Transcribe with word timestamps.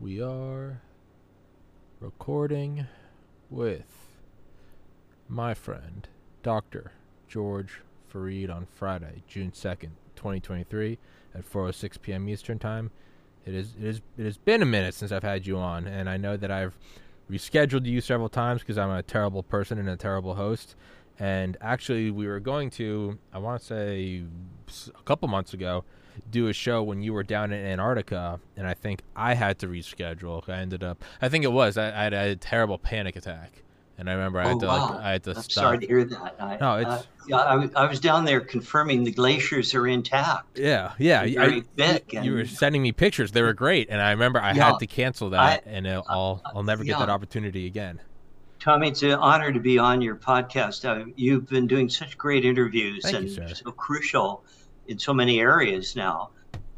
We 0.00 0.22
are 0.22 0.80
recording 1.98 2.86
with 3.50 4.14
my 5.28 5.54
friend, 5.54 6.06
Dr. 6.44 6.92
George 7.26 7.80
Fareed, 8.08 8.48
on 8.48 8.68
Friday, 8.72 9.24
June 9.26 9.50
2nd, 9.50 9.90
2023, 10.14 10.98
at 11.34 11.44
4.06 11.44 12.00
p.m. 12.00 12.28
Eastern 12.28 12.60
Time. 12.60 12.92
It, 13.44 13.56
is, 13.56 13.74
it, 13.76 13.84
is, 13.84 14.00
it 14.16 14.22
has 14.24 14.36
been 14.36 14.62
a 14.62 14.66
minute 14.66 14.94
since 14.94 15.10
I've 15.10 15.24
had 15.24 15.48
you 15.48 15.58
on, 15.58 15.88
and 15.88 16.08
I 16.08 16.16
know 16.16 16.36
that 16.36 16.52
I've 16.52 16.78
rescheduled 17.28 17.84
you 17.84 18.00
several 18.00 18.28
times 18.28 18.60
because 18.60 18.78
I'm 18.78 18.90
a 18.90 19.02
terrible 19.02 19.42
person 19.42 19.78
and 19.78 19.88
a 19.88 19.96
terrible 19.96 20.36
host. 20.36 20.76
And 21.18 21.56
actually, 21.60 22.10
we 22.10 22.26
were 22.26 22.40
going 22.40 22.70
to, 22.70 23.18
I 23.32 23.38
want 23.38 23.60
to 23.60 23.66
say 23.66 24.22
a 24.96 25.02
couple 25.02 25.26
months 25.28 25.52
ago, 25.52 25.84
do 26.30 26.48
a 26.48 26.52
show 26.52 26.82
when 26.82 27.02
you 27.02 27.12
were 27.12 27.22
down 27.22 27.52
in 27.52 27.64
Antarctica, 27.64 28.40
and 28.56 28.66
I 28.66 28.74
think 28.74 29.02
I 29.16 29.34
had 29.34 29.58
to 29.60 29.66
reschedule. 29.68 30.48
I 30.48 30.58
ended 30.58 30.82
up, 30.84 31.02
I 31.22 31.28
think 31.28 31.44
it 31.44 31.52
was, 31.52 31.76
I, 31.76 31.88
I 31.88 32.02
had 32.04 32.12
a 32.12 32.36
terrible 32.36 32.78
panic 32.78 33.16
attack. 33.16 33.62
And 34.00 34.08
I 34.08 34.12
remember 34.12 34.38
I 34.38 34.46
had 34.46 34.56
oh, 34.58 34.60
to 34.60 34.66
wow. 34.68 34.90
like 34.90 35.00
I 35.00 35.10
had 35.10 35.24
to 35.24 35.30
I'm 35.30 35.42
stop. 35.42 35.50
sorry 35.64 35.78
to 35.80 35.86
hear 35.88 36.04
that. 36.04 36.36
I, 36.38 36.56
No, 36.60 36.78
it's- 36.78 37.00
uh, 37.00 37.02
yeah, 37.26 37.36
I, 37.38 37.56
was- 37.56 37.70
I 37.74 37.84
was 37.84 37.98
down 37.98 38.24
there 38.24 38.40
confirming 38.40 39.02
the 39.02 39.10
glaciers 39.10 39.74
are 39.74 39.88
intact. 39.88 40.56
Yeah, 40.56 40.92
yeah. 40.98 41.24
Very 41.24 41.62
thick 41.76 42.12
you 42.12 42.32
were 42.34 42.46
sending 42.46 42.80
me 42.80 42.92
pictures. 42.92 43.32
They 43.32 43.42
were 43.42 43.52
great, 43.54 43.88
and 43.90 44.00
I 44.00 44.12
remember 44.12 44.40
I 44.40 44.52
Yeah. 44.52 44.70
had 44.70 44.78
to 44.78 44.86
cancel 44.86 45.30
that, 45.30 45.64
I- 45.66 45.68
and 45.70 45.88
I'll 45.88 46.40
I'll 46.54 46.62
never 46.62 46.84
get 46.84 46.92
yeah. 46.92 46.98
that 47.00 47.10
opportunity 47.10 47.66
again. 47.66 48.00
Tommy, 48.60 48.88
it's 48.88 49.02
an 49.02 49.12
honor 49.12 49.52
to 49.52 49.60
be 49.60 49.78
on 49.78 50.02
your 50.02 50.16
podcast. 50.16 50.84
Uh, 50.84 51.10
you've 51.16 51.48
been 51.48 51.66
doing 51.66 51.88
such 51.88 52.18
great 52.18 52.44
interviews 52.44 53.02
Thank 53.04 53.16
and 53.16 53.30
sir. 53.30 53.48
so 53.54 53.70
crucial 53.70 54.44
in 54.88 54.98
so 54.98 55.14
many 55.14 55.40
areas 55.40 55.94
now. 55.94 56.30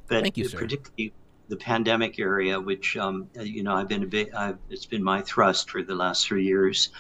But 0.07 0.23
Thank 0.23 0.37
you, 0.37 0.47
sir. 0.47 0.59
particularly 0.59 1.13
the 1.49 1.57
pandemic 1.57 2.19
area, 2.19 2.61
which 2.61 2.97
um, 2.97 3.29
uh, 3.39 3.43
you 3.43 3.63
know 3.63 3.75
I've 3.75 3.89
been 3.89 4.03
a 4.03 4.07
bit. 4.07 4.35
I've, 4.35 4.59
it's 4.69 4.87
been 4.87 5.03
my 5.03 5.23
thrust 5.23 5.71
for 5.71 5.83
the 5.83 5.95
last 5.95 6.27
three 6.27 6.45
years. 6.45 6.91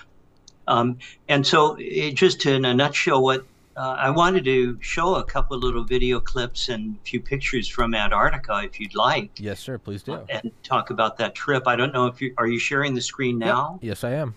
Um, 0.67 0.99
and 1.29 1.47
so, 1.47 1.77
it, 1.79 2.13
just 2.13 2.47
in 2.47 2.65
a 2.65 2.73
nutshell, 2.73 3.23
what 3.23 3.45
uh, 3.77 3.97
I 3.99 4.11
wanted 4.11 4.45
to 4.45 4.79
show 4.81 5.17
a 5.17 5.25
couple 5.25 5.57
of 5.57 5.63
little 5.63 5.85
video 5.85 6.21
clips 6.21 6.69
and 6.69 6.97
a 6.97 7.05
few 7.05 7.21
pictures 7.21 7.67
from 7.67 7.95
Antarctica, 7.95 8.63
if 8.65 8.79
you'd 8.79 8.95
like, 8.95 9.31
Yes, 9.39 9.59
sir. 9.59 9.79
Please 9.79 10.03
do. 10.03 10.21
and 10.29 10.51
talk 10.63 10.91
about 10.91 11.17
that 11.19 11.35
trip. 11.35 11.65
I 11.67 11.77
don't 11.77 11.93
know 11.93 12.07
if 12.07 12.21
you 12.21 12.35
are 12.39 12.47
you 12.47 12.59
sharing 12.59 12.95
the 12.95 13.01
screen 13.01 13.41
Yep. 13.41 13.47
now. 13.47 13.79
Yes, 13.83 14.05
I 14.05 14.13
am. 14.13 14.35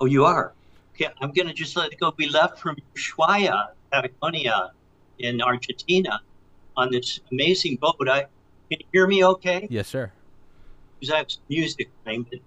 Oh, 0.00 0.06
you 0.06 0.24
are. 0.24 0.54
Okay, 0.94 1.12
I'm 1.20 1.32
going 1.32 1.46
to 1.48 1.54
just 1.54 1.76
let 1.76 1.92
it 1.92 2.00
go. 2.00 2.12
We 2.16 2.28
left 2.28 2.58
from 2.58 2.76
Ushuaia, 2.96 3.68
Patagonia, 3.92 4.70
in 5.18 5.40
Argentina, 5.42 6.20
on 6.76 6.90
this 6.90 7.20
amazing 7.30 7.76
boat. 7.80 7.96
I 8.08 8.20
can 8.70 8.78
you 8.80 8.86
hear 8.92 9.06
me? 9.06 9.24
Okay, 9.24 9.66
Yes, 9.70 9.88
sir. 9.88 10.12
because 11.00 11.12
I 11.12 11.18
have 11.18 11.30
some 11.30 11.42
music 11.48 11.90
playing. 12.04 12.26
But 12.30 12.40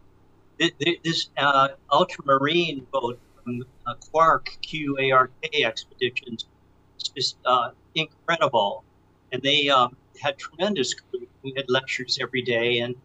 thi- 0.60 0.74
thi- 0.80 1.00
this 1.04 1.30
uh, 1.38 1.70
ultramarine 1.92 2.88
boat 2.92 3.20
from 3.44 3.64
uh, 3.86 3.94
Quark 4.12 4.50
Q 4.62 4.98
A 5.00 5.12
R 5.12 5.30
K 5.44 5.64
Expeditions 5.64 6.46
is 7.00 7.10
just 7.16 7.38
uh, 7.46 7.70
incredible, 7.94 8.84
and 9.32 9.42
they 9.44 9.70
um, 9.70 9.96
had 10.22 10.38
tremendous 10.40 10.94
crew. 10.96 11.28
We 11.44 11.54
had 11.56 11.66
lectures 11.70 12.18
every 12.22 12.42
day 12.42 12.80
and 12.80 12.96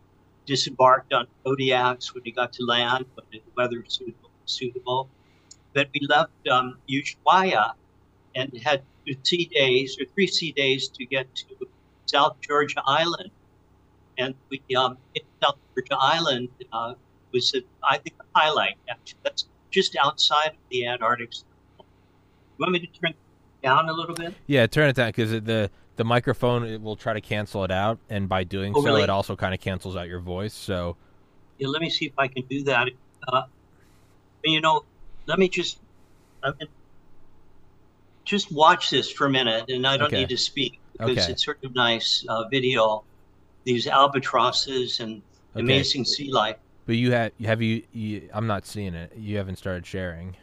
disembarked 0.47 1.13
on 1.13 1.27
Zodiacs 1.47 2.15
when 2.15 2.23
we 2.25 2.33
got 2.33 2.53
to 2.55 2.65
land, 2.65 3.05
when 3.15 3.27
the 3.33 3.43
weather 3.57 3.81
was 3.85 3.95
suitable. 3.95 4.28
Suitable. 4.49 5.09
But 5.75 5.89
we 5.95 6.07
left 6.09 6.33
um, 6.51 6.79
Ushuaia 6.89 7.73
and 8.35 8.57
had 8.59 8.83
two 9.07 9.15
sea 9.23 9.51
days 9.55 9.97
or 10.01 10.07
three 10.15 10.27
sea 10.27 10.53
days 10.53 10.89
to 10.89 11.05
get 11.07 11.33
to 11.37 11.69
South 12.07 12.37
Georgia 12.41 12.83
Island. 12.87 13.31
And 14.17 14.35
we 14.51 14.63
um, 14.77 14.99
South 15.43 15.57
Georgia 15.75 15.97
Island 16.01 16.49
uh, 16.73 16.95
was, 17.33 17.55
a, 17.55 17.61
I 17.85 17.99
think, 17.99 18.17
a 18.21 18.39
highlight. 18.39 18.77
Actually, 18.89 19.21
that's 19.23 19.47
just 19.71 19.97
outside 19.97 20.49
of 20.49 20.69
the 20.71 20.87
Antarctic. 20.87 21.33
Circle. 21.33 21.49
You 21.79 21.85
want 22.59 22.73
me 22.73 22.81
to 22.81 22.87
turn 22.87 23.15
down 23.63 23.89
a 23.89 23.93
little 23.93 24.15
bit? 24.15 24.35
Yeah, 24.47 24.67
turn 24.67 24.89
it 24.89 24.97
down 24.97 25.11
because 25.11 25.31
the 25.31 25.71
the 25.97 26.05
microphone 26.05 26.65
it 26.65 26.81
will 26.81 26.97
try 26.97 27.13
to 27.13 27.21
cancel 27.21 27.65
it 27.65 27.71
out, 27.71 27.99
and 28.09 28.29
by 28.29 28.45
doing 28.45 28.73
Oh, 28.75 28.81
so, 28.81 28.87
really? 28.87 29.03
it 29.03 29.11
also 29.11 29.37
kind 29.37 29.53
of 29.53 29.61
cancels 29.61 29.97
out 29.97 30.09
your 30.09 30.21
voice. 30.21 30.55
So 30.55 30.97
Yeah, 31.59 31.69
let 31.69 31.83
me 31.83 31.91
see 31.91 32.07
if 32.07 32.13
I 32.19 32.29
can 32.29 32.45
do 32.47 32.63
that. 32.65 32.89
Uh, 33.27 33.43
you 34.49 34.61
know, 34.61 34.87
let 35.27 35.39
me 35.39 35.49
just 35.49 35.81
I 36.43 36.51
mean, 36.61 36.69
just 38.25 38.53
watch 38.53 38.91
this 38.91 39.11
for 39.11 39.27
a 39.27 39.31
minute, 39.31 39.65
and 39.69 39.87
I 39.87 39.97
don't 39.97 40.13
Okay. 40.13 40.15
need 40.15 40.29
to 40.29 40.37
speak 40.39 40.81
because 40.93 41.27
Okay. 41.27 41.29
it's 41.29 41.45
sort 41.45 41.59
of 41.65 41.75
nice 41.75 42.25
uh, 42.29 42.45
video. 42.49 43.05
These 43.65 43.87
albatrosses 43.89 45.01
and 45.01 45.23
Okay. 45.57 45.87
amazing 45.87 46.05
sea 46.05 46.33
life. 46.33 46.59
But 46.87 46.97
you 46.97 47.13
have 47.13 47.33
have 47.45 47.63
you, 47.63 47.85
you? 47.93 48.31
I'm 48.33 48.47
not 48.47 48.67
seeing 48.67 48.95
it. 48.95 49.15
You 49.17 49.37
haven't 49.37 49.57
started 49.57 49.87
sharing. 49.87 50.37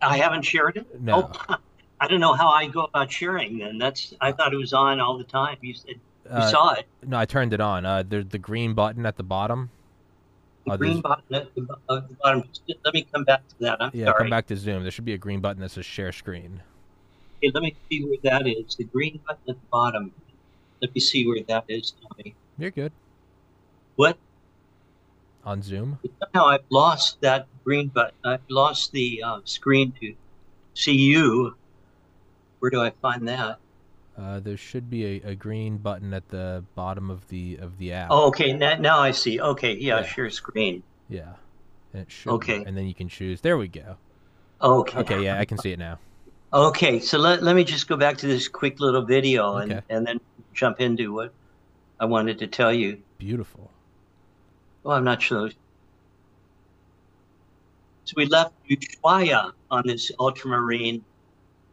I 0.00 0.16
haven't 0.18 0.42
shared 0.42 0.76
it. 0.78 0.86
No. 0.98 1.26
Oh, 1.26 1.30
I 2.00 2.08
don't 2.08 2.20
know 2.20 2.34
how 2.34 2.48
I 2.48 2.66
go 2.66 2.84
about 2.84 3.10
sharing. 3.10 3.58
Then 3.58 3.78
that's 3.78 4.12
I 4.20 4.32
thought 4.32 4.52
it 4.52 4.58
was 4.58 4.72
on 4.72 5.00
all 5.00 5.18
the 5.18 5.24
time. 5.24 5.58
You 5.62 5.74
said 5.74 6.00
you 6.32 6.42
Uh, 6.42 6.42
saw 6.42 6.72
it. 6.74 6.88
no, 7.02 7.18
I 7.18 7.24
turned 7.26 7.52
it 7.52 7.60
on. 7.60 7.84
Uh, 7.86 8.02
there's 8.06 8.26
the 8.28 8.38
green 8.38 8.74
button 8.74 9.06
at 9.06 9.16
the 9.16 9.22
bottom. 9.22 9.70
The 10.66 10.76
green 10.78 11.00
button 11.00 11.34
at 11.34 11.54
the, 11.54 11.62
at 11.90 12.08
the 12.08 12.16
bottom. 12.22 12.42
Just- 12.68 12.80
Let 12.84 12.94
me 12.94 13.06
come 13.14 13.24
back 13.24 13.46
to 13.48 13.54
that. 13.60 13.80
I'm 13.80 13.90
Yeah, 13.94 14.06
sorry. 14.06 14.18
come 14.18 14.30
back 14.30 14.46
to 14.48 14.56
Zoom. 14.56 14.82
There 14.82 14.90
should 14.90 15.04
be 15.04 15.14
a 15.14 15.18
green 15.18 15.40
button 15.40 15.60
that 15.62 15.70
says 15.70 15.86
share 15.86 16.12
screen. 16.12 16.62
Okay, 17.42 17.52
let 17.54 17.62
me 17.62 17.76
see 17.90 18.02
where 18.04 18.18
that 18.24 18.46
is. 18.48 18.74
The 18.76 18.84
green 18.84 19.20
button 19.26 19.42
at 19.48 19.56
the 19.60 19.66
bottom. 19.70 20.12
Let 20.82 20.94
me 20.94 21.00
see 21.00 21.26
where 21.26 21.42
that 21.48 21.64
is, 21.68 21.92
Tommy. 22.02 22.36
You're 22.58 22.70
good 22.70 22.92
What? 23.94 24.18
on 25.44 25.62
Zoom. 25.62 25.98
Somehow 26.22 26.48
I've 26.48 26.64
lost 26.70 27.18
that 27.20 27.46
green 27.64 27.88
button. 27.88 28.16
I've 28.24 28.40
lost 28.50 28.90
the 28.92 29.22
uh, 29.24 29.40
screen 29.44 29.92
to 30.00 30.14
see 30.74 30.96
you. 30.96 31.54
Where 32.58 32.70
do 32.70 32.80
I 32.82 32.90
find 33.02 33.28
that? 33.28 33.58
Uh, 34.18 34.40
there 34.40 34.56
should 34.56 34.88
be 34.88 35.04
a, 35.22 35.30
a 35.30 35.34
green 35.34 35.76
button 35.76 36.14
at 36.14 36.26
the 36.30 36.64
bottom 36.74 37.10
of 37.10 37.28
the 37.28 37.56
of 37.60 37.76
the 37.78 37.92
app. 37.92 38.08
Oh, 38.10 38.28
okay. 38.28 38.52
Now, 38.54 38.76
now 38.76 38.98
I 38.98 39.10
see. 39.10 39.40
Okay, 39.40 39.74
yeah, 39.74 40.00
Yeah. 40.00 40.06
share 40.06 40.30
screen. 40.30 40.82
Yeah. 41.10 41.34
And 41.92 42.02
it 42.02 42.10
should. 42.10 42.32
Okay. 42.32 42.64
And 42.64 42.76
then 42.76 42.86
you 42.86 42.94
can 42.94 43.08
choose. 43.08 43.40
There 43.42 43.58
we 43.58 43.68
go. 43.68 43.96
Okay. 44.62 44.98
Okay. 45.00 45.22
Yeah, 45.24 45.38
I 45.38 45.44
can 45.44 45.58
see 45.58 45.72
it 45.72 45.78
now. 45.78 45.98
Okay, 46.52 47.00
so 47.00 47.18
let, 47.18 47.42
let 47.42 47.54
me 47.56 47.64
just 47.64 47.88
go 47.88 47.96
back 47.96 48.16
to 48.18 48.26
this 48.26 48.48
quick 48.48 48.80
little 48.80 49.02
video 49.02 49.56
and, 49.56 49.72
Okay. 49.72 49.82
and 49.90 50.06
then 50.06 50.20
jump 50.54 50.80
into 50.80 51.12
what 51.12 51.32
I 52.00 52.06
wanted 52.06 52.38
to 52.38 52.46
tell 52.46 52.72
you. 52.72 53.02
Beautiful. 53.18 53.70
Well, 54.82 54.96
I'm 54.96 55.04
not 55.04 55.20
sure. 55.20 55.50
So 58.04 58.14
we 58.16 58.26
left 58.26 58.54
Ushuaia 58.70 59.52
on 59.70 59.82
this 59.86 60.12
ultramarine 60.18 61.04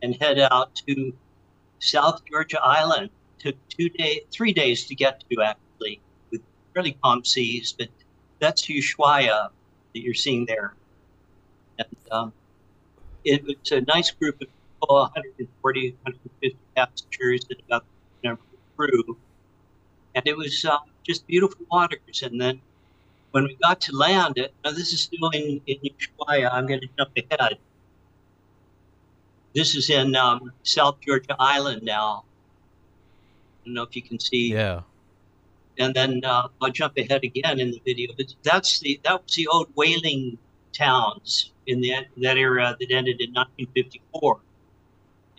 and 0.02 0.16
head 0.16 0.40
out 0.40 0.76
to 0.88 1.14
South 1.84 2.24
Georgia 2.30 2.62
Island. 2.62 3.10
Took 3.40 3.56
two 3.68 3.90
day, 3.90 4.22
three 4.32 4.54
days 4.54 4.86
to 4.88 4.96
get 4.96 5.24
to 5.30 5.42
actually, 5.42 6.00
with 6.32 6.42
fairly 6.74 6.98
calm 7.04 7.26
seas. 7.26 7.76
But 7.78 7.90
that's 8.40 8.68
Ushuaia 8.68 9.50
that 9.94 10.00
you're 10.02 10.14
seeing 10.14 10.46
there, 10.46 10.74
and 11.78 11.88
um, 12.10 12.34
it 13.26 13.44
was 13.44 13.72
a 13.72 13.82
nice 13.82 14.12
group 14.12 14.36
of 14.42 14.48
people, 14.80 14.96
140, 14.96 15.96
150 16.04 16.58
passengers, 16.76 17.46
and 17.50 17.62
about 17.68 17.84
the 18.22 18.30
number 18.30 18.44
of 18.44 18.78
crew. 18.78 19.18
And 20.16 20.26
it 20.26 20.38
was 20.38 20.64
um, 20.64 20.80
just 21.04 21.28
beautiful 21.28 21.66
waters. 21.70 22.22
And 22.24 22.40
then 22.40 22.62
when 23.32 23.46
we 23.46 23.58
got 23.62 23.82
to 23.82 23.96
land, 23.96 24.38
it 24.38 24.54
now 24.64 24.72
this 24.72 24.94
is 24.94 25.02
still 25.02 25.30
in, 25.30 25.60
in 25.68 25.78
Ushuaia. 25.84 26.50
I'm 26.54 26.68
going 26.68 26.82
to 26.82 26.90
jump 26.98 27.12
ahead. 27.18 27.58
This 29.54 29.76
is 29.76 29.90
in 29.90 30.16
um, 30.16 30.52
South 30.64 31.00
Georgia 31.02 31.36
Island 31.40 31.84
now. 31.84 32.24
I 33.62 33.66
don't 33.66 33.74
know 33.76 33.84
if 33.84 33.96
you 33.96 34.02
can 34.02 34.20
see. 34.20 34.54
Yeah. 34.54 34.82
And 35.78 35.94
then 35.94 36.22
uh, 36.24 36.48
I'll 36.62 36.72
jump 36.72 36.98
ahead 36.98 37.24
again 37.24 37.60
in 37.60 37.72
the 37.72 37.82
video. 37.86 38.12
But 38.16 38.34
that's 38.44 38.80
the 38.80 39.00
that 39.04 39.24
was 39.24 39.36
the 39.36 39.48
old 39.48 39.68
whaling 39.76 40.38
towns 40.72 41.52
in 41.68 41.82
the, 41.82 41.94
that 42.18 42.38
era 42.38 42.76
that 42.80 42.92
ended 42.92 43.22
in 43.22 43.34
1954. 43.34 44.40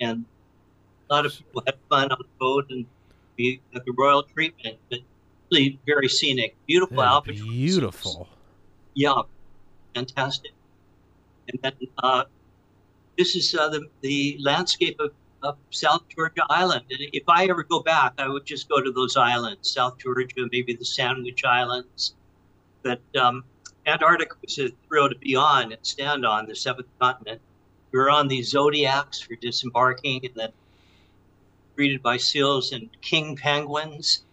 And 0.00 0.24
a 1.08 1.14
lot 1.14 1.26
of 1.26 1.36
people 1.36 1.62
had 1.66 1.76
fun 1.88 2.10
on 2.10 2.18
the 2.18 2.26
boat 2.38 2.66
and 2.70 2.86
we 3.36 3.60
got 3.72 3.84
the 3.84 3.92
royal 3.92 4.22
treatment, 4.22 4.78
but 4.90 5.00
really 5.50 5.78
very 5.86 6.08
scenic, 6.08 6.56
beautiful 6.66 7.02
albatrosses. 7.02 7.46
beautiful. 7.46 8.28
Yeah, 8.94 9.22
fantastic. 9.94 10.52
And 11.48 11.58
then 11.62 11.88
uh, 11.98 12.24
this 13.18 13.36
is 13.36 13.54
uh, 13.54 13.68
the 13.68 13.86
the 14.00 14.38
landscape 14.40 14.98
of, 15.00 15.12
of 15.42 15.56
South 15.70 16.02
Georgia 16.08 16.44
Island. 16.50 16.84
And 16.90 17.00
if 17.12 17.24
I 17.28 17.46
ever 17.46 17.62
go 17.64 17.80
back, 17.80 18.14
I 18.18 18.28
would 18.28 18.46
just 18.46 18.68
go 18.68 18.80
to 18.82 18.92
those 18.92 19.16
islands, 19.16 19.70
South 19.70 19.98
Georgia, 19.98 20.48
maybe 20.52 20.74
the 20.74 20.84
Sandwich 20.84 21.44
Islands. 21.44 22.14
But 22.82 23.00
um, 23.20 23.44
Antarctica 23.86 24.36
was 24.42 24.58
a 24.58 24.70
thrill 24.88 25.08
to 25.08 25.16
be 25.16 25.36
on 25.36 25.72
and 25.72 25.78
stand 25.82 26.26
on 26.26 26.46
the 26.46 26.54
seventh 26.54 26.88
continent. 27.00 27.40
We 27.92 27.98
were 27.98 28.10
on 28.10 28.28
these 28.28 28.50
zodiacs 28.50 29.20
for 29.20 29.36
disembarking, 29.36 30.24
and 30.26 30.34
then 30.34 30.52
greeted 31.76 32.02
by 32.02 32.16
seals 32.18 32.72
and 32.72 32.88
king 33.00 33.36
penguins. 33.36 34.24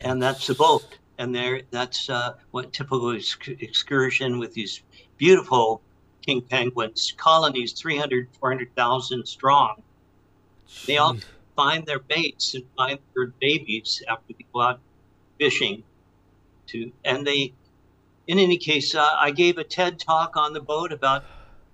and 0.00 0.22
that's 0.22 0.46
the 0.46 0.54
boat. 0.54 0.98
And 1.18 1.34
there, 1.34 1.62
that's 1.70 2.10
uh, 2.10 2.34
what 2.50 2.72
typical 2.72 3.14
ex- 3.14 3.38
excursion 3.60 4.38
with 4.38 4.54
these 4.54 4.82
beautiful 5.18 5.82
king 6.24 6.42
penguins, 6.42 7.12
colonies 7.16 7.72
300, 7.72 8.28
400,000 8.38 9.26
strong. 9.26 9.82
They 10.86 10.96
all 10.96 11.18
find 11.56 11.86
their 11.86 11.98
baits 11.98 12.54
and 12.54 12.64
find 12.76 12.98
their 13.14 13.28
babies 13.40 14.02
after 14.08 14.32
they 14.32 14.46
go 14.52 14.60
out 14.62 14.80
fishing. 15.38 15.84
To 16.68 16.92
and 17.04 17.26
they, 17.26 17.52
in 18.26 18.38
any 18.38 18.56
case, 18.56 18.94
uh, 18.94 19.06
I 19.18 19.30
gave 19.30 19.58
a 19.58 19.64
TED 19.64 19.98
talk 19.98 20.36
on 20.36 20.52
the 20.52 20.60
boat 20.60 20.92
about 20.92 21.24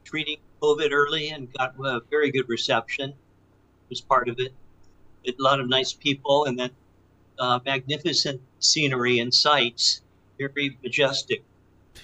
treating 0.05 0.39
COVID 0.63 0.91
early 0.93 1.29
and 1.29 1.53
got 1.53 1.75
a 1.79 2.01
very 2.11 2.31
good 2.31 2.49
reception. 2.49 3.15
Was 3.89 4.01
part 4.01 4.29
of 4.29 4.39
it. 4.39 4.53
A 5.27 5.35
lot 5.39 5.61
of 5.61 5.69
nice 5.69 5.93
people 5.93 6.45
and 6.45 6.59
then 6.59 6.71
uh, 7.39 7.61
magnificent 7.65 8.41
scenery 8.59 9.19
and 9.19 9.33
sights. 9.33 10.03
Very 10.39 10.79
majestic. 10.83 11.43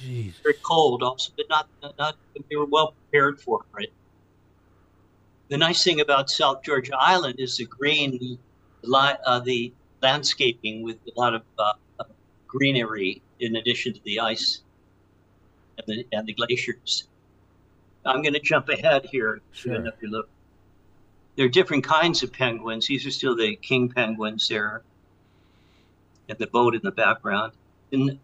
Very 0.01 0.55
cold 0.63 1.03
also, 1.03 1.33
but 1.37 1.47
not 1.49 1.69
not. 1.99 2.17
They 2.51 2.57
were 2.57 2.67
well 2.67 2.93
prepared 2.93 3.41
for 3.41 3.65
it. 3.79 3.93
The 5.49 5.59
nice 5.59 5.85
thing 5.85 6.01
about 6.01 6.31
South 6.31 6.63
Georgia 6.63 6.97
Island 6.99 7.37
is 7.39 7.57
the 7.57 7.67
green, 7.67 8.39
uh, 8.93 9.41
the 9.41 9.73
landscaping 10.03 10.83
with 10.83 10.97
a 11.07 11.21
lot 11.21 11.35
of 11.35 11.43
uh, 11.59 11.75
greenery 12.47 13.23
in 13.41 13.57
addition 13.57 13.93
to 13.93 14.01
the 14.05 14.21
ice 14.21 14.63
and 15.79 15.87
the, 15.87 16.07
and 16.13 16.27
the 16.27 16.35
glaciers. 16.35 17.09
I'm 18.07 18.23
going 18.23 18.35
to 18.35 18.41
jump 18.41 18.69
ahead 18.69 19.07
here 19.11 19.41
Sure. 19.53 19.75
another 19.75 19.97
look. 20.03 20.29
There 21.37 21.47
are 21.47 21.51
different 21.51 21.85
kinds 21.85 22.23
of 22.23 22.33
penguins. 22.33 22.87
These 22.87 23.07
are 23.07 23.11
still 23.11 23.35
the 23.35 23.57
king 23.57 23.89
penguins 23.89 24.49
there, 24.49 24.83
and 26.29 26.39
the 26.39 26.47
boat 26.47 26.75
in 26.75 26.81
the 26.83 26.93
background. 26.93 27.53
And 27.93 28.19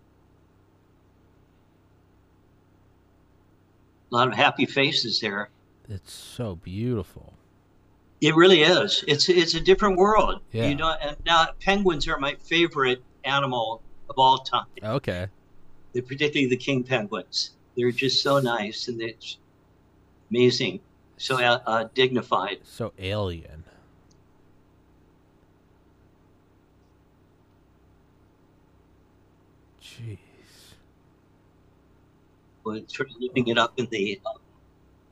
a 4.10 4.14
lot 4.14 4.28
of 4.28 4.34
happy 4.34 4.66
faces 4.66 5.20
there. 5.20 5.50
It's 5.88 6.12
so 6.12 6.56
beautiful. 6.56 7.34
It 8.20 8.34
really 8.34 8.62
is. 8.62 9.04
It's 9.08 9.28
it's 9.28 9.54
a 9.54 9.60
different 9.60 9.96
world. 9.96 10.40
Yeah. 10.52 10.68
You 10.68 10.74
know, 10.74 10.94
and 11.00 11.16
now 11.24 11.48
penguins 11.60 12.06
are 12.06 12.18
my 12.18 12.36
favorite 12.42 13.02
animal 13.24 13.82
of 14.08 14.18
all 14.18 14.38
time. 14.38 14.66
Okay. 14.82 15.28
They're 15.92 16.02
particularly 16.02 16.48
the 16.48 16.56
king 16.56 16.84
penguins. 16.84 17.52
They're 17.76 17.90
just 17.90 18.22
so 18.22 18.38
nice 18.40 18.88
and 18.88 19.00
it's 19.00 19.38
amazing, 20.30 20.80
so 21.16 21.40
uh, 21.42 21.60
uh, 21.66 21.88
dignified. 21.94 22.58
So 22.62 22.92
alien. 22.98 23.64
Jeez. 29.82 30.18
But 32.72 32.90
sort 32.90 33.10
of 33.10 33.16
living 33.20 33.48
it 33.48 33.58
up 33.58 33.74
in 33.78 33.86
the 33.90 34.20
uh, 34.24 34.30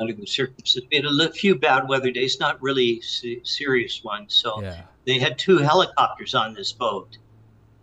under 0.01 0.13
the 0.13 0.27
circumstances. 0.27 0.89
We 0.91 0.97
had 0.99 1.07
a 1.07 1.33
few 1.33 1.57
bad 1.57 1.89
weather 1.89 2.11
days, 2.11 2.39
not 2.39 2.61
really 2.63 3.01
se- 3.01 3.41
serious 3.45 4.05
ones. 4.05 4.35
So 4.35 4.63
Yeah. 4.63 4.85
they 5.05 5.19
had 5.19 5.39
two 5.39 5.59
helicopters 5.59 6.35
on 6.35 6.55
this 6.55 6.73
boat. 6.73 7.19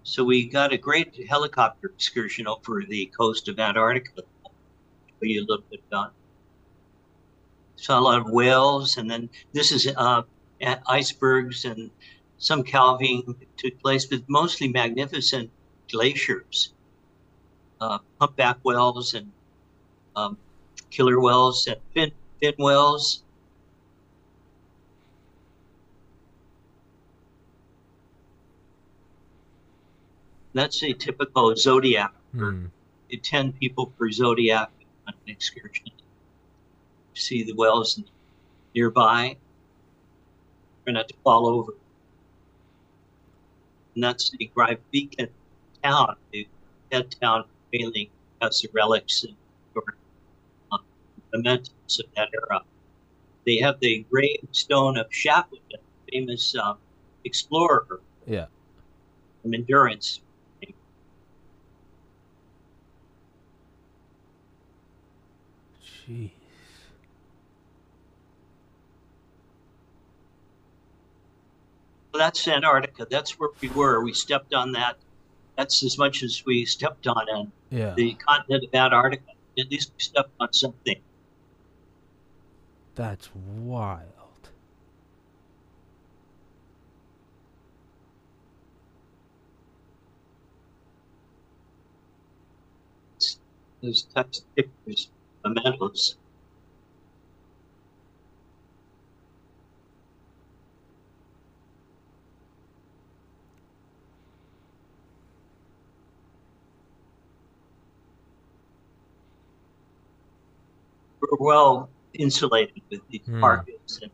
So 0.04 0.24
we 0.24 0.48
got 0.48 0.72
a 0.72 0.77
great 0.77 1.27
helicopter 1.27 1.88
excursion 1.88 2.48
over 2.48 2.83
the 2.88 3.07
coast 3.18 3.48
of 3.50 3.60
Antarctica. 3.60 4.22
Show 4.22 5.22
you 5.22 5.42
a 5.42 5.45
little 5.50 5.66
bit 5.69 5.81
about. 5.89 6.13
Saw 7.75 8.00
a 8.00 8.01
lot 8.01 8.19
of 8.19 8.30
whales, 8.31 8.98
and 8.98 9.10
then 9.10 9.30
this 9.51 9.72
is 9.72 9.88
uh, 9.98 10.22
icebergs 10.88 11.66
and 11.66 11.92
some 12.38 12.63
calving 12.63 13.36
took 13.57 13.80
place, 13.81 14.06
but 14.06 14.22
mostly 14.27 14.68
magnificent 14.68 15.50
glaciers, 15.92 16.74
uh, 17.81 18.00
humpback 18.19 18.57
whales 18.63 19.13
and 19.13 19.31
um, 20.15 20.38
killer 20.89 21.19
whales 21.19 21.67
and 21.67 21.79
fin, 21.94 22.12
fin 22.39 22.53
whales. 22.57 23.23
That's 30.53 30.81
a 30.83 30.94
typical 30.94 31.56
zodiac. 31.56 32.13
Hmm. 32.31 32.67
10 33.21 33.53
people 33.53 33.88
per 33.88 34.12
zodiac 34.12 34.71
on 35.07 35.13
an 35.13 35.31
excursion. 35.31 35.91
See 37.13 37.44
the 37.44 37.53
whales 37.53 38.01
nearby. 38.73 39.38
Try 40.83 40.94
not 40.94 41.07
to 41.07 41.13
fall 41.23 41.47
over. 41.47 41.73
And 43.94 44.03
that's 44.03 44.29
the 44.31 44.51
Grive 44.53 44.79
Beacon 44.91 45.29
town, 45.83 46.15
the 46.31 46.47
head 46.91 47.15
town 47.21 47.41
of 47.41 47.45
Whaling, 47.71 48.09
has 48.41 48.62
the 48.62 48.69
relics 48.73 49.23
and 49.23 49.35
mementos 51.35 51.99
of 51.99 52.05
that 52.15 52.29
era. 52.33 52.61
They 53.45 53.57
have 53.57 53.79
the 53.79 54.05
gravestone 54.11 54.97
of 54.97 55.07
Shackleton, 55.11 55.79
famous 56.11 56.55
uh, 56.55 56.73
explorer 57.23 58.01
Yeah. 58.25 58.47
from 59.41 59.53
Endurance. 59.53 60.21
Jeez. 65.81 66.31
Well, 72.13 72.19
that's 72.19 72.47
Antarctica. 72.47 73.07
That's 73.09 73.31
where 73.38 73.49
we 73.61 73.69
were. 73.69 74.03
We 74.03 74.13
stepped 74.13 74.53
on 74.53 74.71
that. 74.73 74.97
That's 75.57 75.83
as 75.83 75.97
much 75.97 76.23
as 76.23 76.43
we 76.45 76.65
stepped 76.65 77.07
on 77.07 77.29
on 77.29 77.51
Yeah. 77.69 77.93
the 77.95 78.15
continent 78.15 78.63
of 78.65 78.73
Antarctica. 78.73 79.23
At 79.59 79.69
least 79.69 79.91
we 79.97 80.03
stepped 80.03 80.33
on 80.39 80.51
something. 80.53 81.01
That's 82.95 83.30
wild. 83.36 84.50
Those 93.81 94.07
of 94.39 94.56
pictures, 94.56 95.12
mementos. 95.45 96.18
We're 111.22 111.38
well 111.39 111.94
insulated 112.15 112.81
with 112.91 113.01
these 113.10 113.25
Hmm. 113.25 113.41
parkas 113.41 114.00
and 114.01 114.12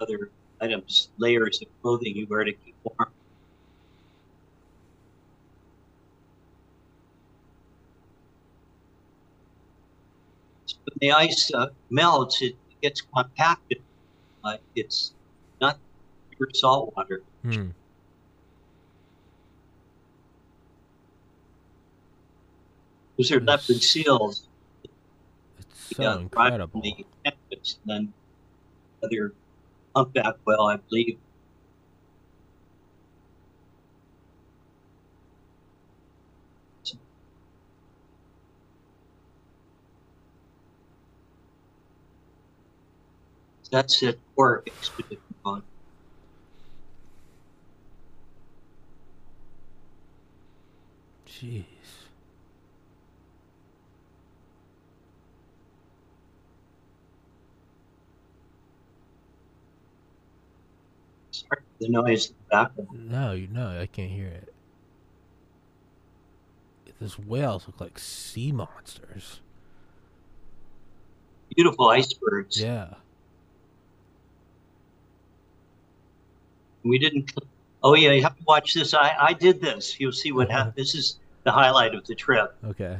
other 0.00 0.32
items, 0.60 1.10
layers 1.18 1.60
of 1.62 1.68
clothing 1.82 2.16
you 2.16 2.26
wear 2.28 2.44
to 2.44 2.52
keep 2.52 2.76
warm. 2.84 3.12
when 10.84 10.96
the 11.00 11.12
ice 11.12 11.50
uh, 11.54 11.66
melts, 11.90 12.42
it 12.42 12.54
gets 12.82 13.02
compacted. 13.14 13.78
Uh, 14.44 14.56
it's 14.74 15.14
not 15.60 15.78
pure 16.36 16.48
salt 16.54 16.92
water. 16.96 17.22
Hmm. 17.42 17.70
Those 23.18 23.30
are 23.30 23.40
leopard 23.40 23.82
seals. 23.82 24.48
So 25.96 26.18
incredible. 26.18 26.82
campus, 27.24 27.78
and 27.86 27.86
then 27.86 28.14
other 29.04 29.34
humpback 29.96 30.36
whale, 30.46 30.62
I 30.66 30.76
believe. 30.88 31.18
That's 43.72 44.02
it 44.02 44.20
work 44.36 44.68
expedition 44.68 45.22
on. 45.46 45.62
Jeez. 51.26 51.64
Sorry 61.30 61.62
for 61.62 61.71
the 61.82 61.88
noise 61.88 62.28
in 62.28 62.34
the 62.36 62.50
background. 62.50 63.10
No, 63.10 63.32
you 63.32 63.48
know, 63.48 63.78
I 63.80 63.86
can't 63.86 64.10
hear 64.10 64.28
it. 64.28 64.52
Those 67.00 67.18
whales 67.18 67.66
look 67.66 67.80
like 67.80 67.98
sea 67.98 68.52
monsters. 68.52 69.40
Beautiful 71.54 71.88
icebergs. 71.88 72.60
Yeah. 72.60 72.94
We 76.84 76.98
didn't 76.98 77.32
Oh 77.84 77.94
yeah, 77.94 78.12
you 78.12 78.22
have 78.22 78.36
to 78.36 78.44
watch 78.46 78.74
this. 78.74 78.94
I, 78.94 79.14
I 79.18 79.32
did 79.32 79.60
this. 79.60 79.98
You'll 79.98 80.12
see 80.12 80.30
what 80.32 80.50
happened. 80.50 80.68
Uh-huh. 80.68 80.76
This 80.76 80.94
is 80.94 81.18
the 81.42 81.50
highlight 81.50 81.94
of 81.94 82.06
the 82.06 82.14
trip. 82.14 82.54
Okay. 82.64 82.98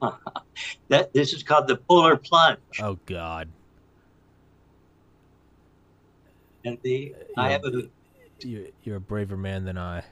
that 0.88 1.12
this 1.12 1.32
is 1.32 1.42
called 1.42 1.66
the 1.66 1.76
polar 1.76 2.16
plunge. 2.16 2.60
Oh 2.80 2.98
God. 3.06 3.48
And 6.64 6.78
the 6.82 7.14
I 7.36 7.50
have 7.50 7.64
a 7.64 7.88
You're, 8.40 8.66
you're 8.84 8.96
a 8.96 9.00
braver 9.00 9.36
man 9.36 9.64
than 9.64 9.78
I. 9.78 10.04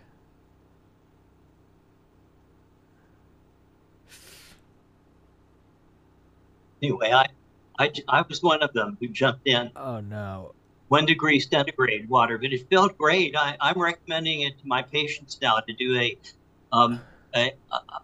anyway. 6.83 7.13
I, 7.13 7.27
I 7.79 7.93
I 8.09 8.23
was 8.29 8.43
one 8.43 8.63
of 8.63 8.73
them 8.73 8.97
who 9.01 9.09
jumped 9.09 9.47
in. 9.47 9.71
Oh 9.77 10.01
no. 10.01 10.55
one 10.89 11.07
degree 11.07 11.41
centigrade 11.41 12.09
water, 12.09 12.37
but 12.39 12.53
it 12.53 12.69
felt 12.71 12.97
great. 12.99 13.37
I, 13.37 13.57
I'm 13.61 13.81
recommending 13.81 14.43
it 14.43 14.59
to 14.59 14.67
my 14.67 14.83
patients 14.83 15.39
now 15.41 15.59
to 15.61 15.73
do 15.73 15.97
a 15.99 16.19
um, 16.73 17.01
a, 17.35 17.53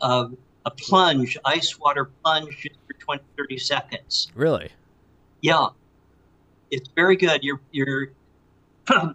a, 0.01 0.31
a 0.65 0.71
plunge, 0.71 1.37
ice 1.45 1.79
water 1.79 2.11
plunge 2.23 2.57
just 2.63 2.77
for 2.87 2.95
20, 2.95 3.23
30 3.37 3.59
seconds. 3.59 4.29
Really? 4.35 4.71
Yeah, 5.41 5.69
it's 6.71 6.89
very 6.95 7.17
good. 7.17 7.43
Your 7.45 7.61
your 7.73 8.09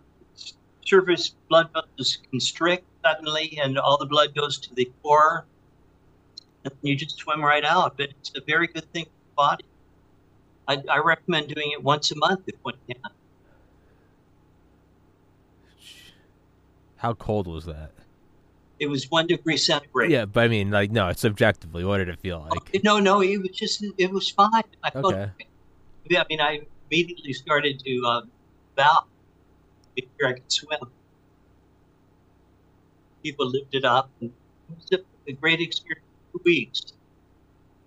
surface 0.86 1.36
blood 1.50 1.70
vessels 1.74 2.20
constrict 2.30 2.86
suddenly, 3.04 3.60
and 3.62 3.78
all 3.78 3.98
the 3.98 4.06
blood 4.06 4.36
goes 4.36 4.60
to 4.60 4.74
the 4.76 4.92
core, 5.02 5.46
and 6.64 6.74
you 6.82 6.96
just 6.96 7.18
swim 7.18 7.44
right 7.44 7.64
out. 7.64 7.98
But 7.98 8.10
it's 8.10 8.32
a 8.36 8.42
very 8.46 8.68
good 8.68 8.92
thing 8.94 9.06
for 9.06 9.10
the 9.10 9.36
body. 9.36 9.66
I, 10.68 10.84
I 10.90 10.98
recommend 11.00 11.48
doing 11.48 11.72
it 11.72 11.84
once 11.84 12.12
a 12.12 12.16
month 12.16 12.42
if 12.48 12.56
one 12.62 12.76
can. 12.88 13.02
How 16.98 17.14
cold 17.14 17.48
was 17.48 17.66
that? 17.66 17.92
It 18.80 18.88
was 18.88 19.10
one 19.10 19.28
degree 19.28 19.58
centigrade. 19.58 20.12
Yeah, 20.12 20.26
but 20.26 20.44
I 20.44 20.48
mean, 20.48 20.72
like, 20.72 20.92
no, 20.92 21.08
it's 21.08 21.22
subjectively, 21.22 21.84
what 21.84 21.98
did 21.98 22.10
it 22.10 22.20
feel 22.20 22.48
like? 22.50 22.84
No, 22.84 23.00
no, 23.00 23.22
it 23.22 23.38
was 23.38 23.50
just 23.50 23.84
it 23.98 24.12
was 24.12 24.30
fine. 24.30 24.64
I 24.84 24.90
felt, 24.92 25.06
Okay. 25.06 25.32
yeah, 26.10 26.22
I 26.22 26.26
mean, 26.30 26.42
I 26.42 26.62
immediately 26.90 27.34
started 27.34 27.80
to 27.86 28.04
uh, 28.06 28.22
make 29.96 30.10
I 30.26 30.34
could 30.34 30.52
swim. 30.52 30.80
People 33.24 33.48
lived 33.50 33.76
it 33.76 33.86
up, 33.86 34.10
and 34.20 34.32
it 34.70 34.76
was 34.76 34.92
a, 35.00 35.30
a 35.30 35.34
great 35.34 35.60
experience. 35.62 36.06
for 36.32 36.40
Two 36.40 36.44
weeks, 36.46 36.82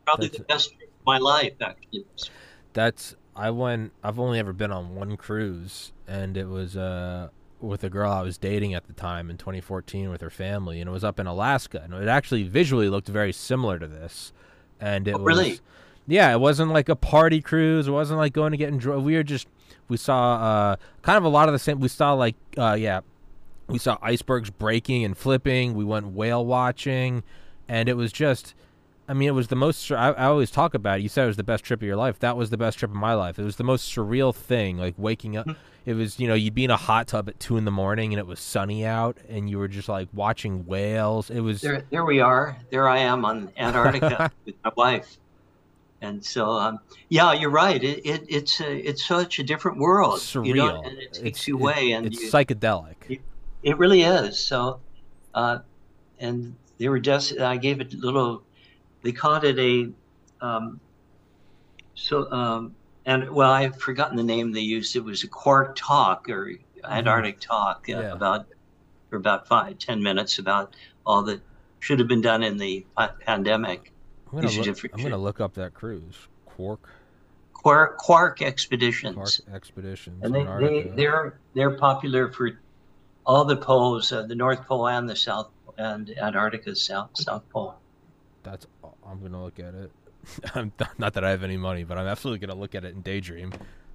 probably 0.05 0.29
That's- 0.29 0.39
the 0.41 0.45
best 0.45 0.69
trip 0.77 0.89
of 0.89 1.07
my 1.07 1.19
life, 1.19 1.55
actually. 1.61 2.05
That's 2.73 3.15
I 3.37 3.51
went. 3.51 3.93
I've 4.03 4.19
only 4.19 4.39
ever 4.39 4.53
been 4.53 4.71
on 4.71 4.95
one 4.95 5.17
cruise, 5.17 5.93
and 6.07 6.37
it 6.37 6.47
was 6.49 6.77
uh 6.77 7.29
with 7.61 7.83
a 7.83 7.89
girl 7.89 8.13
I 8.13 8.21
was 8.23 8.37
dating 8.37 8.75
at 8.75 8.87
the 8.87 8.93
time 8.93 9.31
in 9.31 9.39
2014 9.39 10.11
with 10.11 10.21
her 10.21 10.31
family, 10.31 10.81
and 10.81 10.89
it 10.89 10.93
was 10.93 11.03
up 11.05 11.19
in 11.19 11.27
Alaska, 11.27 11.81
and 11.83 11.95
it 11.95 12.09
actually 12.09 12.43
visually 12.43 12.89
looked 12.89 13.09
very 13.09 13.33
similar 13.33 13.79
to 13.79 13.87
this. 13.87 14.33
And 14.81 15.09
it 15.09 15.15
Oh, 15.15 15.19
was 15.19 15.37
really? 15.39 15.61
yeah, 16.07 16.33
it 16.33 16.41
wasn't 16.41 16.73
like 16.73 16.89
a 16.89 16.97
party 16.97 17.41
cruise. 17.41 17.89
It 17.89 17.93
wasn't 17.93 18.19
like 18.19 18.33
going 18.35 18.51
to 18.51 18.59
get 18.59 18.69
enjoy. 18.69 18.99
We 18.99 19.15
were 19.15 19.23
just 19.23 19.47
we 19.89 19.97
saw 19.97 20.35
uh 20.35 20.77
kind 21.03 21.19
of 21.19 21.25
a 21.25 21.29
lot 21.29 21.49
of 21.49 21.53
the 21.53 21.59
same. 21.59 21.81
We 21.81 21.89
saw 21.89 22.13
like 22.15 22.37
uh 22.57 22.75
yeah, 22.75 23.01
we 23.69 23.79
saw 23.79 23.99
icebergs 24.03 24.51
breaking 24.51 25.05
and 25.05 25.17
flipping. 25.17 25.75
We 25.75 25.85
went 25.85 26.09
whale 26.09 26.45
watching, 26.45 27.23
and 27.69 27.89
it 27.89 27.95
was 27.97 28.13
just. 28.13 28.55
I 29.07 29.13
mean, 29.13 29.29
it 29.29 29.33
was 29.33 29.49
the 29.49 29.57
most. 29.57 29.93
I, 29.93 30.13
I 30.13 30.25
always 30.25 30.51
talk 30.51 30.73
about 30.73 30.99
it. 30.99 31.03
You 31.03 31.11
said 31.11 31.25
it 31.25 31.27
was 31.27 31.37
the 31.37 31.45
best 31.45 31.63
trip 31.63 31.81
of 31.81 31.87
your 31.87 31.97
life. 31.97 32.19
That 32.21 32.39
was 32.39 32.49
the 32.49 32.57
best 32.57 32.79
trip 32.79 32.91
of 32.91 32.97
my 32.97 33.13
life. 33.13 33.39
It 33.39 33.45
was 33.45 33.57
the 33.57 33.65
most 33.65 33.95
surreal 33.95 34.35
thing. 34.35 34.79
Like 34.79 34.95
waking 34.97 35.37
up, 35.37 35.47
it 35.85 35.93
was 35.93 36.19
you 36.19 36.27
know 36.27 36.33
you'd 36.33 36.55
be 36.55 36.65
in 36.65 36.71
a 36.71 36.79
hot 36.79 37.09
tub 37.09 37.29
at 37.29 37.39
two 37.39 37.59
in 37.59 37.67
the 37.67 37.71
morning 37.71 38.15
and 38.15 38.19
it 38.19 38.27
was 38.27 38.41
sunny 38.41 38.87
out, 38.87 39.19
and 39.29 39.51
you 39.51 39.59
were 39.59 39.69
just 39.69 39.91
like 39.91 40.09
watching 40.15 40.65
whales. 40.65 41.29
It 41.29 41.41
was 41.41 41.61
There, 41.61 41.85
there 41.91 42.07
we 42.07 42.21
are. 42.21 42.57
There 42.71 42.89
I 42.89 43.01
am 43.01 43.27
on 43.27 43.53
Antarctica 43.59 44.33
with 44.47 44.55
my 44.65 44.73
wife. 44.75 45.19
And 46.05 46.23
so, 46.23 46.51
um, 46.51 46.81
yeah, 47.09 47.33
you're 47.33 47.51
right. 47.51 47.83
It, 47.83 48.05
it, 48.05 48.25
it's 48.29 48.61
a, 48.61 48.77
it's 48.89 49.05
such 49.07 49.39
a 49.39 49.43
different 49.43 49.79
world, 49.79 50.21
surreal. 50.21 50.47
you 50.47 50.55
know, 50.55 50.83
and 50.83 50.99
it 50.99 51.13
takes 51.15 51.19
It's- 51.19 51.49
you 51.49 51.69
it- 51.69 51.93
and 51.93 52.07
it's 52.07 52.21
you, 52.21 52.31
psychedelic. 52.31 53.21
It 53.63 53.79
really 53.79 54.03
is. 54.03 54.39
So, 54.39 54.81
uh, 55.33 55.61
and 56.21 56.55
they 56.77 56.89
were 56.91 57.01
just, 57.01 57.39
I 57.41 57.57
gave 57.57 57.81
it 57.81 57.95
a 57.95 57.97
little, 57.97 58.43
they 59.03 59.13
called 59.13 59.45
it 59.45 59.59
a, 59.59 59.89
um, 60.45 60.79
so, 61.95 62.31
um, 62.31 62.75
and 63.07 63.31
well, 63.31 63.51
I've 63.51 63.81
forgotten 63.81 64.17
the 64.19 64.23
name 64.23 64.53
they 64.53 64.61
used. 64.61 64.95
It 64.97 65.05
was 65.05 65.25
a 65.25 65.29
quark 65.29 65.75
talk 65.77 66.29
or 66.29 66.53
Antarctic 66.85 67.41
talk 67.41 67.87
uh, 67.89 67.93
Yeah. 67.93 68.13
about, 68.13 68.47
for 69.09 69.17
about 69.17 69.49
five, 69.49 69.79
ten 69.79 70.03
minutes 70.03 70.39
about 70.39 70.77
all 71.07 71.23
that 71.23 71.41
should 71.81 71.99
have 71.99 72.09
been 72.09 72.21
done 72.21 72.43
in 72.43 72.59
the 72.59 72.85
pandemic. 73.21 73.91
I'm 74.37 74.43
gonna 74.43 74.63
look, 74.63 74.85
I'm 74.95 75.03
gonna 75.03 75.19
look 75.19 75.41
up 75.41 75.55
that 75.55 75.75
cruise. 75.75 76.17
Quark 76.47 76.89
Quark, 77.53 77.97
quark 77.97 78.43
expeditions. 78.43 79.15
Quark 79.15 79.55
expeditions. 79.55 80.23
and 80.23 80.35
they, 80.35 80.45
they 80.45 80.93
they're 80.95 81.39
they're 81.55 81.77
popular 81.79 82.31
for 82.31 82.61
all 83.25 83.45
the 83.45 83.57
poles, 83.57 84.13
uh, 84.13 84.23
the 84.23 84.35
North 84.35 84.67
Pole 84.67 84.87
and 84.87 85.09
the 85.09 85.17
South 85.17 85.51
and 85.79 86.11
Antarctica's 86.19 86.83
South 86.83 87.11
South 87.15 87.49
Pole. 87.49 87.75
That's. 88.43 88.67
I'm 89.09 89.23
gonna 89.23 89.43
look 89.43 89.59
at 89.59 89.75
it. 89.75 89.91
I'm 90.55 90.73
not 90.99 91.15
that 91.15 91.25
I 91.25 91.31
have 91.31 91.43
any 91.43 91.57
money, 91.57 91.85
but 91.85 91.97
I'm 91.97 92.07
absolutely 92.07 92.47
gonna 92.47 92.59
look 92.59 92.75
at 92.75 92.85
it 92.85 92.95
and 92.95 93.03
daydream. 93.03 93.53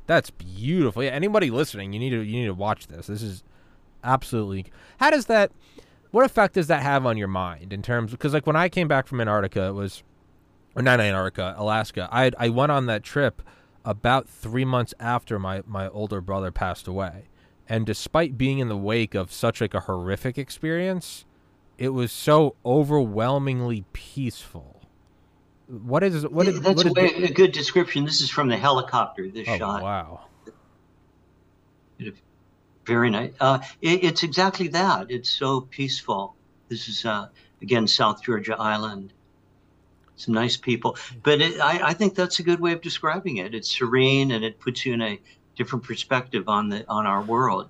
That's 0.07 0.31
beautiful. 0.31 1.03
Yeah, 1.03 1.11
anybody 1.11 1.51
listening, 1.51 1.93
you 1.93 1.99
need 1.99 2.09
to 2.09 2.21
you 2.21 2.39
need 2.39 2.47
to 2.47 2.53
watch 2.55 2.87
this. 2.87 3.05
This 3.07 3.21
is 3.21 3.43
absolutely. 4.03 4.65
How 4.99 5.11
does 5.11 5.27
that? 5.27 5.51
What 6.09 6.25
effect 6.25 6.55
does 6.55 6.65
that 6.67 6.81
have 6.81 7.05
on 7.05 7.17
your 7.17 7.27
mind 7.27 7.71
in 7.71 7.83
terms? 7.83 8.09
Because 8.11 8.33
like 8.33 8.47
when 8.47 8.55
I 8.55 8.67
came 8.69 8.87
back 8.87 9.05
from 9.05 9.21
Antarctica, 9.21 9.65
it 9.65 9.73
was, 9.73 10.01
or 10.75 10.81
not 10.81 10.99
Antarctica, 10.99 11.55
Alaska. 11.57 12.07
I 12.11 12.31
I 12.37 12.49
went 12.49 12.71
on 12.71 12.85
that 12.87 13.03
trip 13.03 13.41
about 13.85 14.27
three 14.27 14.65
months 14.65 14.93
after 14.99 15.39
my 15.39 15.63
my 15.65 15.89
older 15.89 16.21
brother 16.21 16.51
passed 16.51 16.87
away, 16.87 17.25
and 17.67 17.85
despite 17.85 18.37
being 18.37 18.59
in 18.59 18.69
the 18.69 18.77
wake 18.77 19.15
of 19.15 19.31
such 19.31 19.61
like 19.61 19.73
a 19.73 19.81
horrific 19.81 20.37
experience, 20.37 21.25
it 21.77 21.89
was 21.89 22.11
so 22.11 22.55
overwhelmingly 22.65 23.85
peaceful. 23.93 24.81
What 25.67 26.03
is 26.03 26.27
what 26.27 26.47
is 26.47 26.61
That's 26.61 26.83
what 26.83 26.97
a, 26.97 27.01
way, 27.01 27.23
a 27.23 27.31
good 27.31 27.51
description. 27.51 28.03
This 28.03 28.21
is 28.21 28.29
from 28.29 28.47
the 28.47 28.57
helicopter. 28.57 29.29
This 29.29 29.47
oh, 29.47 29.57
shot, 29.57 29.83
wow. 29.83 30.21
very 32.85 33.09
nice. 33.09 33.31
Uh, 33.39 33.59
it, 33.81 34.03
it's 34.03 34.23
exactly 34.23 34.67
that. 34.69 35.11
It's 35.11 35.29
so 35.29 35.61
peaceful. 35.61 36.35
This 36.69 36.87
is 36.87 37.05
uh, 37.05 37.29
again 37.61 37.87
South 37.87 38.23
Georgia 38.23 38.55
Island. 38.57 39.13
Some 40.19 40.33
nice 40.33 40.57
people, 40.57 40.97
but 41.23 41.39
it, 41.39 41.61
I, 41.61 41.89
I 41.89 41.93
think 41.93 42.13
that's 42.13 42.39
a 42.39 42.43
good 42.43 42.59
way 42.59 42.73
of 42.73 42.81
describing 42.81 43.37
it. 43.37 43.55
It's 43.55 43.71
serene 43.71 44.31
and 44.31 44.43
it 44.43 44.59
puts 44.59 44.85
you 44.85 44.93
in 44.93 45.01
a 45.01 45.17
different 45.55 45.85
perspective 45.85 46.49
on 46.49 46.67
the 46.67 46.85
on 46.89 47.07
our 47.07 47.21
world. 47.21 47.69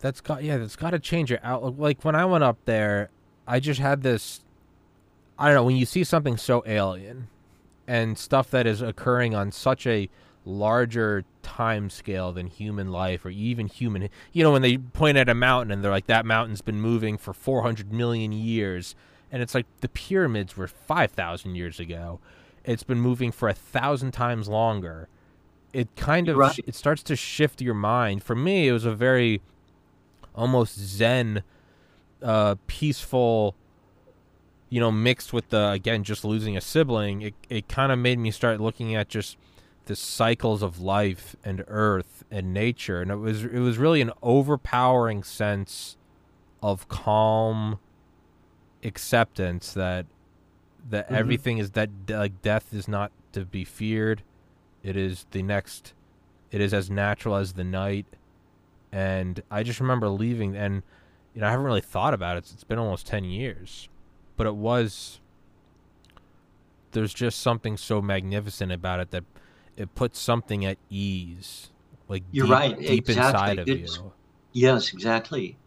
That's 0.00 0.20
got 0.20 0.44
yeah, 0.44 0.58
that's 0.58 0.76
got 0.76 0.90
to 0.90 0.98
change 0.98 1.30
your 1.30 1.40
outlook. 1.42 1.76
Like 1.78 2.04
when 2.04 2.14
I 2.14 2.26
went 2.26 2.44
up 2.44 2.58
there, 2.66 3.08
I 3.46 3.58
just 3.58 3.80
had 3.80 4.02
this. 4.02 4.42
I 5.38 5.46
don't 5.46 5.54
know 5.54 5.64
when 5.64 5.76
you 5.76 5.86
see 5.86 6.04
something 6.04 6.36
so 6.36 6.62
alien, 6.66 7.28
and 7.86 8.18
stuff 8.18 8.50
that 8.50 8.66
is 8.66 8.82
occurring 8.82 9.34
on 9.34 9.50
such 9.50 9.86
a 9.86 10.10
larger 10.44 11.24
time 11.42 11.90
scale 11.90 12.32
than 12.32 12.46
human 12.46 12.92
life 12.92 13.24
or 13.24 13.30
even 13.30 13.66
human. 13.66 14.10
You 14.32 14.44
know 14.44 14.52
when 14.52 14.62
they 14.62 14.76
point 14.76 15.16
at 15.16 15.30
a 15.30 15.34
mountain 15.34 15.72
and 15.72 15.82
they're 15.82 15.90
like 15.90 16.06
that 16.06 16.26
mountain's 16.26 16.60
been 16.60 16.80
moving 16.80 17.16
for 17.16 17.32
four 17.32 17.62
hundred 17.62 17.92
million 17.92 18.30
years, 18.32 18.94
and 19.30 19.42
it's 19.42 19.54
like 19.54 19.66
the 19.80 19.88
pyramids 19.88 20.56
were 20.56 20.68
five 20.68 21.12
thousand 21.12 21.54
years 21.54 21.80
ago. 21.80 22.20
It's 22.64 22.82
been 22.82 23.00
moving 23.00 23.32
for 23.32 23.48
a 23.48 23.54
thousand 23.54 24.12
times 24.12 24.48
longer. 24.48 25.08
It 25.72 25.94
kind 25.96 26.28
of 26.28 26.36
right. 26.36 26.58
it 26.66 26.74
starts 26.74 27.02
to 27.04 27.16
shift 27.16 27.60
your 27.60 27.74
mind. 27.74 28.22
For 28.22 28.34
me, 28.34 28.68
it 28.68 28.72
was 28.72 28.84
a 28.84 28.94
very 28.94 29.40
almost 30.34 30.78
zen 30.78 31.42
uh 32.22 32.54
peaceful 32.66 33.54
you 34.68 34.80
know 34.80 34.90
mixed 34.90 35.32
with 35.32 35.48
the 35.50 35.70
again 35.70 36.04
just 36.04 36.24
losing 36.24 36.56
a 36.56 36.60
sibling 36.60 37.22
it 37.22 37.34
it 37.48 37.68
kind 37.68 37.92
of 37.92 37.98
made 37.98 38.18
me 38.18 38.30
start 38.30 38.60
looking 38.60 38.94
at 38.94 39.08
just 39.08 39.36
the 39.86 39.96
cycles 39.96 40.62
of 40.62 40.80
life 40.80 41.34
and 41.44 41.64
earth 41.68 42.24
and 42.30 42.52
nature 42.52 43.00
and 43.00 43.10
it 43.10 43.16
was 43.16 43.44
it 43.44 43.60
was 43.60 43.78
really 43.78 44.00
an 44.00 44.12
overpowering 44.22 45.22
sense 45.22 45.96
of 46.62 46.88
calm 46.88 47.78
acceptance 48.84 49.72
that 49.74 50.06
that 50.90 51.08
Mhm. 51.10 51.14
everything 51.14 51.58
is 51.58 51.72
that 51.72 51.90
like 52.08 52.40
death 52.42 52.72
is 52.72 52.86
not 52.88 53.10
to 53.32 53.44
be 53.44 53.64
feared 53.64 54.22
it 54.82 54.96
is 54.96 55.26
the 55.32 55.42
next 55.42 55.92
it 56.50 56.60
is 56.60 56.72
as 56.72 56.88
natural 56.90 57.34
as 57.36 57.54
the 57.54 57.64
night 57.64 58.06
and 58.90 59.42
I 59.50 59.64
just 59.64 59.80
remember 59.80 60.08
leaving, 60.08 60.56
and 60.56 60.82
you 61.34 61.42
know 61.42 61.46
I 61.46 61.50
haven't 61.50 61.66
really 61.66 61.82
thought 61.82 62.14
about 62.14 62.38
it. 62.38 62.50
It's 62.54 62.64
been 62.64 62.78
almost 62.78 63.06
ten 63.06 63.22
years, 63.22 63.90
but 64.38 64.46
it 64.46 64.54
was. 64.56 65.20
There's 66.92 67.12
just 67.12 67.40
something 67.40 67.76
so 67.76 68.00
magnificent 68.00 68.72
about 68.72 69.00
it 69.00 69.10
that 69.10 69.24
it 69.76 69.94
puts 69.94 70.18
something 70.18 70.64
at 70.64 70.78
ease, 70.88 71.70
like 72.08 72.22
You're 72.32 72.46
deep, 72.46 72.52
right, 72.52 72.78
deep 72.78 73.08
exactly. 73.10 73.40
inside 73.40 73.58
of 73.58 73.68
It's- 73.68 73.96
you. 73.98 74.12
Yes, 74.54 74.90
exactly. 74.94 75.58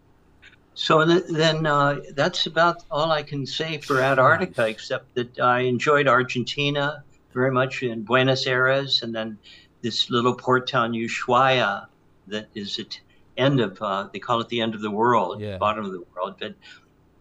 So 0.73 1.05
th- 1.05 1.23
then 1.29 1.65
uh, 1.65 1.99
that's 2.15 2.45
about 2.45 2.83
all 2.89 3.11
I 3.11 3.23
can 3.23 3.45
say 3.45 3.77
for 3.79 4.01
Antarctica, 4.01 4.67
except 4.67 5.13
that 5.15 5.39
I 5.39 5.61
enjoyed 5.61 6.07
Argentina 6.07 7.03
very 7.33 7.51
much 7.51 7.83
in 7.83 8.03
Buenos 8.03 8.47
Aires, 8.47 9.03
and 9.03 9.13
then 9.13 9.37
this 9.81 10.09
little 10.09 10.35
port 10.35 10.67
town 10.67 10.93
Ushuaia 10.93 11.87
that 12.27 12.47
is 12.55 12.79
at 12.79 12.99
end 13.37 13.59
of 13.59 13.81
uh, 13.81 14.07
they 14.13 14.19
call 14.19 14.39
it 14.41 14.49
the 14.49 14.61
end 14.61 14.75
of 14.75 14.81
the 14.81 14.91
world, 14.91 15.41
Yeah. 15.41 15.57
bottom 15.57 15.85
of 15.85 15.91
the 15.91 16.03
world, 16.15 16.35
but 16.39 16.55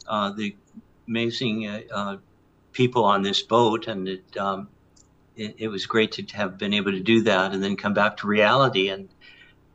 uh, 0.07 0.31
the 0.33 0.57
amazing 1.09 1.67
uh, 1.67 1.81
uh, 1.93 2.17
people 2.73 3.05
on 3.05 3.23
this 3.23 3.43
boat, 3.43 3.89
and 3.89 4.09
it, 4.09 4.37
um, 4.37 4.69
it 5.37 5.55
it 5.59 5.69
was 5.69 5.87
great 5.87 6.13
to 6.13 6.37
have 6.37 6.57
been 6.59 6.75
able 6.75 6.93
to 6.93 7.01
do 7.01 7.23
that, 7.23 7.53
and 7.53 7.63
then 7.63 7.77
come 7.77 7.95
back 7.95 8.17
to 8.19 8.27
reality. 8.27 8.89
And 8.89 9.09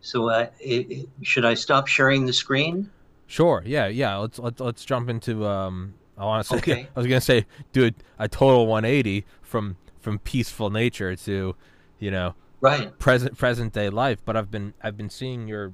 so, 0.01 0.29
uh, 0.29 0.47
it- 0.59 1.07
should 1.23 1.45
I 1.45 1.53
stop 1.55 1.87
sharing 1.87 2.25
the 2.25 2.33
screen? 2.33 2.89
Sure. 3.27 3.63
Yeah. 3.65 3.87
Yeah. 3.87 4.17
Let's 4.17 4.39
let's 4.39 4.59
let's 4.59 4.85
jump 4.85 5.09
into. 5.09 5.45
Um, 5.45 5.93
I 6.17 6.23
want 6.25 6.45
to 6.45 6.49
say. 6.49 6.57
Okay. 6.59 6.87
I 6.95 6.99
was 6.99 7.07
gonna 7.07 7.19
say, 7.21 7.45
do 7.73 7.87
a, 7.87 7.91
a 8.25 8.27
total 8.27 8.67
180 8.67 9.25
from 9.41 9.75
from 9.99 10.19
peaceful 10.19 10.69
nature 10.69 11.15
to, 11.15 11.55
you 11.99 12.11
know, 12.11 12.35
Right. 12.61 12.97
present 12.99 13.37
present 13.37 13.73
day 13.73 13.89
life. 13.89 14.19
But 14.23 14.37
I've 14.37 14.51
been 14.51 14.73
I've 14.81 14.95
been 14.95 15.09
seeing 15.09 15.47
your, 15.47 15.73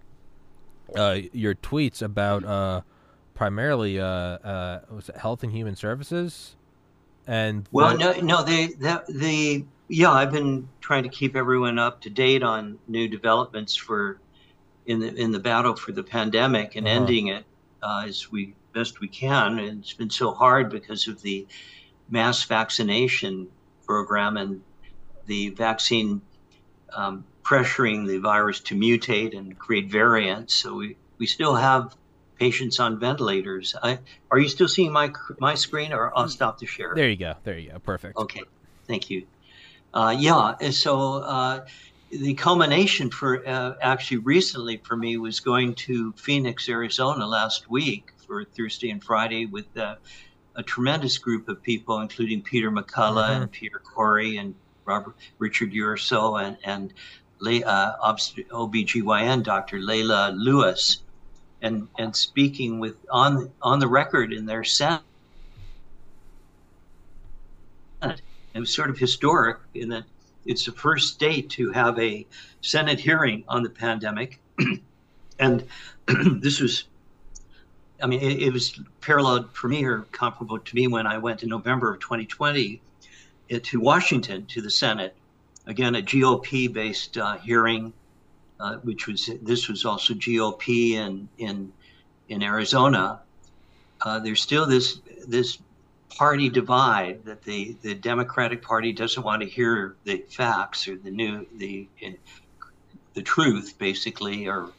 uh, 0.95 1.19
your 1.33 1.53
tweets 1.55 2.01
about 2.01 2.43
uh, 2.45 2.81
primarily 3.33 3.99
uh, 3.99 4.05
uh, 4.05 4.81
was 4.89 5.09
it 5.09 5.17
Health 5.17 5.43
and 5.43 5.51
Human 5.51 5.75
Services, 5.75 6.55
and 7.27 7.67
Well, 7.71 7.97
the- 7.97 7.99
no, 7.99 8.19
no, 8.21 8.43
they 8.43 8.67
that 8.79 9.05
the 9.07 9.65
yeah, 9.89 10.11
I've 10.11 10.31
been 10.31 10.69
trying 10.79 11.03
to 11.03 11.09
keep 11.09 11.35
everyone 11.35 11.77
up 11.77 11.99
to 12.01 12.09
date 12.09 12.43
on 12.43 12.79
new 12.87 13.09
developments 13.09 13.75
for 13.75 14.20
in 14.85 14.99
the 14.99 15.13
in 15.15 15.31
the 15.31 15.39
battle 15.39 15.75
for 15.75 15.91
the 15.91 16.03
pandemic 16.03 16.75
and 16.75 16.87
Uh-huh. 16.87 16.97
ending 16.97 17.27
it 17.27 17.45
uh, 17.83 18.05
as 18.07 18.31
we 18.31 18.53
best 18.73 18.99
we 18.99 19.07
can. 19.07 19.59
And 19.59 19.79
it's 19.81 19.93
been 19.93 20.09
so 20.09 20.33
hard 20.33 20.69
because 20.69 21.07
of 21.07 21.21
the 21.21 21.45
mass 22.09 22.43
vaccination 22.43 23.47
program 23.85 24.37
and 24.37 24.61
the 25.25 25.49
vaccine 25.49 26.21
um, 26.93 27.23
pressuring 27.43 28.07
the 28.07 28.17
virus 28.17 28.59
to 28.61 28.75
mutate 28.75 29.37
and 29.37 29.57
create 29.57 29.89
variants. 29.89 30.53
So 30.53 30.75
we, 30.75 30.97
we 31.17 31.25
still 31.25 31.55
have 31.55 31.95
patients 32.39 32.79
on 32.79 32.99
ventilators. 32.99 33.75
I, 33.81 33.99
are 34.31 34.39
you 34.39 34.47
still 34.49 34.67
seeing 34.67 34.91
my 34.91 35.11
my 35.39 35.53
screen, 35.55 35.93
or 35.93 36.11
I'll 36.17 36.27
stop 36.27 36.57
the 36.59 36.65
share? 36.65 36.93
there 36.95 37.09
you 37.09 37.15
go. 37.17 37.35
There 37.43 37.57
you 37.57 37.71
go. 37.71 37.79
Perfect. 37.79 38.17
Okay, 38.17 38.43
thank 38.87 39.09
you. 39.09 39.27
Uh, 39.93 40.15
yeah, 40.17 40.55
and 40.61 40.73
so 40.73 41.15
uh, 41.15 41.65
the 42.11 42.33
culmination 42.33 43.09
for 43.09 43.47
uh, 43.47 43.73
actually 43.81 44.17
recently 44.17 44.77
for 44.77 44.95
me 44.97 45.17
was 45.17 45.39
going 45.39 45.73
to 45.75 46.11
Phoenix, 46.13 46.67
Arizona 46.67 47.25
last 47.25 47.69
week 47.69 48.11
for 48.27 48.43
Thursday 48.43 48.89
and 48.91 49.03
Friday 49.03 49.45
with 49.45 49.65
uh, 49.77 49.95
a 50.55 50.63
tremendous 50.63 51.17
group 51.17 51.47
of 51.47 51.61
people, 51.63 51.99
including 52.01 52.41
Peter 52.41 52.69
McCullough 52.71 53.29
Mhm. 53.29 53.41
and 53.43 53.51
Peter 53.51 53.79
Kory 53.79 54.37
and 54.37 54.53
Robert 54.85 55.15
Richard 55.39 55.73
Urso 55.75 56.35
and 56.35 56.57
and 56.65 56.93
Le- 57.39 57.61
uh, 57.65 57.95
OBGYN 58.03 59.43
Dr. 59.43 59.79
Layla 59.79 60.33
Lewis, 60.37 61.01
and 61.61 61.87
and 61.97 62.15
speaking 62.15 62.79
with 62.79 62.97
on 63.09 63.51
on 63.61 63.79
the 63.79 63.87
record 63.87 64.33
in 64.33 64.45
their 64.45 64.63
Senate. 64.63 65.01
It 68.53 68.59
was 68.59 68.73
sort 68.73 68.89
of 68.89 68.97
historic 68.97 69.59
in 69.75 69.89
that 69.89 70.03
it's 70.45 70.65
the 70.65 70.71
first 70.71 71.13
state 71.13 71.49
to 71.51 71.71
have 71.71 71.97
a 71.99 72.25
Senate 72.61 72.99
hearing 72.99 73.43
on 73.47 73.63
the 73.63 73.69
pandemic. 73.69 74.39
and 75.39 75.63
this 76.41 76.59
was, 76.59 76.85
I 78.01 78.07
mean, 78.07 78.21
it, 78.21 78.41
it 78.41 78.53
was 78.53 78.79
paralleled 79.01 79.51
for 79.51 79.67
me 79.67 79.83
or 79.85 80.01
comparable 80.11 80.59
to 80.59 80.75
me 80.75 80.87
when 80.87 81.07
I 81.07 81.17
went 81.17 81.43
in 81.43 81.49
November 81.49 81.93
of 81.93 81.99
2020 81.99 82.81
uh, 83.51 83.59
to 83.63 83.79
Washington 83.79 84.45
to 84.47 84.61
the 84.61 84.71
Senate. 84.71 85.15
Again, 85.67 85.95
a 85.95 86.01
GOP 86.01 86.71
based 86.71 87.17
uh, 87.17 87.37
hearing, 87.37 87.93
uh, 88.59 88.77
which 88.77 89.07
was, 89.07 89.29
this 89.41 89.67
was 89.67 89.85
also 89.85 90.13
GOP 90.13 90.93
in, 90.93 91.29
in, 91.37 91.71
in 92.29 92.41
Arizona. 92.41 93.21
Uh, 94.01 94.19
there's 94.19 94.41
still 94.41 94.65
this, 94.65 94.99
this 95.27 95.59
party 96.17 96.49
divide 96.49 97.25
that 97.25 97.43
the, 97.43 97.75
the 97.81 97.93
Democratic 97.95 98.61
Party 98.61 98.91
doesn't 98.93 99.23
want 99.23 99.41
to 99.41 99.47
hear 99.47 99.95
the 100.03 100.23
facts 100.29 100.87
or 100.87 100.95
the 100.95 101.11
new 101.11 101.45
the 101.55 101.87
the 103.13 103.21
truth 103.21 103.75
basically 103.77 104.47
or 104.47 104.69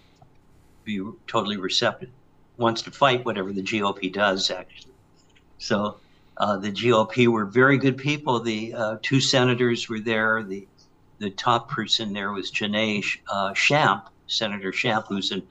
be 0.84 1.00
totally 1.26 1.56
receptive 1.56 2.10
wants 2.56 2.82
to 2.82 2.90
fight 2.90 3.24
whatever 3.24 3.52
the 3.52 3.62
GOP 3.62 4.12
does 4.12 4.50
actually. 4.50 4.92
So 5.58 5.96
uh, 6.36 6.56
the 6.56 6.70
GOP 6.70 7.28
were 7.28 7.44
very 7.44 7.78
good 7.78 7.98
people. 7.98 8.40
The 8.40 8.74
uh, 8.74 8.96
two 9.02 9.20
senators 9.20 9.88
were 9.88 10.00
there. 10.00 10.42
The 10.42 10.66
the 11.18 11.30
top 11.30 11.70
person 11.70 12.12
there 12.12 12.32
was 12.32 12.50
Janae 12.50 13.04
uh, 13.30 13.52
Shamp, 13.54 14.08
Senator 14.26 14.72
Shamp, 14.72 15.06
who's 15.06 15.30
a 15.30 15.42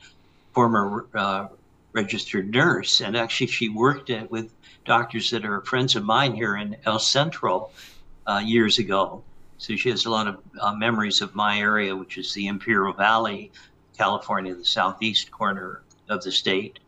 former 0.53 1.05
uh, 1.13 1.47
registered 1.93 2.51
nurse, 2.51 3.01
and 3.01 3.17
actually 3.17 3.47
she 3.47 3.69
worked 3.69 4.09
at, 4.09 4.31
with 4.31 4.53
doctors 4.85 5.29
that 5.31 5.45
are 5.45 5.61
friends 5.61 5.95
of 5.95 6.03
mine 6.03 6.33
here 6.33 6.55
in 6.55 6.77
El 6.85 6.99
Centro 6.99 7.69
uh, 8.27 8.41
years 8.43 8.79
ago. 8.79 9.23
So 9.57 9.75
she 9.75 9.89
has 9.89 10.05
a 10.05 10.09
lot 10.09 10.27
of 10.27 10.39
uh, 10.59 10.73
memories 10.73 11.21
of 11.21 11.35
my 11.35 11.59
area, 11.59 11.95
which 11.95 12.17
is 12.17 12.33
the 12.33 12.47
Imperial 12.47 12.93
Valley, 12.93 13.51
California, 13.97 14.55
the 14.55 14.65
southeast 14.65 15.29
corner 15.31 15.83
of 16.09 16.23
the 16.23 16.31
state. 16.31 16.79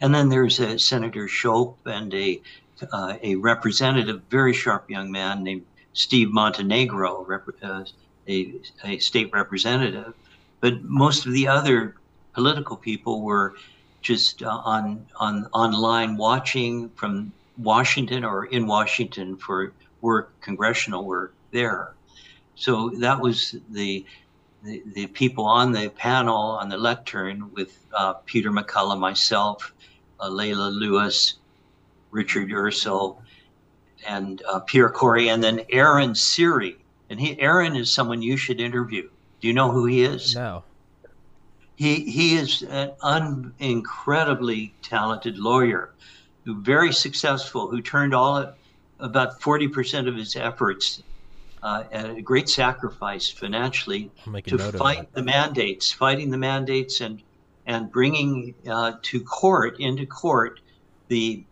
And 0.00 0.14
then 0.14 0.28
there's 0.28 0.60
a 0.60 0.78
Senator 0.78 1.28
Shope 1.28 1.78
and 1.86 2.12
a 2.14 2.40
uh, 2.92 3.16
a 3.22 3.36
representative, 3.36 4.22
very 4.28 4.52
sharp 4.52 4.90
young 4.90 5.10
man 5.10 5.44
named 5.44 5.64
Steve 5.92 6.32
Montenegro, 6.32 7.24
rep- 7.24 7.62
uh, 7.62 7.84
a, 8.28 8.54
a 8.84 8.98
state 8.98 9.30
representative. 9.32 10.14
But 10.60 10.82
most 10.82 11.26
of 11.26 11.32
the 11.32 11.48
other 11.48 11.94
political 12.32 12.76
people 12.76 13.22
were 13.22 13.54
just 14.00 14.42
uh, 14.42 14.48
on 14.64 15.06
on 15.16 15.46
online 15.52 16.16
watching 16.16 16.88
from 16.90 17.32
Washington 17.58 18.24
or 18.24 18.46
in 18.46 18.66
Washington 18.66 19.36
for 19.36 19.72
work, 20.00 20.32
congressional 20.40 21.04
work 21.04 21.34
there. 21.52 21.94
So 22.54 22.90
that 22.98 23.20
was 23.20 23.56
the 23.70 24.04
the, 24.64 24.82
the 24.94 25.06
people 25.08 25.44
on 25.44 25.72
the 25.72 25.88
panel 25.88 26.36
on 26.36 26.68
the 26.68 26.76
lectern 26.76 27.50
with 27.52 27.84
uh, 27.92 28.14
Peter 28.26 28.50
McCullough, 28.50 28.98
myself, 28.98 29.74
uh, 30.20 30.28
Layla 30.28 30.72
Lewis, 30.72 31.34
Richard 32.12 32.52
Urso, 32.52 33.18
and 34.06 34.42
uh, 34.48 34.60
Pierre 34.60 34.90
Kory, 34.90 35.28
and 35.28 35.42
then 35.42 35.62
Aaron 35.70 36.14
Siri. 36.14 36.76
And 37.10 37.20
he 37.20 37.38
Aaron 37.40 37.76
is 37.76 37.92
someone 37.92 38.22
you 38.22 38.36
should 38.36 38.60
interview. 38.60 39.08
Do 39.40 39.48
you 39.48 39.54
know 39.54 39.70
who 39.70 39.86
he 39.86 40.04
is? 40.04 40.34
No. 40.34 40.62
He 41.76 42.10
he 42.10 42.36
is 42.36 42.62
an 42.62 42.92
un, 43.00 43.54
incredibly 43.58 44.74
talented 44.82 45.38
lawyer, 45.38 45.90
who 46.44 46.60
very 46.60 46.92
successful, 46.92 47.70
who 47.70 47.80
turned 47.80 48.14
all 48.14 48.54
about 49.00 49.40
forty 49.40 49.68
percent 49.68 50.08
of 50.08 50.16
his 50.16 50.36
efforts 50.36 51.02
uh, 51.62 51.84
at 51.92 52.10
a 52.10 52.22
great 52.22 52.48
sacrifice 52.48 53.28
financially 53.30 54.10
I'll 54.26 54.32
make 54.32 54.46
a 54.48 54.50
to 54.50 54.72
fight 54.72 55.12
the 55.14 55.22
mandates, 55.22 55.92
fighting 55.92 56.30
the 56.30 56.38
mandates, 56.38 57.00
and 57.00 57.22
and 57.66 57.90
bringing 57.90 58.54
uh, 58.68 58.94
to 59.02 59.20
court 59.20 59.78
into 59.78 60.06
court 60.06 60.60
the 61.08 61.44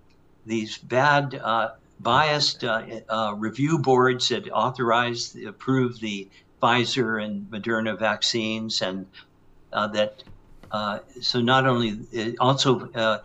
these 0.46 0.78
bad 0.78 1.35
uh, 1.35 1.70
biased 2.00 2.64
uh, 2.64 2.83
uh, 3.09 3.35
review 3.37 3.78
boards 3.78 4.28
that 4.28 4.50
authorized 4.50 5.40
approved 5.44 6.00
the 6.00 6.28
Pfizer 6.62 7.22
and 7.22 7.50
Moderna 7.50 7.98
vaccines 7.98 8.83
and 8.83 9.06
that 9.88 10.22
uh, 10.70 11.00
so 11.20 11.40
not 11.40 11.66
only 11.66 12.00
uh, 12.16 12.30
also 12.40 12.90
uh, 12.92 13.18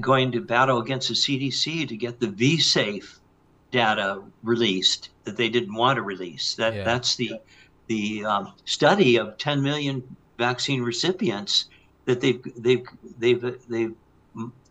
going 0.00 0.32
to 0.32 0.40
battle 0.40 0.78
against 0.78 1.08
the 1.08 1.14
CDC 1.14 1.88
to 1.88 1.96
get 1.96 2.20
the 2.20 2.28
V-safe 2.28 3.18
data 3.70 4.22
released 4.42 5.10
that 5.24 5.36
they 5.36 5.48
didn't 5.48 5.74
want 5.74 5.96
to 5.96 6.02
release. 6.02 6.54
That 6.54 6.74
Yeah. 6.74 6.84
that's 6.84 7.16
the 7.16 7.40
the 7.86 8.24
um, 8.24 8.52
study 8.64 9.16
of 9.16 9.36
10 9.38 9.62
million 9.62 10.16
vaccine 10.38 10.82
recipients 10.82 11.66
that 12.04 12.20
they've 12.20 12.42
they've 12.56 12.86
they've 13.18 13.68
they've 13.68 13.94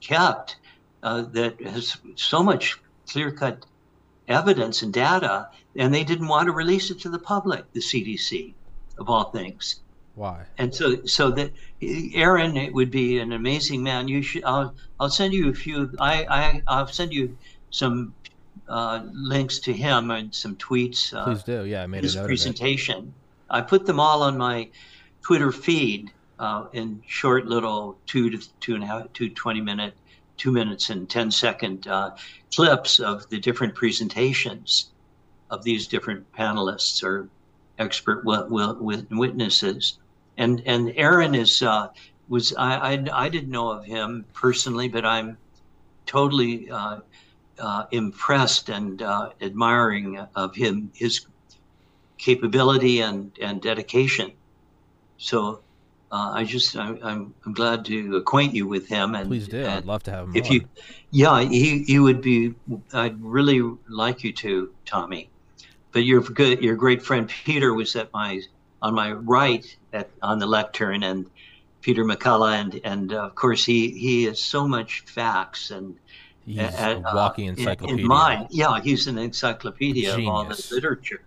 kept 0.02 0.58
uh, 1.04 1.24
that 1.32 1.62
has 1.62 1.98
so 2.16 2.44
much 2.44 2.78
clear-cut 3.10 3.66
evidence 4.28 4.82
and 4.82 4.94
data, 4.94 5.50
and 5.76 5.94
they 5.94 6.04
didn't 6.04 6.28
want 6.28 6.48
to 6.48 6.52
release 6.52 6.92
it 6.92 7.00
to 7.00 7.10
the 7.10 7.20
public. 7.20 7.72
The 7.74 7.80
CDC, 7.80 8.54
of 8.98 9.10
all 9.10 9.32
things. 9.32 9.82
Why? 10.20 10.44
And 10.58 10.76
so, 10.76 11.06
so 11.06 11.32
that 11.32 11.54
Aaron 11.82 12.58
it 12.58 12.74
would 12.74 12.92
be 12.92 13.20
an 13.20 13.32
amazing 13.32 13.82
man. 13.82 14.10
You 14.10 14.22
should. 14.22 14.44
I'll. 14.44 14.76
I'll 15.00 15.10
send 15.10 15.34
you 15.34 15.50
a 15.50 15.54
few. 15.54 15.96
I. 15.98 16.26
I. 16.30 16.62
I'll 16.68 16.88
send 16.88 17.14
you 17.14 17.38
some 17.72 18.14
uh, 18.68 19.02
links 19.14 19.60
to 19.60 19.72
him 19.72 20.12
and 20.12 20.36
some 20.36 20.58
tweets. 20.58 21.14
Uh, 21.14 21.24
Please 21.24 21.44
do. 21.44 21.64
Yeah, 21.64 21.84
I 21.84 21.88
made 21.88 22.00
a 22.00 22.02
his 22.02 22.16
note 22.16 22.24
of 22.24 22.26
it. 22.26 22.28
presentation. 22.28 23.14
I 23.50 23.62
put 23.62 23.86
them 23.86 23.98
all 23.98 24.22
on 24.24 24.38
my 24.38 24.68
Twitter 25.22 25.54
feed. 25.54 26.12
uh, 26.38 26.66
in 26.74 27.02
short 27.08 27.46
little 27.46 27.98
two 28.06 28.30
to 28.30 28.40
two 28.60 28.76
and 28.76 28.84
a 28.84 28.88
half, 28.88 29.14
two 29.14 29.30
20 29.30 29.62
minute, 29.62 29.94
two 30.36 30.52
minutes 30.52 30.90
and 30.90 31.10
10 31.10 31.32
second 31.32 31.88
uh, 31.88 32.12
clips 32.54 33.00
of 33.00 33.30
the 33.30 33.40
different 33.40 33.74
presentations 33.74 34.92
of 35.50 35.64
these 35.64 35.88
different 35.88 36.30
panelists 36.34 37.04
or 37.04 37.30
expert 37.78 38.26
witnesses. 38.26 39.98
And 40.40 40.64
and 40.66 40.94
Aaron 40.96 41.36
is 41.36 41.62
uh, 41.62 41.90
was 42.30 42.54
I, 42.58 42.94
I, 42.94 43.26
I 43.26 43.30
didn't 43.30 43.52
know 43.52 43.70
of 43.70 43.84
him 43.86 44.26
personally, 44.34 44.88
but 44.88 45.06
I'm 45.06 45.38
totally 46.06 46.72
uh, 46.72 47.00
uh, 47.60 47.86
impressed 47.92 48.70
and 48.70 49.02
uh, 49.02 49.32
admiring 49.42 50.18
of 50.36 50.56
him 50.56 50.92
his 50.96 51.26
capability 52.18 53.02
and 53.02 53.32
and 53.42 53.62
dedication. 53.62 54.32
So 55.18 55.60
uh, 56.10 56.32
I 56.34 56.46
just 56.46 56.76
I, 56.78 56.98
I'm, 57.04 57.34
I'm 57.46 57.54
glad 57.54 57.84
to 57.86 58.16
acquaint 58.16 58.56
you 58.56 58.66
with 58.66 58.88
him. 58.88 59.16
And 59.16 59.28
please 59.28 59.50
do. 59.50 59.60
And 59.60 59.68
I'd 59.68 59.86
love 59.86 60.04
to 60.04 60.12
have 60.12 60.26
him. 60.26 60.38
If 60.38 60.46
on. 60.46 60.54
you, 60.54 60.66
yeah, 61.12 61.42
he 61.42 61.84
he 61.84 62.00
would 62.00 62.22
be. 62.22 62.56
I'd 62.94 63.22
really 63.22 63.62
like 63.90 64.24
you 64.24 64.32
to, 64.34 64.74
Tommy. 64.86 65.30
But 65.92 66.06
your 66.06 66.22
good, 66.22 66.62
your 66.62 66.76
great 66.76 67.02
friend 67.02 67.28
Peter 67.28 67.74
was 67.74 67.96
at 67.98 68.14
my 68.14 68.42
on 68.82 68.94
my 68.94 69.12
right 69.12 69.66
at 69.94 70.10
on 70.22 70.40
the 70.40 70.46
lectern, 70.46 71.04
and 71.04 71.30
Peter 71.82 72.04
McCullough, 72.04 72.54
and 72.54 72.82
and 72.84 73.14
uh, 73.14 73.26
of 73.26 73.36
course 73.36 73.66
he 73.66 73.92
he 73.92 74.24
has 74.26 74.42
so 74.42 74.68
much 74.68 75.02
facts 75.02 75.72
and. 75.72 75.98
He's 76.46 76.58
a 76.58 77.00
walking 77.14 77.46
encyclopedia. 77.46 77.94
In, 77.94 78.00
in 78.00 78.08
mine, 78.08 78.48
yeah, 78.50 78.82
he's 78.82 79.06
an 79.06 79.20
encyclopedia 79.20 80.16
Genius. 80.16 80.28
of 80.28 80.34
all 80.34 80.46
the 80.46 80.68
literature. 80.72 81.22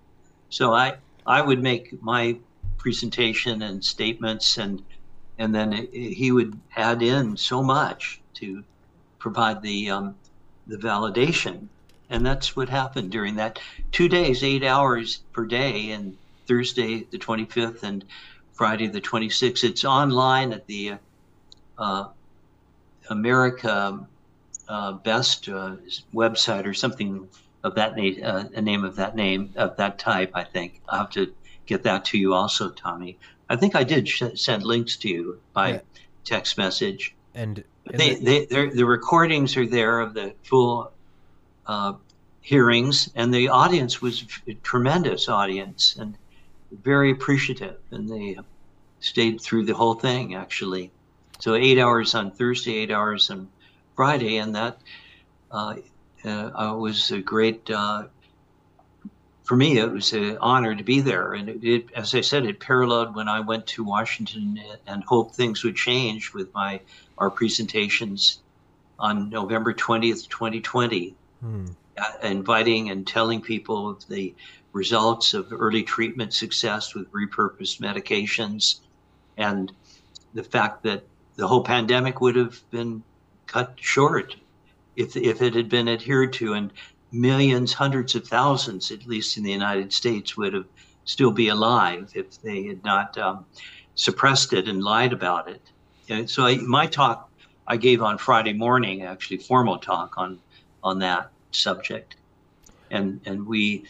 So 0.51 0.75
I 0.75 0.95
I 1.25 1.41
would 1.41 1.63
make 1.63 2.03
my 2.03 2.39
presentation 2.77 3.63
and 3.63 3.85
statements 3.85 4.59
and 4.59 4.83
and 5.39 5.55
then 5.55 5.73
it, 5.73 5.91
he 5.93 6.33
would 6.33 6.59
add 6.77 7.03
in 7.03 7.37
so 7.37 7.63
much 7.63 8.21
to 8.35 8.65
provide 9.21 9.63
the 9.63 9.89
um, 9.89 10.17
the 10.67 10.77
validation 10.77 11.69
and 12.11 12.27
that's 12.27 12.55
what 12.55 12.69
happened 12.69 13.11
during 13.11 13.37
that 13.37 13.59
two 13.93 14.09
days 14.09 14.43
eight 14.43 14.65
hours 14.65 15.21
per 15.33 15.45
day 15.47 15.91
and 15.91 16.17
thursday 16.53 17.07
the 17.11 17.19
25th 17.19 17.83
and 17.83 18.05
friday 18.53 18.87
the 18.87 19.01
26th 19.01 19.65
it's 19.65 19.85
online 19.85 20.53
at 20.53 20.67
the 20.67 20.95
uh, 21.79 22.05
america 23.11 24.07
uh, 24.69 24.93
best 24.93 25.49
uh, 25.49 25.77
website 26.15 26.67
or 26.67 26.75
something 26.75 27.29
of 27.65 27.75
that 27.75 27.97
name 27.97 28.21
uh, 28.23 28.45
a 28.55 28.61
name 28.61 28.85
of 28.85 28.97
that 28.97 29.17
name 29.17 29.53
of 29.57 29.77
that 29.77 29.99
type 29.99 30.31
i 30.35 30.45
think 30.45 30.81
i'll 30.89 31.01
have 31.01 31.11
to 31.11 31.33
get 31.67 31.83
that 31.85 32.05
to 32.07 32.19
you 32.19 32.35
also, 32.35 32.71
Tommy. 32.71 33.19
I 33.49 33.57
think 33.57 33.75
I 33.75 33.85
did 33.85 34.09
sh- 34.09 34.23
send 34.35 34.65
links 34.65 34.97
to 34.99 35.09
you 35.09 35.41
by 35.53 35.69
yeah. 35.69 35.81
text 36.25 36.59
message. 36.59 37.15
And, 37.35 37.65
and 37.91 38.01
they, 38.01 38.15
the, 38.15 38.47
they, 38.47 38.69
the 38.69 38.85
recordings 38.85 39.57
are 39.57 39.67
there 39.67 40.01
of 40.01 40.15
the 40.15 40.35
full 40.43 40.93
uh, 41.67 41.95
hearings, 42.41 43.11
and 43.15 43.33
the 43.33 43.49
audience 43.49 44.03
was 44.03 44.27
a 44.47 44.55
tremendous 44.55 45.29
audience 45.29 45.97
and 45.99 46.17
very 46.83 47.11
appreciative, 47.11 47.77
and 47.91 48.09
they 48.09 48.39
stayed 49.01 49.41
through 49.41 49.65
the 49.65 49.75
whole 49.75 49.95
thing 49.95 50.35
actually. 50.35 50.91
So 51.39 51.55
eight 51.55 51.79
hours 51.79 52.15
on 52.15 52.31
Thursday, 52.31 52.77
eight 52.77 52.91
hours 52.91 53.31
on 53.31 53.49
Friday, 53.97 54.37
and 54.37 54.55
that 54.55 54.79
uh, 55.51 55.77
uh, 56.25 56.75
was 56.79 57.11
a 57.11 57.21
great 57.21 57.69
uh, 57.71 58.05
for 59.45 59.57
me, 59.57 59.79
it 59.79 59.91
was 59.91 60.13
an 60.13 60.39
honor 60.39 60.75
to 60.75 60.85
be 60.85 61.01
there. 61.01 61.35
And 61.35 61.49
it, 61.49 61.65
it, 61.65 61.93
as 61.95 62.15
I 62.15 62.21
said, 62.21 62.47
it 62.47 62.61
paralleled 62.61 63.15
when 63.15 63.29
I 63.29 63.41
went 63.41 63.67
to 63.69 63.85
Washington 63.85 64.61
and 64.87 65.05
hoped 65.05 65.35
things 65.35 65.65
would 65.65 65.77
change 65.77 66.33
with 66.33 66.55
my 66.55 66.81
our 67.19 67.31
presentations 67.31 68.41
on 68.99 69.31
November 69.31 69.75
20th, 69.75 70.29
2020, 70.29 71.15
hmm. 71.41 71.67
uh, 71.67 71.71
inviting 72.23 72.91
and 72.91 73.07
telling 73.07 73.41
people 73.41 73.89
of 73.89 74.07
the 74.09 74.35
results 74.73 75.35
of 75.35 75.53
early 75.53 75.83
treatment 75.83 76.33
success 76.33 76.95
with 76.95 77.11
repurposed 77.13 77.81
medications 77.81 78.81
and 79.37 79.73
the 80.35 80.43
fact 80.43 80.83
that 80.83 81.05
the 81.37 81.47
whole 81.47 81.63
pandemic 81.63 82.21
would 82.21 82.37
have 82.37 82.59
been 82.71 83.03
cut 83.47 83.75
short 83.77 84.37
if, 84.97 85.17
if 85.17 85.43
it 85.43 85.55
had 85.55 85.69
been 85.69 85.89
adhered 85.89 86.33
to. 86.35 86.55
And 86.55 86.73
millions, 87.11 87.73
hundreds 87.73 88.15
of 88.15 88.27
thousands, 88.27 88.91
at 88.91 89.07
least 89.07 89.37
in 89.37 89.43
the 89.43 89.53
United 89.53 89.93
States, 89.93 90.37
would 90.37 90.55
have 90.55 90.67
still 91.05 91.33
be 91.33 91.49
alive 91.49 92.11
if 92.15 92.41
they 92.43 92.65
had 92.65 92.83
not 92.85 93.19
um, 93.19 93.45
suppressed 93.95 94.53
it 94.53 94.69
and 94.69 94.83
lied 94.83 95.13
about 95.13 95.49
it. 95.49 95.63
And 96.09 96.29
so 96.29 96.47
I, 96.47 96.57
my 96.57 96.87
talk 96.87 97.31
I 97.67 97.77
gave 97.77 98.03
on 98.03 98.19
Friday 98.19 98.53
morning, 98.53 99.03
actually 99.03 99.39
formal 99.39 99.79
talk 99.79 100.15
on 100.17 100.39
on 100.85 100.99
that 100.99 101.32
subject, 101.55 102.17
and 102.91 103.21
and 103.25 103.47
we 103.47 103.85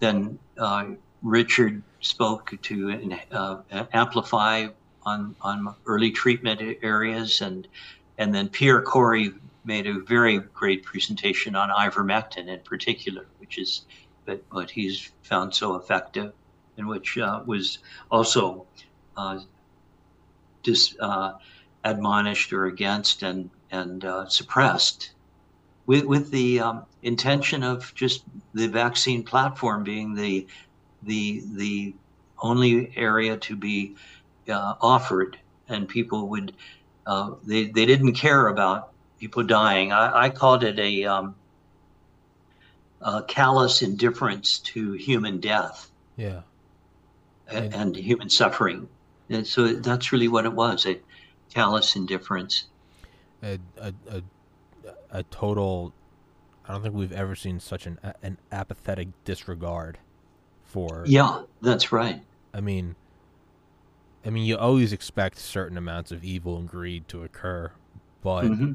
then 0.00 0.38
uh, 0.58 0.86
Richard 1.22 1.82
spoke 2.00 2.56
to 2.62 3.18
uh, 3.30 3.62
amplify 3.92 4.68
on 5.04 5.34
on 5.40 5.74
early 5.86 6.10
treatment 6.10 6.60
areas, 6.82 7.40
and 7.40 7.68
and 8.18 8.34
then 8.34 8.48
Pierre 8.48 8.82
Kory 8.82 9.32
made 9.64 9.86
a 9.86 10.00
very 10.00 10.38
great 10.38 10.82
presentation 10.82 11.54
on 11.54 11.70
ivermectin 11.70 12.48
in 12.48 12.60
particular, 12.60 13.26
which 13.38 13.58
is 13.58 13.86
but 14.24 14.42
what 14.50 14.70
he's 14.70 15.10
found 15.22 15.54
so 15.54 15.76
effective, 15.76 16.32
and 16.76 16.86
which 16.86 17.18
uh, 17.18 17.42
was 17.44 17.78
also 18.10 18.66
uh, 19.16 19.40
dis, 20.62 20.96
uh, 21.00 21.32
admonished 21.84 22.52
or 22.52 22.66
against 22.66 23.22
and 23.22 23.50
and 23.70 24.04
uh, 24.04 24.28
suppressed, 24.28 25.12
with 25.86 26.04
with 26.04 26.30
the 26.30 26.60
um, 26.60 26.84
intention 27.02 27.62
of 27.62 27.94
just 27.94 28.24
the 28.54 28.68
vaccine 28.68 29.22
platform 29.22 29.84
being 29.84 30.14
the 30.14 30.46
the 31.02 31.42
the 31.54 31.94
only 32.38 32.92
area 32.96 33.36
to 33.36 33.56
be 33.56 33.94
uh, 34.48 34.74
offered, 34.80 35.38
and 35.68 35.88
people 35.88 36.28
would 36.28 36.52
uh, 37.06 37.32
they 37.44 37.66
they 37.66 37.86
didn't 37.86 38.14
care 38.14 38.48
about 38.48 38.92
people 39.22 39.44
dying. 39.44 39.92
I, 39.92 40.24
I 40.24 40.30
called 40.30 40.64
it 40.64 40.80
a, 40.80 41.04
um, 41.04 41.36
a, 43.00 43.22
callous 43.22 43.80
indifference 43.80 44.58
to 44.58 44.94
human 44.94 45.38
death. 45.38 45.88
Yeah. 46.16 46.40
And, 47.46 47.72
and 47.72 47.96
human 47.96 48.28
suffering. 48.28 48.88
And 49.30 49.46
so 49.46 49.74
that's 49.74 50.10
really 50.10 50.26
what 50.26 50.44
it 50.44 50.52
was 50.52 50.86
a 50.86 50.98
callous 51.54 51.94
indifference. 51.94 52.64
A, 53.44 53.60
a, 53.78 53.94
a, 54.10 54.22
a 55.12 55.22
total, 55.24 55.92
I 56.66 56.72
don't 56.72 56.82
think 56.82 56.94
we've 56.94 57.12
ever 57.12 57.36
seen 57.36 57.60
such 57.60 57.86
an, 57.86 57.98
an 58.22 58.38
apathetic 58.50 59.08
disregard 59.24 59.98
for. 60.64 61.04
Yeah, 61.06 61.42
that's 61.60 61.92
right. 61.92 62.22
I 62.52 62.60
mean, 62.60 62.96
I 64.24 64.30
mean, 64.30 64.44
you 64.44 64.56
always 64.56 64.92
expect 64.92 65.38
certain 65.38 65.76
amounts 65.76 66.10
of 66.10 66.24
evil 66.24 66.56
and 66.56 66.68
greed 66.68 67.08
to 67.08 67.22
occur, 67.22 67.72
but 68.22 68.44
mm-hmm. 68.44 68.72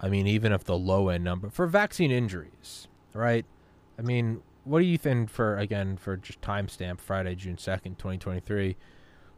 I 0.00 0.08
mean, 0.08 0.26
even 0.26 0.52
if 0.52 0.64
the 0.64 0.76
low 0.78 1.08
end 1.08 1.24
number 1.24 1.50
for 1.50 1.66
vaccine 1.66 2.10
injuries, 2.10 2.88
right? 3.12 3.44
I 3.98 4.02
mean, 4.02 4.42
what 4.64 4.80
do 4.80 4.86
you 4.86 4.98
think 4.98 5.30
for 5.30 5.56
again 5.56 5.96
for 5.96 6.16
just 6.16 6.40
timestamp 6.40 7.00
Friday, 7.00 7.34
June 7.34 7.58
second, 7.58 7.98
twenty 7.98 8.18
twenty 8.18 8.40
three? 8.40 8.76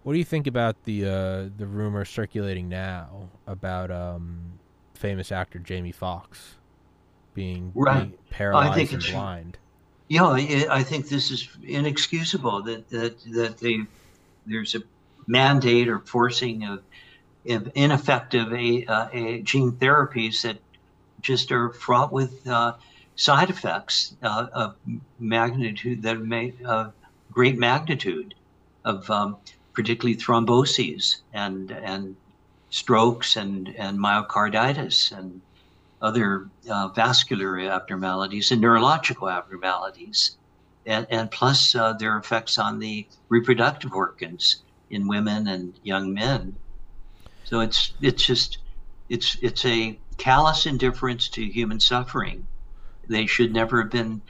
What 0.03 0.13
do 0.13 0.19
you 0.19 0.25
think 0.25 0.47
about 0.47 0.85
the 0.85 1.07
uh, 1.07 1.49
the 1.57 1.67
rumor 1.67 2.05
circulating 2.05 2.69
now 2.69 3.31
about 3.47 3.91
um, 3.91 4.59
famous 5.05 5.31
actor 5.31 5.59
Jamie 5.59 5.93
Foxx 5.93 6.55
being, 7.35 7.73
right. 7.75 8.05
being 8.05 8.15
paralyzed 8.31 8.95
and 8.95 9.03
blind? 9.13 9.59
Yeah, 10.09 10.31
I 10.31 10.83
think 10.83 11.11
this 11.11 11.31
is 11.31 11.47
inexcusable 11.63 12.63
that 12.63 12.89
that 12.89 13.19
that 13.33 13.59
they 13.59 13.81
there's 14.47 14.75
a 14.75 14.83
mandate 15.27 15.89
or 15.89 15.99
forcing 15.99 16.65
of 16.65 16.83
ineffective 17.45 18.51
a, 18.55 18.87
uh, 18.87 19.09
a 19.13 19.43
gene 19.43 19.73
therapies 19.73 20.41
that 20.43 20.57
just 21.21 21.53
are 21.53 21.71
fraught 21.71 22.11
with 22.11 22.47
uh, 22.47 22.73
side 23.17 23.51
effects 23.51 24.17
uh, 24.23 24.47
of 24.55 24.75
magnitude 25.19 26.03
that 26.03 26.19
may 26.19 26.55
uh, 26.65 26.89
great 27.31 27.59
magnitude 27.59 28.35
of 28.87 29.11
um, 29.11 29.37
particularly 29.75 30.17
thromboses 30.17 31.21
and 31.35 31.71
and 31.71 32.17
strokes 32.75 33.37
and 33.37 33.75
and 33.79 33.99
myocarditis 33.99 35.17
and 35.17 35.41
other 36.03 36.49
uh, 36.69 36.89
vascular 36.89 37.59
abnormalities 37.61 38.51
and 38.51 38.61
neurological 38.61 39.29
abnormalities 39.31 40.37
and, 40.87 41.07
and 41.09 41.31
plus 41.31 41.75
uh, 41.75 41.93
their 41.95 42.19
effects 42.19 42.59
on 42.59 42.79
the 42.79 43.07
reproductive 43.29 43.93
organs 43.93 44.63
in 44.91 45.07
women 45.09 45.47
and 45.49 45.73
young 45.83 46.13
men 46.13 46.55
so 47.45 47.61
it's 47.61 47.93
it's 48.01 48.27
just 48.27 48.59
it's 49.09 49.37
it's 49.43 49.65
a 49.65 49.99
callous 50.17 50.67
indifference 50.67 51.29
to 51.31 51.45
human 51.45 51.81
suffering. 51.81 52.47
They 53.09 53.27
should 53.27 53.53
never 53.53 53.83
have 53.83 53.91
been 53.91 54.23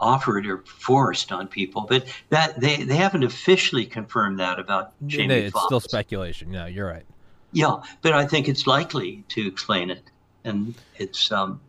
offered 0.00 0.46
or 0.46 0.58
forced 0.58 1.32
on 1.32 1.48
people. 1.48 1.86
But 1.88 2.06
that 2.30 2.60
they, 2.60 2.82
they 2.84 2.96
haven't 2.96 3.24
officially 3.24 3.86
confirmed 3.86 4.40
that 4.40 4.58
about 4.58 4.92
Jamie 5.06 5.34
it's 5.34 5.52
Foxx. 5.52 5.66
still 5.66 5.80
speculation. 5.80 6.50
No, 6.50 6.66
you're 6.66 6.86
right. 6.86 7.06
Yeah, 7.52 7.76
but 8.02 8.12
I 8.12 8.26
think 8.26 8.48
it's 8.48 8.66
likely 8.66 9.24
to 9.28 9.46
explain 9.46 9.90
it, 9.90 10.02
and 10.44 10.74
it's 10.96 11.32
um, 11.32 11.60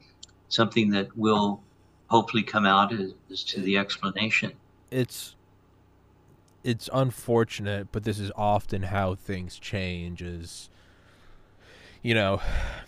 something 0.49 0.89
that 0.91 1.15
will 1.17 1.61
hopefully 2.07 2.43
come 2.43 2.65
out 2.65 2.93
as, 2.93 3.13
as 3.31 3.43
to 3.45 3.61
the 3.61 3.77
explanation. 3.77 4.51
It's 4.91 5.35
it's 6.63 6.89
unfortunate, 6.91 7.87
but 7.91 8.03
this 8.03 8.19
is 8.19 8.31
often 8.35 8.83
how 8.83 9.15
things 9.15 9.57
change. 9.57 10.21
Is 10.21 10.69
you 12.01 12.13
know, 12.13 12.41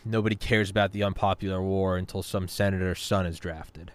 nobody 0.06 0.36
cares 0.36 0.69
about 0.69 0.91
the 0.91 1.04
unpopular 1.04 1.62
war 1.62 1.97
until 1.97 2.23
some 2.23 2.47
senator's 2.47 3.01
son 3.01 3.25
is 3.25 3.39
drafted, 3.39 3.91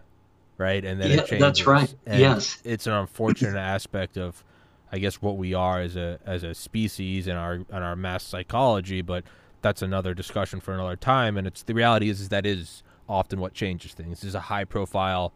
right? 0.58 0.84
And 0.84 1.00
then 1.00 1.10
Yeah, 1.10 1.16
it 1.18 1.26
changes. 1.26 1.40
that's 1.40 1.66
right. 1.66 1.94
And 2.06 2.20
Yes. 2.20 2.58
it's 2.64 2.86
an 2.86 2.92
unfortunate 2.92 3.56
aspect 3.56 4.16
of, 4.16 4.44
I 4.92 4.98
guess, 4.98 5.16
what 5.22 5.36
we 5.36 5.52
are 5.54 5.80
as 5.80 5.96
a 5.96 6.18
as 6.24 6.42
a 6.42 6.54
species 6.54 7.26
and 7.26 7.38
our 7.38 7.54
and 7.54 7.84
our 7.84 7.96
mass 7.96 8.22
psychology. 8.24 9.02
But 9.02 9.24
that's 9.62 9.82
another 9.82 10.14
discussion 10.14 10.60
for 10.60 10.74
another 10.74 10.96
time. 10.96 11.36
And 11.36 11.46
it's 11.46 11.62
the 11.62 11.74
reality 11.74 12.08
is, 12.08 12.20
is 12.20 12.28
that 12.28 12.46
is 12.46 12.82
often 13.08 13.40
what 13.40 13.54
changes 13.54 13.92
things. 13.92 14.22
Is 14.24 14.34
a 14.34 14.40
high 14.40 14.64
profile, 14.64 15.32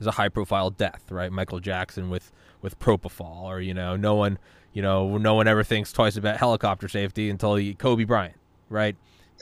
is 0.00 0.06
a 0.06 0.12
high 0.12 0.28
profile 0.28 0.70
death, 0.70 1.10
right? 1.10 1.32
Michael 1.32 1.60
Jackson 1.60 2.10
with 2.10 2.32
with 2.62 2.78
propofol, 2.78 3.42
or 3.42 3.60
you 3.60 3.74
know, 3.74 3.96
no 3.96 4.14
one, 4.14 4.38
you 4.72 4.82
know, 4.82 5.18
no 5.18 5.34
one 5.34 5.46
ever 5.48 5.62
thinks 5.64 5.92
twice 5.92 6.16
about 6.16 6.36
helicopter 6.38 6.88
safety 6.88 7.28
until 7.28 7.56
he, 7.56 7.74
Kobe 7.74 8.04
Bryant, 8.04 8.36
right? 8.68 8.96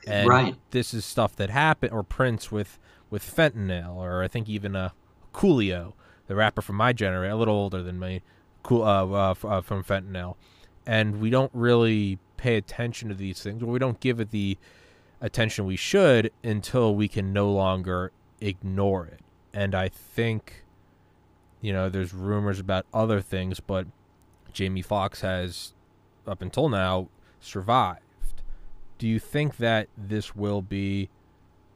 And 0.07 0.29
Right. 0.29 0.57
this 0.71 0.93
is 0.93 1.05
stuff 1.05 1.37
that 1.37 1.51
happened, 1.51 1.93
or 1.93 2.03
Prince 2.03 2.51
with 2.51 2.79
with 3.11 3.23
fentanyl, 3.23 3.97
or 3.97 4.23
I 4.23 4.29
think 4.29 4.49
even 4.49 4.75
uh, 4.75 4.91
Coolio, 5.33 5.93
the 6.27 6.35
rapper 6.35 6.63
from 6.63 6.77
my 6.77 6.93
generation, 6.93 7.33
a 7.33 7.37
little 7.37 7.55
older 7.55 7.83
than 7.83 7.99
me, 8.01 8.23
cool 8.63 8.83
uh, 8.83 9.07
uh, 9.07 9.35
uh, 9.45 9.61
from 9.61 9.85
fentanyl, 9.85 10.37
and 10.87 11.21
we 11.21 11.31
don't 11.31 11.51
really 11.55 12.19
pay 12.37 12.57
attention 12.57 13.09
to 13.09 13.15
these 13.15 13.43
things, 13.43 13.63
or 13.63 13.67
we 13.67 13.79
don't 13.79 14.01
give 14.01 14.21
it 14.21 14.31
the 14.31 14.59
attention 15.21 15.65
we 15.65 15.77
should 15.77 16.33
until 16.43 16.95
we 16.95 17.09
can 17.09 17.33
no 17.33 17.51
longer 17.51 18.11
ignore 18.41 19.07
it. 19.07 19.21
And 19.55 19.75
I 19.75 19.89
think, 19.89 20.65
you 21.61 21.73
know, 21.73 21.89
there's 21.89 22.13
rumors 22.13 22.59
about 22.59 22.87
other 22.93 23.21
things, 23.21 23.61
but 23.61 23.87
Jamie 24.53 24.83
Foxx 24.83 25.21
has, 25.21 25.75
up 26.27 26.43
until 26.43 26.69
now, 26.69 27.09
survived. 27.41 28.01
Do 28.99 29.07
you 29.07 29.19
think 29.19 29.57
that 29.59 29.89
this 29.97 30.35
will 30.35 30.63
be, 30.63 31.09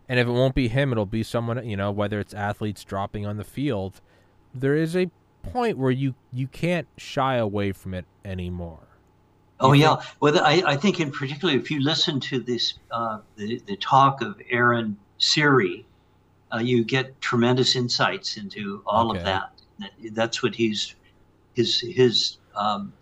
and 0.09 0.19
if 0.19 0.27
it 0.27 0.33
won't 0.33 0.55
be 0.55 0.69
him, 0.69 0.93
it'll 0.93 1.07
be 1.07 1.23
someone, 1.23 1.69
you 1.69 1.77
know, 1.77 1.91
whether 1.91 2.19
it's 2.19 2.35
athletes 2.35 2.85
dropping 2.85 3.27
on 3.27 3.37
the 3.37 3.45
field, 3.45 4.01
there 4.55 4.75
is 4.75 4.97
a 4.97 5.11
point 5.53 5.79
where 5.79 5.91
you 5.91 6.15
you 6.33 6.47
can't 6.47 6.87
shy 6.97 7.37
away 7.37 7.73
from 7.73 7.95
it 7.95 8.05
anymore. 8.25 8.87
Oh 9.61 9.73
You 9.73 9.83
yeah. 9.83 9.97
Well, 10.21 10.39
I, 10.45 10.63
I 10.67 10.77
think 10.77 11.01
in 11.01 11.11
particular, 11.11 11.55
if 11.55 11.71
you 11.71 11.81
listen 11.81 12.21
to 12.21 12.41
this, 12.41 12.75
uh, 12.91 13.21
the, 13.37 13.59
the 13.67 13.77
talk 13.77 14.21
of 14.21 14.39
Aaron 14.51 14.99
Siri, 15.19 15.87
uh, 16.53 16.59
you 16.59 16.85
get 16.85 17.19
tremendous 17.23 17.75
insights 17.75 18.37
into 18.37 18.83
all 18.87 19.11
Okay. 19.11 19.19
of 19.21 19.25
that. 19.25 19.53
That- 19.79 20.15
That's 20.15 20.43
what 20.43 20.55
he's 20.55 20.95
his 21.55 21.81
his 21.81 22.37
um, 22.55 22.93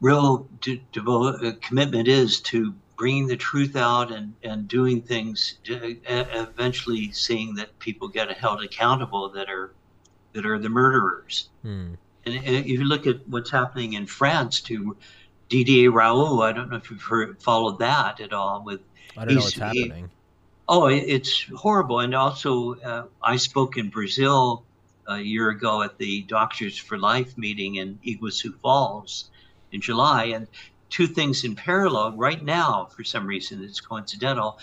real 0.00 0.46
de- 0.60 0.82
devo- 0.92 1.44
uh, 1.44 1.52
commitment 1.60 2.06
is 2.08 2.40
to 2.40 2.72
bringing 2.96 3.26
the 3.26 3.36
truth 3.36 3.74
out 3.74 4.12
and 4.12 4.34
and 4.44 4.68
doing 4.68 5.02
things. 5.02 5.58
To, 5.64 5.86
e- 5.88 6.00
eventually, 6.06 7.10
seeing 7.12 7.54
that 7.56 7.76
people 7.80 8.06
get 8.08 8.30
held 8.36 8.62
accountable 8.62 9.28
that 9.30 9.48
are 9.50 9.72
that 10.32 10.46
are 10.46 10.58
the 10.58 10.68
murderers. 10.68 11.48
Hmm. 11.62 11.94
And 12.24 12.34
if 12.44 12.66
you 12.66 12.84
look 12.84 13.06
at 13.06 13.26
what's 13.28 13.50
happening 13.50 13.94
in 13.94 14.06
France 14.06 14.60
to 14.62 14.96
Didier 15.48 15.90
Raoult, 15.90 16.42
I 16.42 16.52
don't 16.52 16.70
know 16.70 16.76
if 16.76 16.90
you've 16.90 17.02
heard, 17.02 17.42
followed 17.42 17.80
that 17.80 18.20
at 18.20 18.32
all. 18.32 18.62
With 18.64 18.80
I 19.16 19.24
don't 19.24 19.34
know 19.34 19.40
what's 19.40 19.54
he- 19.54 19.60
happening. 19.60 20.10
oh, 20.68 20.86
it's 20.86 21.44
horrible. 21.56 22.00
And 22.00 22.14
also, 22.14 22.76
uh, 22.76 23.06
I 23.22 23.36
spoke 23.36 23.76
in 23.76 23.90
Brazil 23.90 24.64
a 25.08 25.18
year 25.18 25.50
ago 25.50 25.82
at 25.82 25.98
the 25.98 26.22
Doctors 26.22 26.78
for 26.78 26.96
Life 26.96 27.36
meeting 27.36 27.76
in 27.76 27.98
Iguazu 28.06 28.54
Falls 28.60 29.30
in 29.72 29.80
July, 29.80 30.26
and 30.26 30.46
two 30.90 31.06
things 31.08 31.44
in 31.44 31.56
parallel. 31.56 32.12
Right 32.12 32.42
now, 32.42 32.86
for 32.94 33.02
some 33.02 33.26
reason, 33.26 33.64
it's 33.64 33.80
coincidental. 33.80 34.58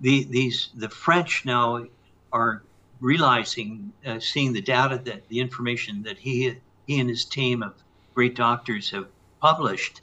The 0.00 0.24
these 0.24 0.68
the 0.74 0.88
French 0.90 1.44
now 1.44 1.86
are 2.32 2.62
realizing, 3.02 3.92
uh, 4.06 4.20
seeing 4.20 4.52
the 4.52 4.62
data 4.62 4.98
that 5.04 5.28
the 5.28 5.40
information 5.40 6.04
that 6.04 6.18
he 6.18 6.54
he 6.86 7.00
and 7.00 7.08
his 7.08 7.24
team 7.24 7.62
of 7.62 7.74
great 8.14 8.34
doctors 8.34 8.90
have 8.90 9.06
published 9.40 10.00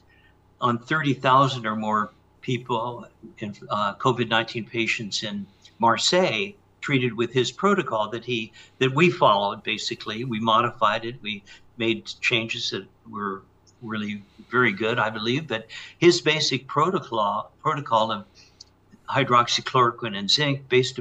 on 0.61 0.77
30,000 0.77 1.65
or 1.65 1.75
more 1.75 2.11
people, 2.41 3.05
in, 3.39 3.55
uh, 3.69 3.95
COVID-19 3.95 4.69
patients 4.69 5.23
in 5.23 5.45
Marseille, 5.79 6.51
treated 6.81 7.13
with 7.13 7.31
his 7.33 7.51
protocol 7.51 8.09
that 8.09 8.25
he 8.25 8.51
that 8.79 8.93
we 8.93 9.09
followed. 9.09 9.63
Basically, 9.63 10.23
we 10.23 10.39
modified 10.39 11.05
it. 11.05 11.15
We 11.21 11.43
made 11.77 12.05
changes 12.19 12.69
that 12.71 12.85
were 13.09 13.41
really 13.81 14.23
very 14.49 14.73
good, 14.73 14.99
I 14.99 15.09
believe. 15.09 15.47
But 15.47 15.67
his 15.97 16.21
basic 16.21 16.67
protocol 16.67 17.51
protocol 17.61 18.11
of 18.11 18.25
hydroxychloroquine 19.09 20.17
and 20.17 20.29
zinc, 20.29 20.67
based 20.69 20.99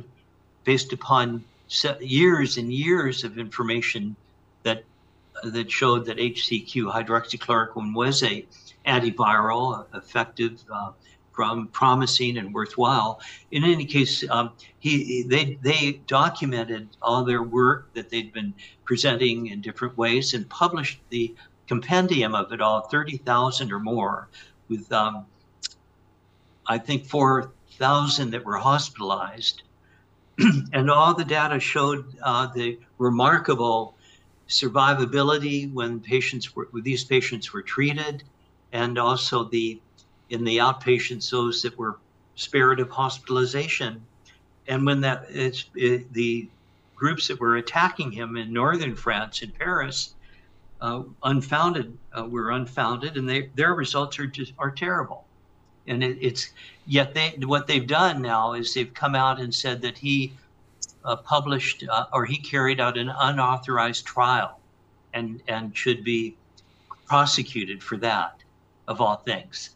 based 0.65 0.93
upon 0.93 1.45
years 2.01 2.57
and 2.57 2.73
years 2.73 3.25
of 3.25 3.39
information 3.39 4.17
that 4.63 4.85
that 5.45 5.71
showed 5.71 6.05
that 6.07 6.17
HCQ 6.17 6.93
hydroxychloroquine 6.93 7.95
was 7.95 8.23
a 8.23 8.45
antiviral, 8.87 9.87
effective, 9.95 10.63
uh, 10.73 10.91
prom- 11.33 11.69
promising, 11.69 12.39
and 12.39 12.53
worthwhile. 12.53 13.21
In 13.53 13.65
any 13.65 13.85
case, 13.85 14.29
um, 14.31 14.51
he 14.79 15.23
they 15.23 15.59
they 15.63 16.01
documented 16.07 16.89
all 17.01 17.25
their 17.25 17.43
work 17.43 17.93
that 17.95 18.11
they'd 18.11 18.33
been 18.33 18.55
presenting 18.85 19.47
in 19.49 19.61
different 19.61 19.97
ways 19.97 20.35
and 20.35 20.49
published 20.49 21.01
the 21.11 21.35
compendium 21.69 22.35
of 22.35 22.53
it 22.53 22.61
all, 22.61 22.81
thirty 22.83 23.19
thousand 23.19 23.73
or 23.73 23.79
more, 23.79 24.29
with 24.69 24.91
um, 24.93 25.27
I 26.67 26.79
think 26.79 27.05
four 27.07 27.53
thousand 27.79 28.31
that 28.31 28.45
were 28.45 28.57
hospitalized, 28.57 29.63
and 30.73 30.91
all 30.91 31.15
the 31.15 31.25
data 31.25 31.59
showed 31.59 32.05
uh, 32.23 32.47
the 32.47 32.79
remarkable 32.99 33.95
survivability 34.49 35.71
when 35.73 36.01
patients 36.01 36.55
were 36.55 36.69
when 36.71 36.83
these 36.83 37.05
patients 37.05 37.53
were 37.53 37.63
treated, 37.63 38.23
and 38.73 38.99
also 38.99 39.45
the 39.45 39.81
in 40.31 40.45
the 40.45 40.59
outpatients 40.59 41.31
those 41.31 41.63
that 41.63 41.77
were 41.79 41.99
spared 42.35 42.81
of 42.81 42.91
hospitalization, 42.91 44.05
and 44.67 44.87
when 44.87 45.01
that 45.01 45.27
it's 45.29 45.65
it, 45.75 46.13
the 46.13 46.49
groups 46.95 47.29
that 47.29 47.41
were 47.41 47.57
attacking 47.57 48.13
him 48.13 48.37
in 48.37 48.53
northern 48.53 48.95
France 48.95 49.43
in 49.43 49.51
Paris, 49.51 50.15
uh, 50.81 51.03
unfounded 51.25 51.97
uh, 52.17 52.25
were 52.25 52.51
unfounded, 52.51 53.17
and 53.17 53.29
they 53.29 53.51
their 53.55 53.75
results 53.75 54.19
are 54.19 54.27
just 54.27 54.53
are 54.59 54.71
terrible, 54.71 55.25
and 55.89 56.03
it, 56.03 56.19
it's 56.21 56.51
yet 56.87 57.15
they 57.15 57.31
what 57.45 57.67
they've 57.67 57.87
done 57.87 58.23
now 58.23 58.53
is 58.53 58.75
they've 58.75 58.93
come 58.95 59.15
out 59.15 59.41
and 59.41 59.55
said 59.55 59.83
that 59.83 59.99
he 59.99 60.33
uh, 61.05 61.17
published 61.17 61.85
uh, 61.91 62.05
or 62.13 62.25
he 62.25 62.37
carried 62.37 62.81
out 62.81 62.97
an 62.99 63.11
unauthorized 63.19 64.05
trial 64.07 64.61
and 65.15 65.43
and 65.49 65.77
should 65.77 66.05
be 66.05 66.37
prosecuted 67.07 67.83
for 67.83 67.97
that 67.97 68.37
of 68.87 69.01
all 69.01 69.17
things 69.17 69.71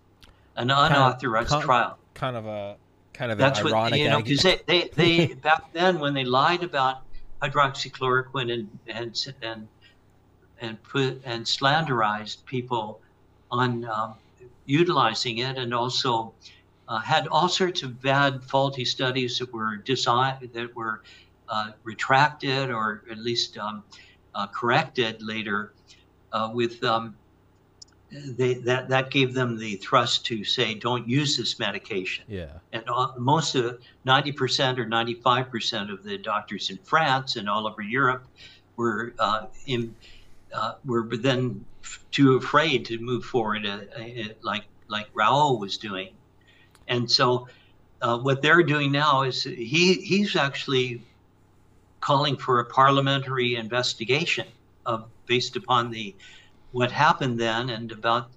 an 0.57 0.71
unauthorized 0.71 1.49
kind- 1.51 1.65
trial 1.65 1.99
Kind 2.15 2.37
of 2.37 2.47
a 2.47 2.77
kind 3.15 3.33
of 3.33 3.39
that's 3.39 3.63
what 3.63 3.73
ironic. 3.73 4.01
you 4.01 4.09
know 4.09 4.23
because 4.23 4.43
they, 4.43 4.61
they, 4.67 4.91
they 4.95 5.27
back 5.43 5.73
then 5.73 5.99
when 5.99 6.15
they 6.15 6.25
lied 6.25 6.63
about 6.63 7.03
hydroxychloroquine 7.43 8.53
and 8.53 8.79
and 8.87 9.27
and 9.43 9.69
and 10.61 10.83
put 10.83 11.21
and 11.25 11.45
slanderized 11.45 12.45
people 12.45 13.01
on 13.51 13.85
um, 13.87 14.15
utilizing 14.67 15.39
it 15.39 15.59
and 15.59 15.75
also 15.75 16.33
uh, 16.89 16.99
had 16.99 17.27
all 17.29 17.49
sorts 17.49 17.83
of 17.83 18.01
bad 18.03 18.43
faulty 18.45 18.85
studies 18.85 19.39
that 19.39 19.53
were 19.53 19.77
designed 19.77 20.51
that 20.53 20.75
were 20.75 21.03
uh, 21.49 21.71
retracted 21.85 22.71
or 22.71 23.03
at 23.11 23.19
least 23.19 23.59
um, 23.59 23.83
uh, 24.35 24.47
corrected 24.49 25.23
later 25.23 25.73
uh, 26.33 26.51
with 26.53 26.83
um, 26.85 27.15
they, 28.11 28.55
that 28.55 28.89
that 28.89 29.11
gave 29.11 29.33
them 29.33 29.57
the 29.57 29.77
thrust 29.77 30.27
to 30.27 30.45
say 30.45 30.75
don't 30.75 31.09
use 31.09 31.37
this 31.37 31.59
medication 31.59 32.25
yeah. 32.29 32.47
and 32.73 32.85
uh, 32.89 33.09
most 33.19 33.55
of 33.55 33.79
90% 34.07 34.79
or 34.79 34.85
95% 34.85 35.93
of 35.93 36.03
the 36.05 36.19
doctors 36.19 36.71
in 36.71 36.77
France 36.79 37.37
and 37.37 37.49
all 37.49 37.67
over 37.67 37.81
Europe 37.81 38.27
were 38.77 39.15
uh, 39.19 39.47
in, 39.67 39.95
uh, 40.53 40.75
were 40.85 41.09
then 41.17 41.65
too 42.11 42.37
afraid 42.37 42.87
to 42.87 42.99
move 42.99 43.25
forward 43.25 43.67
uh, 43.67 43.81
uh, 43.97 44.05
like 44.43 44.65
like 44.89 45.13
Raoult 45.15 45.59
was 45.59 45.79
doing, 45.79 46.15
and 46.89 47.11
so 47.11 47.49
uh, 48.01 48.19
what 48.19 48.43
they're 48.43 48.63
doing 48.63 48.93
now 48.93 49.23
is 49.23 49.43
he 49.43 49.95
he's 49.95 50.37
actually 50.37 51.03
calling 52.01 52.37
for 52.37 52.61
a 52.61 52.65
parliamentary 52.65 53.55
investigation 53.55 54.47
of 54.85 55.09
based 55.27 55.57
upon 55.57 55.91
the 55.91 56.15
what 56.73 56.91
happened 56.91 57.39
then 57.39 57.71
and 57.71 57.93
about 57.93 58.31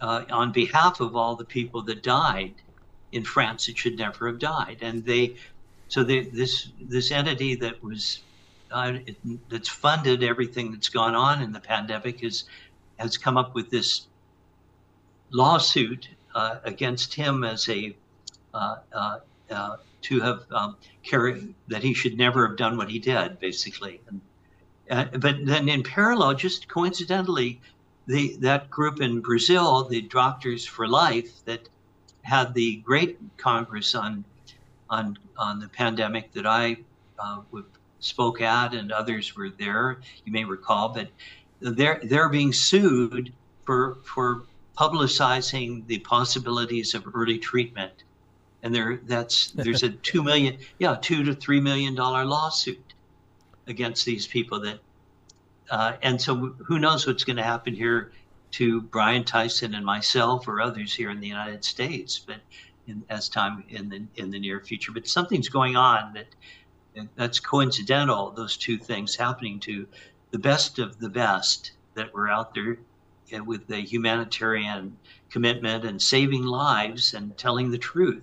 uh, 0.00 0.24
on 0.30 0.52
behalf 0.52 1.00
of 1.00 1.16
all 1.16 1.34
the 1.36 1.44
people 1.44 1.82
that 1.82 2.02
died 2.02 2.54
in 3.12 3.24
France 3.24 3.66
that 3.66 3.78
should 3.78 3.96
never 3.96 4.26
have 4.28 4.38
died. 4.38 4.78
And 4.80 5.04
they, 5.04 5.36
so 5.88 6.04
they, 6.04 6.20
this 6.20 6.68
this 6.80 7.10
entity 7.10 7.54
that 7.56 7.82
was 7.82 8.20
uh, 8.70 8.98
it, 9.06 9.16
that's 9.48 9.68
funded 9.68 10.22
everything 10.22 10.72
that's 10.72 10.90
gone 10.90 11.14
on 11.14 11.42
in 11.42 11.52
the 11.52 11.60
pandemic 11.60 12.22
is 12.22 12.44
has 12.98 13.16
come 13.16 13.36
up 13.36 13.54
with 13.54 13.70
this 13.70 14.06
lawsuit 15.30 16.08
uh, 16.34 16.56
against 16.64 17.14
him 17.14 17.44
as 17.44 17.68
a 17.68 17.96
uh, 18.54 18.76
uh, 18.92 19.18
uh 19.50 19.76
to 20.00 20.20
have 20.20 20.44
um, 20.52 20.76
carried 21.02 21.54
that 21.66 21.82
he 21.82 21.92
should 21.92 22.16
never 22.16 22.46
have 22.46 22.56
done 22.56 22.76
what 22.76 22.88
he 22.88 22.98
did, 22.98 23.40
basically. 23.40 24.00
And, 24.08 24.20
uh, 24.90 25.18
but 25.18 25.44
then 25.44 25.68
in 25.68 25.82
parallel, 25.82 26.34
just 26.34 26.68
coincidentally, 26.68 27.60
the 28.06 28.36
that 28.38 28.70
group 28.70 29.00
in 29.00 29.20
Brazil, 29.20 29.84
the 29.84 30.02
Doctors 30.02 30.64
for 30.64 30.88
Life, 30.88 31.44
that 31.44 31.68
had 32.22 32.54
the 32.54 32.76
great 32.76 33.18
congress 33.36 33.94
on 33.94 34.24
on 34.88 35.18
on 35.36 35.60
the 35.60 35.68
pandemic 35.68 36.32
that 36.32 36.46
I 36.46 36.78
uh, 37.18 37.40
spoke 38.00 38.40
at, 38.40 38.74
and 38.74 38.92
others 38.92 39.36
were 39.36 39.50
there. 39.50 40.00
You 40.24 40.32
may 40.32 40.44
recall, 40.44 40.88
but 40.90 41.08
they're 41.60 42.00
they're 42.02 42.28
being 42.28 42.52
sued 42.52 43.32
for 43.64 43.96
for 44.04 44.42
publicizing 44.76 45.86
the 45.86 45.98
possibilities 46.00 46.94
of 46.94 47.04
early 47.14 47.38
treatment, 47.38 48.04
and 48.62 48.74
there 48.74 49.00
that's 49.06 49.50
there's 49.52 49.82
a 49.82 49.90
two 49.90 50.22
million 50.22 50.58
yeah 50.78 50.96
two 51.00 51.24
to 51.24 51.34
three 51.34 51.60
million 51.60 51.94
dollar 51.94 52.24
lawsuit 52.24 52.94
against 53.66 54.06
these 54.06 54.26
people 54.26 54.60
that, 54.60 54.78
uh, 55.70 55.94
and 56.02 56.20
so 56.20 56.34
who 56.36 56.78
knows 56.78 57.06
what's 57.06 57.24
going 57.24 57.36
to 57.36 57.42
happen 57.42 57.74
here 57.74 58.12
to 58.50 58.80
Brian 58.80 59.24
Tyson 59.24 59.74
and 59.74 59.84
myself 59.84 60.48
or 60.48 60.60
others 60.60 60.94
here 60.94 61.10
in 61.10 61.20
the 61.20 61.28
United 61.28 61.62
States, 61.64 62.18
but 62.18 62.38
in, 62.86 63.04
as 63.10 63.28
time 63.28 63.64
in 63.68 63.88
the 63.88 64.02
in 64.16 64.30
the 64.30 64.38
near 64.38 64.60
future. 64.60 64.92
But 64.92 65.06
something's 65.06 65.48
going 65.48 65.76
on 65.76 66.14
that 66.14 66.26
that's 67.16 67.38
coincidental. 67.40 68.30
Those 68.30 68.56
two 68.56 68.78
things 68.78 69.14
happening 69.14 69.60
to 69.60 69.86
the 70.30 70.38
best 70.38 70.78
of 70.78 70.98
the 71.00 71.08
best 71.08 71.72
that 71.94 72.12
were 72.12 72.28
out 72.28 72.54
there 72.54 72.78
with 73.44 73.66
the 73.66 73.78
humanitarian 73.78 74.96
commitment 75.30 75.84
and 75.84 76.00
saving 76.00 76.44
lives 76.44 77.14
and 77.14 77.36
telling 77.36 77.70
the 77.70 77.78
truth. 77.78 78.22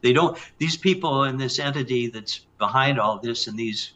They 0.00 0.12
don't. 0.12 0.38
These 0.58 0.76
people 0.76 1.24
in 1.24 1.36
this 1.36 1.58
entity 1.58 2.06
that's 2.06 2.46
behind 2.58 2.98
all 2.98 3.18
this 3.18 3.46
and 3.46 3.58
these 3.58 3.92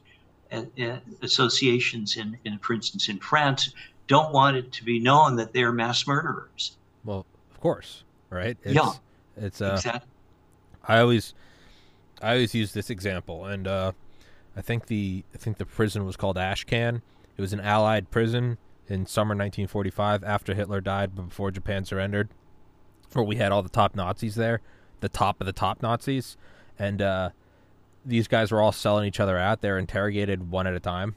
uh, 0.53 0.63
uh, 0.81 0.99
associations 1.23 2.17
in, 2.17 2.37
in, 2.45 2.59
for 2.59 2.75
instance, 2.75 3.09
in 3.09 3.19
France, 3.19 3.73
don't 4.07 4.33
want 4.33 4.57
it 4.57 4.71
to 4.73 4.85
be 4.85 5.01
known 5.01 5.37
that 5.37 5.55
they're 5.55 5.73
mass 5.73 6.07
murderers. 6.07 6.77
Well, 7.05 7.25
of 7.51 7.61
course, 7.61 8.05
right? 8.29 8.57
It's, 8.63 8.75
yeah, 8.75 8.93
it's 9.37 9.63
uh, 9.63 9.77
exactly. 9.77 10.11
I 10.87 10.99
always, 10.99 11.33
I 12.21 12.33
always 12.33 12.55
use 12.55 12.73
this 12.73 12.91
example, 12.91 13.47
and 13.47 13.67
uh, 13.67 13.93
I 14.55 14.61
think 14.61 14.87
the 14.87 15.25
I 15.35 15.39
think 15.39 15.57
the 15.57 15.65
prison 15.65 16.05
was 16.05 16.17
called 16.17 16.37
Ashcan. 16.37 17.01
It 17.37 17.41
was 17.41 17.53
an 17.53 17.61
Allied 17.61 18.11
prison 18.11 18.59
in 18.87 19.07
summer 19.07 19.31
1945 19.31 20.23
after 20.25 20.55
Hitler 20.55 20.81
died, 20.81 21.13
but 21.15 21.29
before 21.29 21.51
Japan 21.51 21.85
surrendered, 21.85 22.29
where 23.13 23.25
we 23.25 23.37
had 23.37 23.53
all 23.53 23.63
the 23.63 23.69
top 23.69 23.95
Nazis 23.95 24.35
there, 24.35 24.61
the 25.01 25.09
top 25.09 25.41
of 25.41 25.47
the 25.47 25.53
top 25.53 25.83
Nazis, 25.83 26.37
and 26.79 27.01
uh, 27.01 27.31
these 28.05 28.29
guys 28.29 28.53
were 28.53 28.61
all 28.61 28.73
selling 28.73 29.07
each 29.07 29.21
other 29.21 29.39
out. 29.39 29.61
They 29.61 29.71
were 29.71 29.79
interrogated 29.79 30.51
one 30.51 30.67
at 30.67 30.75
a 30.75 30.81
time 30.81 31.17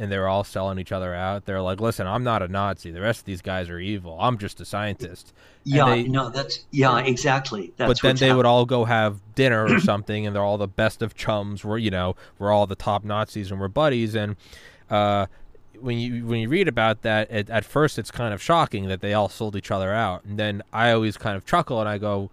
and 0.00 0.10
they 0.10 0.16
were 0.16 0.28
all 0.28 0.44
selling 0.44 0.78
each 0.78 0.92
other 0.92 1.14
out. 1.14 1.44
They're 1.44 1.60
like, 1.60 1.78
"Listen, 1.78 2.06
I'm 2.06 2.24
not 2.24 2.42
a 2.42 2.48
Nazi. 2.48 2.90
The 2.90 3.02
rest 3.02 3.20
of 3.20 3.24
these 3.26 3.42
guys 3.42 3.68
are 3.68 3.78
evil. 3.78 4.16
I'm 4.18 4.38
just 4.38 4.58
a 4.58 4.64
scientist." 4.64 5.34
Yeah, 5.64 5.90
they, 5.90 6.04
no, 6.04 6.30
that's 6.30 6.64
yeah, 6.70 7.00
exactly. 7.00 7.74
That's 7.76 8.00
but 8.00 8.02
then 8.02 8.16
they 8.16 8.28
happened. 8.28 8.38
would 8.38 8.46
all 8.46 8.64
go 8.64 8.86
have 8.86 9.20
dinner 9.34 9.66
or 9.66 9.78
something, 9.80 10.26
and 10.26 10.34
they're 10.34 10.42
all 10.42 10.56
the 10.56 10.66
best 10.66 11.02
of 11.02 11.14
chums. 11.14 11.66
We're 11.66 11.76
you 11.76 11.90
know 11.90 12.16
we're 12.38 12.50
all 12.50 12.66
the 12.66 12.74
top 12.74 13.04
Nazis 13.04 13.50
and 13.50 13.60
we're 13.60 13.68
buddies. 13.68 14.14
And 14.14 14.36
uh, 14.88 15.26
when 15.80 15.98
you 15.98 16.26
when 16.26 16.40
you 16.40 16.48
read 16.48 16.68
about 16.68 17.02
that, 17.02 17.30
it, 17.30 17.50
at 17.50 17.64
first 17.64 17.98
it's 17.98 18.10
kind 18.10 18.32
of 18.34 18.42
shocking 18.42 18.88
that 18.88 19.00
they 19.00 19.14
all 19.14 19.28
sold 19.28 19.56
each 19.56 19.70
other 19.70 19.92
out. 19.92 20.24
And 20.24 20.38
then 20.38 20.62
I 20.72 20.92
always 20.92 21.16
kind 21.16 21.36
of 21.36 21.44
chuckle 21.44 21.80
and 21.80 21.88
I 21.88 21.98
go, 21.98 22.30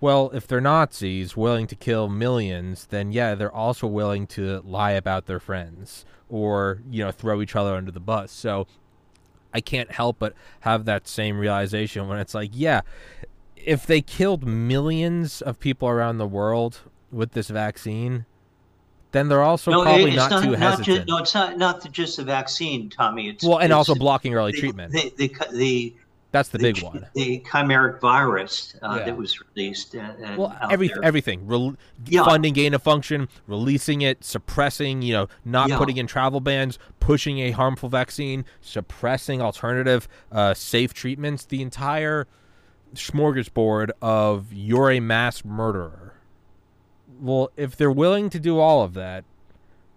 well, 0.00 0.30
if 0.34 0.46
they're 0.46 0.60
Nazis 0.60 1.36
willing 1.36 1.66
to 1.68 1.76
kill 1.76 2.08
millions, 2.08 2.86
then 2.86 3.12
yeah, 3.12 3.34
they're 3.34 3.52
also 3.52 3.86
willing 3.86 4.26
to 4.28 4.60
lie 4.64 4.92
about 4.92 5.26
their 5.26 5.40
friends 5.40 6.04
or, 6.28 6.82
you 6.90 7.04
know, 7.04 7.10
throw 7.10 7.40
each 7.40 7.54
other 7.54 7.74
under 7.74 7.90
the 7.90 8.00
bus. 8.00 8.32
So 8.32 8.66
I 9.54 9.60
can't 9.60 9.90
help 9.92 10.18
but 10.18 10.34
have 10.60 10.86
that 10.86 11.06
same 11.06 11.38
realization 11.38 12.08
when 12.08 12.18
it's 12.18 12.34
like, 12.34 12.50
yeah, 12.52 12.80
if 13.56 13.86
they 13.86 14.00
killed 14.00 14.46
millions 14.46 15.40
of 15.40 15.60
people 15.60 15.88
around 15.88 16.18
the 16.18 16.26
world 16.26 16.80
with 17.10 17.32
this 17.32 17.48
vaccine, 17.48 18.26
then 19.12 19.28
they're 19.28 19.42
also 19.42 19.70
no, 19.70 19.82
probably 19.82 20.16
not, 20.16 20.30
not, 20.30 20.42
too 20.42 20.50
not 20.50 20.58
hesitant. 20.58 20.86
Just, 20.86 21.08
no, 21.08 21.18
it's 21.18 21.34
not 21.34 21.58
not 21.58 21.92
just 21.92 22.16
the 22.16 22.24
vaccine, 22.24 22.90
Tommy. 22.90 23.28
It's 23.28 23.44
well, 23.44 23.58
and 23.58 23.66
it's, 23.66 23.74
also 23.74 23.94
blocking 23.94 24.34
early 24.34 24.52
the, 24.52 24.58
treatment. 24.58 24.92
The, 24.92 25.12
the, 25.16 25.34
the 25.52 25.94
that's 26.32 26.48
the, 26.48 26.58
big 26.58 26.82
one. 26.82 27.06
The 27.12 27.40
chimeric 27.40 28.00
virus 28.00 28.74
uh, 28.80 28.96
yeah. 28.98 29.04
that 29.04 29.16
was 29.16 29.38
released. 29.54 29.94
Uh, 29.94 30.12
well, 30.38 30.58
every, 30.70 30.90
everything. 31.02 31.46
Re- 31.46 31.76
yeah. 32.06 32.24
Funding 32.24 32.54
gain 32.54 32.72
of 32.72 32.82
function, 32.82 33.28
releasing 33.46 34.00
it, 34.00 34.24
suppressing, 34.24 35.02
you 35.02 35.12
know, 35.12 35.28
not 35.44 35.68
yeah. 35.68 35.76
putting 35.76 35.98
in 35.98 36.06
travel 36.06 36.40
bans, 36.40 36.78
pushing 37.00 37.38
a 37.40 37.50
harmful 37.50 37.90
vaccine, 37.90 38.46
suppressing 38.62 39.42
alternative 39.42 40.08
uh, 40.32 40.54
safe 40.54 40.94
treatments. 40.94 41.44
The 41.44 41.60
entire 41.60 42.26
smorgasbord 42.94 43.90
of 44.00 44.52
you're 44.54 44.90
a 44.90 45.00
mass 45.00 45.44
murderer. 45.44 46.14
Well, 47.20 47.50
if 47.56 47.76
they're 47.76 47.90
willing 47.90 48.30
to 48.30 48.40
do 48.40 48.58
all 48.58 48.82
of 48.82 48.94
that, 48.94 49.24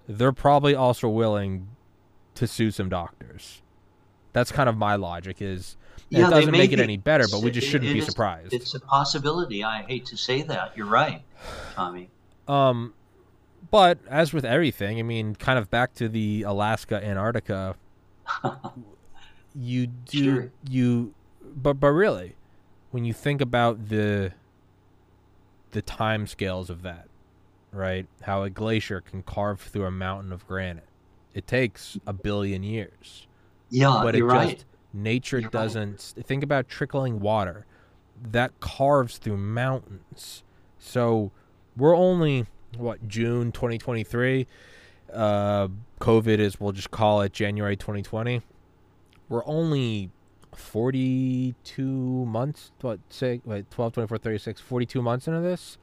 they're 0.08 0.32
probably 0.32 0.76
also 0.76 1.10
willing 1.10 1.68
to 2.36 2.48
sue 2.48 2.72
some 2.72 2.90
doctors. 2.90 3.62
That's 4.34 4.52
kind 4.52 4.68
of 4.68 4.78
my 4.78 4.96
logic 4.96 5.42
is 5.42 5.78
yeah, 6.10 6.28
it 6.28 6.30
doesn't 6.30 6.52
make 6.52 6.72
it 6.72 6.80
any 6.80 6.98
better, 6.98 7.26
but 7.32 7.42
we 7.42 7.52
just 7.52 7.68
shouldn't 7.68 7.94
be 7.94 8.02
surprised. 8.02 8.54
It's 8.54 8.76
a 8.76 8.80
possibility. 8.80 9.64
I 9.64 9.84
hate 9.84 10.06
to 10.08 10.18
say 10.18 10.42
that. 10.44 10.76
You're 10.76 10.86
right, 10.86 11.24
Tommy. 11.74 12.10
Um, 12.48 12.94
but 13.72 13.98
as 14.08 14.34
with 14.34 14.46
everything, 14.46 15.00
I 15.00 15.04
mean, 15.04 15.36
kind 15.36 15.58
of 15.58 15.70
back 15.72 15.94
to 15.96 16.10
the 16.10 16.44
Alaska 16.44 17.04
Antarctica. 17.04 17.76
you 19.56 19.88
do 19.88 20.24
sure. 20.24 20.52
you, 20.70 21.14
but 21.56 21.80
but 21.80 21.92
really, 21.92 22.36
when 22.92 23.06
you 23.06 23.14
think 23.14 23.42
about 23.42 23.90
the 23.90 24.34
the 25.76 25.82
time 25.82 26.26
scales 26.26 26.70
of 26.70 26.82
that, 26.84 27.08
right? 27.72 28.08
How 28.22 28.44
a 28.44 28.50
glacier 28.50 29.02
can 29.02 29.22
carve 29.22 29.60
through 29.60 29.86
a 29.86 29.92
mountain 29.92 30.32
of 30.32 30.48
granite. 30.48 30.88
It 31.34 31.46
takes 31.46 32.00
a 32.08 32.14
billion 32.14 32.64
years. 32.64 33.28
Yeah, 33.70 34.00
but 34.02 34.16
you're 34.16 34.30
it 34.30 34.34
right. 34.34 34.54
Just, 34.56 34.66
Nature 34.94 35.40
You're 35.40 35.50
doesn't. 35.50 36.14
Right. 36.16 36.26
Think 36.26 36.42
about 36.42 36.70
trickling 36.70 37.20
water 37.20 37.66
that 38.32 38.58
carves 38.62 39.18
through 39.18 39.36
mountains. 39.36 40.44
So 40.80 41.32
we're 41.76 41.96
only 41.96 42.46
what 42.78 43.06
June 43.06 43.52
2023. 43.52 44.48
Uh, 45.14 45.68
COVID 46.00 46.40
is 46.40 46.58
we'll 46.58 46.72
just 46.72 46.92
call 46.92 47.22
it 47.22 47.34
January 47.34 47.76
2020. 47.76 48.42
We're 49.28 49.46
only 49.46 50.12
42 50.58 51.84
months. 51.84 52.72
What 52.82 53.00
say? 53.10 53.42
Wait, 53.46 53.70
12, 53.72 53.94
24, 53.94 54.18
36, 54.18 54.62
42 54.62 55.02
months 55.02 55.28
into 55.28 55.42
this. 55.42 55.78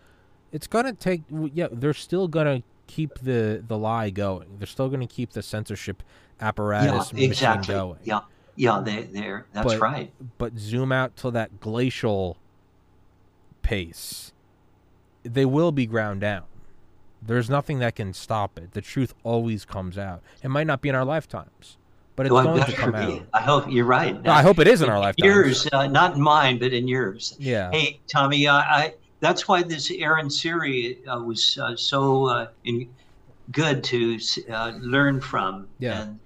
It's 0.50 0.66
gonna 0.66 0.92
take. 0.92 1.22
Yeah, 1.30 1.68
they're 1.70 1.94
still 1.94 2.28
gonna 2.28 2.62
keep 2.86 3.18
the 3.20 3.62
the 3.66 3.78
lie 3.78 4.10
going. 4.10 4.58
They're 4.58 4.66
still 4.66 4.88
gonna 4.88 5.06
keep 5.06 5.32
the 5.32 5.42
censorship 5.42 6.02
apparatus 6.40 7.12
yeah, 7.14 7.24
exactly. 7.24 7.74
going. 7.74 7.98
Yeah. 8.04 8.20
Yeah, 8.54 8.82
they, 8.84 9.04
they're 9.04 9.46
that's 9.52 9.66
but, 9.66 9.80
right. 9.80 10.12
But 10.36 10.58
zoom 10.58 10.92
out 10.92 11.16
to 11.16 11.30
that 11.30 11.60
glacial 11.60 12.36
pace. 13.62 14.32
They 15.22 15.46
will 15.46 15.72
be 15.72 15.86
ground 15.86 16.20
down. 16.20 16.44
There's 17.24 17.48
nothing 17.48 17.78
that 17.78 17.94
can 17.94 18.12
stop 18.12 18.58
it. 18.58 18.72
The 18.72 18.80
truth 18.80 19.14
always 19.22 19.64
comes 19.64 19.96
out. 19.96 20.22
It 20.42 20.48
might 20.48 20.66
not 20.66 20.82
be 20.82 20.88
in 20.88 20.94
our 20.94 21.04
lifetimes, 21.04 21.78
but 22.16 22.26
it's 22.26 22.32
well, 22.32 22.44
going 22.44 22.64
to 22.64 22.72
come 22.72 22.94
out. 22.94 23.22
I 23.32 23.40
hope 23.40 23.70
you're 23.70 23.86
right. 23.86 24.20
No, 24.22 24.32
I 24.32 24.42
hope 24.42 24.58
it 24.58 24.68
is 24.68 24.82
in, 24.82 24.88
our 24.88 24.98
lifetimes. 24.98 25.26
Yours, 25.26 25.68
uh, 25.72 25.86
not 25.86 26.16
in 26.16 26.20
mine, 26.20 26.58
but 26.58 26.72
in 26.72 26.86
yours. 26.86 27.36
Yeah. 27.38 27.70
Hey, 27.70 28.00
Tommy, 28.06 28.46
uh, 28.46 28.56
I 28.56 28.94
that's 29.20 29.46
why 29.46 29.62
this 29.62 29.90
Aaron 29.90 30.28
Siri 30.28 30.98
uh, 31.06 31.20
was 31.20 31.56
uh, 31.56 31.76
so 31.76 32.26
uh, 32.26 32.48
in, 32.64 32.88
good 33.52 33.84
to 33.84 34.18
uh, 34.50 34.72
learn 34.80 35.20
from. 35.20 35.68
Yeah. 35.78 36.02
And 36.02 36.18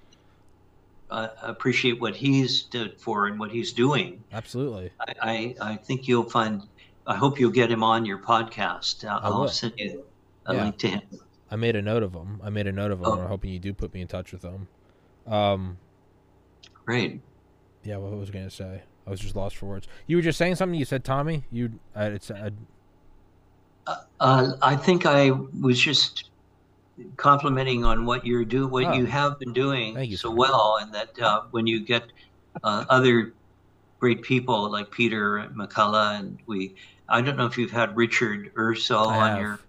uh, 1.11 1.28
appreciate 1.43 2.01
what 2.01 2.16
he's 2.16 2.62
did 2.64 2.99
for 2.99 3.26
and 3.26 3.39
what 3.39 3.51
he's 3.51 3.72
doing. 3.72 4.24
Absolutely. 4.32 4.91
I, 5.01 5.14
I, 5.22 5.55
I, 5.61 5.76
think 5.76 6.09
you'll 6.09 6.28
find. 6.28 6.62
I 7.07 7.14
hope 7.14 7.39
you'll 7.39 7.53
get 7.53 7.70
him 7.70 7.84
on 7.84 8.05
your 8.05 8.18
podcast. 8.18 9.05
Uh, 9.05 9.20
I'll 9.22 9.47
send 9.47 9.74
you 9.76 10.05
a 10.47 10.55
yeah. 10.55 10.64
link 10.64 10.78
to 10.78 10.89
him. 10.89 11.03
I 11.51 11.57
made 11.57 11.76
a 11.76 11.82
note 11.82 12.03
of 12.03 12.12
him. 12.12 12.41
I 12.43 12.51
made 12.51 12.66
a 12.66 12.72
note 12.72 12.91
of 12.91 13.01
him. 13.01 13.07
Oh. 13.07 13.20
I'm 13.20 13.28
hoping 13.28 13.53
you 13.53 13.61
do 13.61 13.72
put 13.72 13.95
me 13.95 14.01
in 14.01 14.09
touch 14.09 14.32
with 14.32 14.43
them. 14.43 14.66
Um, 15.27 15.79
Great. 16.85 17.20
yeah, 17.85 17.97
what 17.97 18.12
was 18.12 18.31
I 18.31 18.33
gonna 18.33 18.51
say? 18.51 18.83
I 19.07 19.11
was 19.11 19.20
just 19.20 19.37
lost 19.37 19.57
for 19.57 19.66
words. 19.66 19.87
You 20.07 20.16
were 20.16 20.22
just 20.22 20.39
saying 20.39 20.57
something. 20.57 20.79
You 20.79 20.85
said 20.85 21.05
Tommy. 21.05 21.45
You, 21.51 21.79
uh, 21.97 22.11
it's 22.14 22.31
uh, 22.31 22.51
Uh, 24.18 24.53
I 24.62 24.74
think 24.77 25.07
I 25.07 25.31
was 25.31 25.79
just 25.79 26.31
complimenting 27.16 27.85
on 27.85 28.05
what 28.05 28.27
you're 28.27 28.45
do, 28.45 28.66
what 28.66 28.85
Oh. 28.85 28.93
you 28.95 29.07
have 29.07 29.39
been 29.39 29.53
doing 29.53 29.97
you, 30.03 30.16
so 30.16 30.31
well, 30.31 30.79
and 30.81 30.93
that 30.95 31.18
uh, 31.20 31.43
when 31.51 31.66
you 31.66 31.81
get 31.85 32.05
uh, 32.64 32.85
other 32.89 33.33
great 34.01 34.22
people 34.22 34.70
like 34.70 34.91
Peter 34.91 35.49
McCullough, 35.55 36.18
and 36.18 36.39
we, 36.47 36.74
I 37.09 37.20
don't 37.20 37.37
know 37.37 37.47
if 37.47 37.57
you've 37.59 37.70
had 37.70 37.97
Richard 37.97 38.51
Urso 38.59 38.99
I 39.05 39.31
on 39.33 39.41
your, 39.41 39.61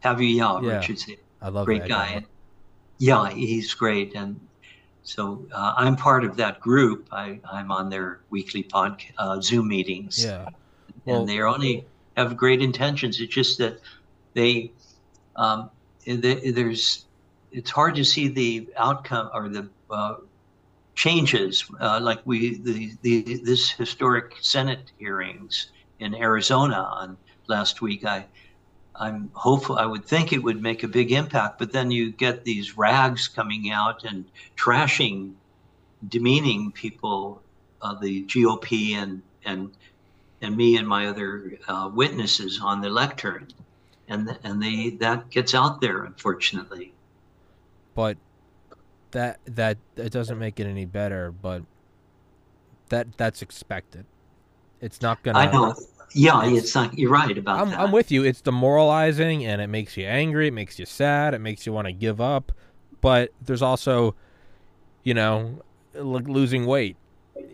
have 0.00 0.20
you? 0.20 0.28
Yeah, 0.28 0.60
Yeah. 0.60 0.76
Richard's 0.78 1.08
a 1.08 1.16
I 1.40 1.48
love 1.50 1.66
great 1.66 1.82
that 1.82 1.88
guy. 1.88 2.24
Yeah, 2.98 3.30
he's 3.30 3.74
great, 3.74 4.14
and 4.14 4.40
so 5.04 5.44
uh, 5.52 5.74
I'm 5.76 5.96
part 5.96 6.24
of 6.24 6.36
that 6.36 6.60
group. 6.60 7.08
I, 7.12 7.40
I'm 7.50 7.70
on 7.72 7.88
their 7.90 8.20
weekly 8.30 8.62
pod 8.62 9.02
uh, 9.18 9.40
Zoom 9.40 9.68
meetings 9.68 10.24
Yeah. 10.24 10.48
Well- 11.04 11.20
and 11.20 11.28
they 11.28 11.40
only 11.40 11.84
have 12.16 12.36
great 12.36 12.62
intentions. 12.62 13.20
It's 13.20 13.32
just 13.34 13.58
that 13.58 13.80
they, 14.34 14.70
um, 15.36 15.70
they, 16.06 16.50
there's, 16.50 17.06
it's 17.50 17.70
hard 17.70 17.94
to 17.96 18.04
see 18.04 18.28
the 18.28 18.68
outcome 18.76 19.30
or 19.34 19.48
the 19.48 19.68
uh, 19.90 20.16
changes. 20.94 21.64
Uh, 21.80 21.98
like 22.00 22.20
we, 22.24 22.58
the, 22.58 22.92
the 23.02 23.40
this 23.42 23.70
historic 23.70 24.34
Senate 24.40 24.92
hearings 24.98 25.72
in 26.00 26.14
Arizona 26.14 26.76
on 26.92 27.16
last 27.48 27.82
week. 27.82 28.04
I, 28.04 28.24
I'm 28.94 29.30
hopeful. 29.34 29.78
I 29.78 29.86
would 29.86 30.04
think 30.04 30.32
it 30.32 30.42
would 30.42 30.62
make 30.62 30.82
a 30.82 30.88
big 30.88 31.12
impact, 31.12 31.58
but 31.58 31.72
then 31.72 31.90
you 31.90 32.12
get 32.12 32.44
these 32.44 32.76
rags 32.76 33.26
coming 33.28 33.70
out 33.70 34.04
and 34.04 34.24
trashing, 34.56 35.32
demeaning 36.08 36.72
people, 36.72 37.42
uh, 37.80 37.94
the 37.94 38.24
GOP 38.24 38.94
and 38.94 39.22
and 39.44 39.72
and 40.40 40.56
me 40.56 40.76
and 40.76 40.86
my 40.86 41.06
other 41.06 41.58
uh, 41.68 41.90
witnesses 41.92 42.60
on 42.62 42.80
the 42.80 42.90
lectern, 42.90 43.48
and 44.08 44.38
and 44.44 44.62
they 44.62 44.90
that 45.00 45.30
gets 45.30 45.54
out 45.54 45.80
there 45.80 46.04
unfortunately. 46.04 46.92
but 47.94 48.16
that 49.12 49.38
that 49.46 49.78
it 49.96 50.10
doesn't 50.10 50.38
make 50.38 50.58
it 50.58 50.66
any 50.66 50.84
better. 50.84 51.30
But 51.30 51.62
that 52.88 53.16
that's 53.16 53.42
expected. 53.42 54.06
It's 54.80 55.00
not 55.00 55.22
gonna. 55.22 55.38
I 55.38 55.50
know. 55.50 55.74
Yeah, 56.14 56.44
it's- 56.46 56.64
it's 56.64 56.74
not. 56.74 56.98
You're 56.98 57.10
right 57.10 57.36
about 57.36 57.60
I'm, 57.60 57.70
that. 57.70 57.80
I'm 57.80 57.92
with 57.92 58.10
you. 58.10 58.24
It's 58.24 58.40
demoralizing 58.40 59.44
and 59.44 59.60
it 59.60 59.68
makes 59.68 59.96
you 59.96 60.04
angry. 60.06 60.48
It 60.48 60.54
makes 60.54 60.78
you 60.78 60.86
sad. 60.86 61.34
It 61.34 61.40
makes 61.40 61.66
you 61.66 61.72
want 61.72 61.86
to 61.86 61.92
give 61.92 62.20
up. 62.20 62.52
But 63.00 63.30
there's 63.40 63.62
also, 63.62 64.14
you 65.02 65.14
know, 65.14 65.62
like 65.94 66.28
losing 66.28 66.66
weight. 66.66 66.96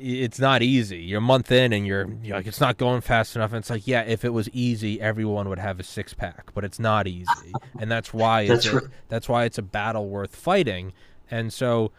It's 0.00 0.38
not 0.38 0.62
easy. 0.62 0.98
You're 0.98 1.18
a 1.18 1.22
month 1.22 1.50
in 1.50 1.72
and 1.72 1.86
you're, 1.86 2.06
you're 2.22 2.36
like, 2.36 2.46
it's 2.46 2.61
not 2.61 2.76
going 2.76 3.00
fast 3.00 3.34
enough. 3.36 3.52
And 3.52 3.59
it's 3.61 3.70
like, 3.70 3.86
yeah, 3.86 4.02
if 4.02 4.24
it 4.24 4.30
was 4.30 4.48
easy, 4.50 5.00
everyone 5.00 5.48
would 5.48 5.59
have 5.59 5.80
a 5.80 5.82
six 5.82 6.12
pack. 6.14 6.52
But 6.52 6.64
it's 6.64 6.78
not 6.78 7.06
easy, 7.06 7.52
and 7.80 7.90
that's 7.90 8.12
why 8.12 8.42
it's 8.42 8.50
That's 8.50 8.66
a, 8.66 8.74
right. 8.76 8.84
that's 9.09 9.28
why 9.28 9.44
it's 9.44 9.56
a 9.59 9.62
battle 9.62 10.09
worth 10.09 10.34
fighting. 10.36 10.92
And 11.30 11.52
so, 11.52 11.92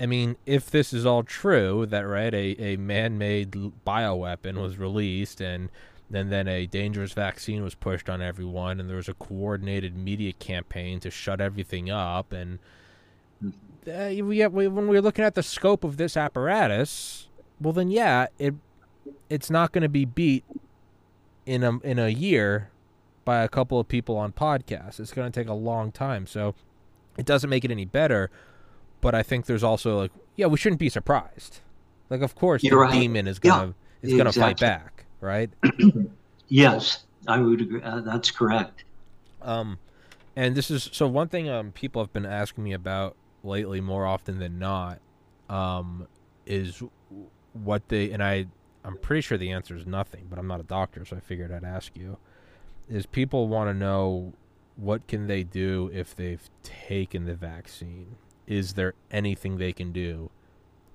I 0.00 0.06
mean, 0.06 0.36
if 0.46 0.70
this 0.70 0.92
is 0.92 1.04
all 1.04 1.22
true, 1.22 1.86
that 1.86 2.02
right, 2.06 2.32
a, 2.32 2.56
a 2.62 2.76
man-made 2.76 3.54
l- 3.56 3.72
bioweapon 3.86 4.54
was 4.60 4.76
released, 4.78 5.40
and 5.40 5.70
and 6.12 6.30
then 6.30 6.46
a 6.48 6.66
dangerous 6.66 7.12
vaccine 7.12 7.62
was 7.62 7.74
pushed 7.74 8.08
on 8.08 8.20
everyone, 8.22 8.80
and 8.80 8.88
there 8.88 8.96
was 8.96 9.08
a 9.08 9.14
coordinated 9.14 9.96
media 9.96 10.32
campaign 10.32 11.00
to 11.00 11.10
shut 11.10 11.40
everything 11.40 11.90
up, 11.90 12.32
and 12.32 12.58
uh, 13.42 14.08
we, 14.10 14.22
we 14.22 14.68
when 14.68 14.88
we're 14.88 15.02
looking 15.02 15.24
at 15.24 15.34
the 15.34 15.42
scope 15.42 15.84
of 15.84 15.96
this 15.96 16.16
apparatus, 16.16 17.28
well, 17.60 17.72
then 17.72 17.90
yeah, 17.90 18.26
it 18.38 18.54
it's 19.28 19.50
not 19.50 19.72
going 19.72 19.82
to 19.82 19.88
be 19.88 20.04
beat 20.04 20.44
in 21.46 21.62
a 21.62 21.78
in 21.80 21.98
a 21.98 22.08
year 22.08 22.70
by 23.24 23.42
a 23.42 23.48
couple 23.48 23.80
of 23.80 23.88
people 23.88 24.16
on 24.16 24.32
podcasts. 24.32 25.00
It's 25.00 25.12
going 25.12 25.30
to 25.30 25.40
take 25.40 25.48
a 25.48 25.54
long 25.54 25.92
time, 25.92 26.26
so 26.26 26.54
it 27.18 27.26
doesn't 27.26 27.48
make 27.50 27.64
it 27.64 27.70
any 27.70 27.84
better. 27.84 28.30
But 29.00 29.14
I 29.14 29.22
think 29.22 29.46
there's 29.46 29.62
also 29.64 29.98
like, 29.98 30.12
yeah, 30.36 30.46
we 30.46 30.56
shouldn't 30.56 30.80
be 30.80 30.88
surprised. 30.88 31.60
Like, 32.08 32.22
of 32.22 32.34
course, 32.34 32.62
You're 32.62 32.72
the 32.72 32.76
right. 32.92 32.92
demon 32.92 33.26
is 33.26 33.38
Yeah, 33.42 33.50
gonna 33.50 33.74
is 34.02 34.14
gonna 34.14 34.32
fight 34.32 34.58
back, 34.60 34.93
right? 35.20 35.50
Yes, 36.48 37.04
I 37.26 37.38
would 37.38 37.60
agree. 37.60 37.82
Uh, 37.82 38.00
that's 38.00 38.30
correct. 38.30 38.84
Um, 39.42 39.78
and 40.36 40.54
this 40.54 40.70
is 40.70 40.88
so 40.92 41.06
one 41.08 41.28
thing 41.28 41.48
um 41.48 41.72
people 41.72 42.02
have 42.02 42.12
been 42.12 42.26
asking 42.26 42.64
me 42.64 42.72
about 42.72 43.16
lately 43.42 43.80
more 43.80 44.06
often 44.06 44.38
than 44.38 44.58
not, 44.58 45.00
um, 45.48 46.06
is 46.46 46.82
what 47.52 47.88
they 47.88 48.10
and 48.10 48.22
I 48.22 48.46
I'm 48.84 48.98
pretty 48.98 49.22
sure 49.22 49.38
the 49.38 49.50
answer 49.52 49.74
is 49.74 49.86
nothing, 49.86 50.26
but 50.28 50.38
I'm 50.38 50.46
not 50.46 50.60
a 50.60 50.64
doctor, 50.64 51.04
so 51.04 51.16
I 51.16 51.20
figured 51.20 51.50
I'd 51.50 51.64
ask 51.64 51.96
you. 51.96 52.18
Is 52.88 53.06
people 53.06 53.48
want 53.48 53.70
to 53.70 53.74
know 53.74 54.34
what 54.76 55.06
can 55.06 55.26
they 55.26 55.42
do 55.42 55.90
if 55.94 56.14
they've 56.14 56.50
taken 56.62 57.24
the 57.24 57.34
vaccine? 57.34 58.16
Is 58.46 58.74
there 58.74 58.92
anything 59.10 59.56
they 59.56 59.72
can 59.72 59.90
do 59.92 60.30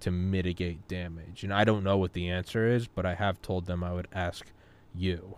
to 0.01 0.11
mitigate 0.11 0.87
damage? 0.87 1.43
And 1.43 1.53
I 1.53 1.63
don't 1.63 1.83
know 1.83 1.97
what 1.97 2.13
the 2.13 2.29
answer 2.29 2.67
is, 2.67 2.87
but 2.87 3.05
I 3.05 3.15
have 3.15 3.41
told 3.41 3.65
them 3.65 3.83
I 3.83 3.93
would 3.93 4.07
ask 4.13 4.45
you. 4.95 5.35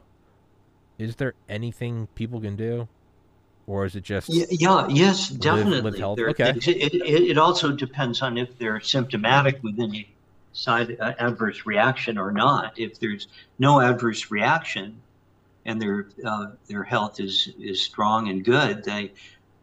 Is 0.98 1.16
there 1.16 1.34
anything 1.50 2.08
people 2.16 2.40
can 2.42 2.56
do? 2.56 2.88
Or 3.68 3.86
is 3.86 3.96
it 3.96 4.04
just 4.04 4.30
Yeah, 4.30 4.46
yeah 4.50 4.88
yes, 4.90 5.32
live 5.32 5.40
definitely. 5.40 6.00
health- 6.00 6.18
There 6.18 6.28
are 6.28 6.30
okay. 6.32 6.50
It, 6.50 6.68
it, 6.68 6.94
it 7.32 7.38
also 7.38 7.72
depends 7.72 8.22
on 8.22 8.38
if 8.38 8.58
they're 8.58 8.80
symptomatic 8.82 9.62
with 9.64 9.80
any 9.80 10.16
side 10.54 10.98
uh, 11.00 11.14
adverse 11.20 11.66
reaction 11.66 12.18
or 12.18 12.32
not. 12.32 12.78
If 12.78 13.00
there's 13.00 13.28
no 13.60 13.80
adverse 13.80 14.30
reaction 14.32 15.02
and 15.66 15.82
their 15.82 16.10
uh, 16.26 16.48
their 16.68 16.84
health 16.84 17.20
is 17.20 17.50
is 17.60 17.82
strong 17.84 18.28
and 18.30 18.44
good, 18.44 18.84
they 18.84 19.14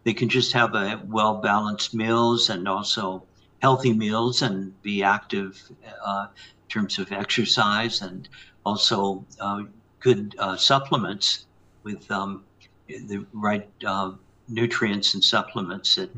they 0.05 0.15
can 0.15 0.29
just 0.29 0.53
have 0.53 0.75
a 0.75 1.03
well 1.07 1.35
balanced 1.41 1.95
meals 1.95 2.51
and 2.51 2.67
also 2.69 3.25
healthy 3.61 3.93
meals 3.93 4.43
and 4.43 4.81
be 4.83 5.03
active 5.03 5.61
uh, 6.05 6.27
in 6.37 6.69
terms 6.69 6.99
of 6.99 7.11
exercise 7.13 8.03
and 8.03 8.29
also 8.65 9.25
uh, 9.41 9.63
good 10.01 10.35
uh, 10.39 10.57
supplements 10.57 11.47
with 11.83 12.11
um, 12.11 12.45
the 12.89 13.25
right 13.33 13.69
uh, 13.87 14.13
nutrients 14.49 15.15
and 15.15 15.23
supplements 15.23 15.97
that 15.97 16.11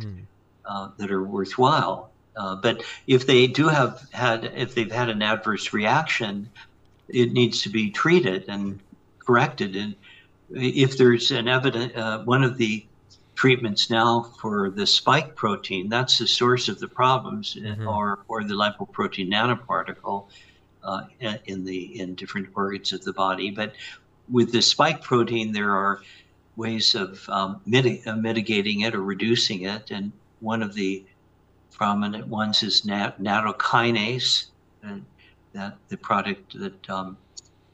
uh, 0.65 0.89
that 0.99 1.11
are 1.11 1.25
worthwhile. 1.25 2.11
Uh, 2.37 2.55
but 2.57 2.83
if 3.07 3.27
they 3.27 3.47
do 3.47 3.69
have 3.69 4.07
had, 4.13 4.45
if 4.55 4.75
they've 4.75 4.93
had 4.93 5.09
an 5.09 5.23
adverse 5.23 5.73
reaction, 5.73 6.49
it 7.09 7.33
needs 7.33 7.63
to 7.63 7.69
be 7.69 7.91
treated 7.91 8.45
and 8.49 8.79
corrected. 9.19 9.75
And 9.77 9.95
if 10.51 10.97
there's 10.97 11.31
an 11.33 11.49
evident, 11.49 11.97
uh, 11.97 12.23
one 12.23 12.45
of 12.45 12.57
the 12.57 12.87
treatments 13.41 13.89
now 13.89 14.21
for 14.39 14.69
the 14.69 14.87
spike 14.87 15.35
protein, 15.35 15.89
that's 15.89 16.19
the 16.19 16.27
source 16.27 16.69
of 16.69 16.79
the 16.79 16.87
problems, 16.87 17.57
Mhm. 17.59 17.89
or 17.89 18.19
or 18.29 18.45
the 18.45 18.53
lipoprotein 18.55 19.29
nanoparticle 19.33 20.27
uh, 20.85 21.05
in 21.47 21.65
the 21.65 21.99
in 22.01 22.15
different 22.15 22.49
organs 22.55 22.93
of 22.93 23.03
the 23.03 23.15
body. 23.15 23.51
But 23.51 23.73
with 24.29 24.53
the 24.53 24.61
spike 24.61 25.01
protein, 25.01 25.53
there 25.53 25.75
are 25.75 26.03
ways 26.57 26.95
of 26.95 27.27
um, 27.31 27.51
uh, 28.07 28.17
mitigating 28.17 28.81
it 28.81 28.95
or 28.95 29.03
reducing 29.03 29.63
it, 29.63 29.91
and 29.91 30.13
one 30.41 30.63
of 30.63 30.75
the 30.75 31.03
prominent 31.73 32.27
ones 32.29 32.63
is 32.63 32.85
nat- 32.85 33.23
nattokinase, 33.23 34.51
and 34.83 35.03
that 35.55 35.79
the 35.89 35.97
product 35.97 36.59
that 36.61 36.91
um, 36.91 37.17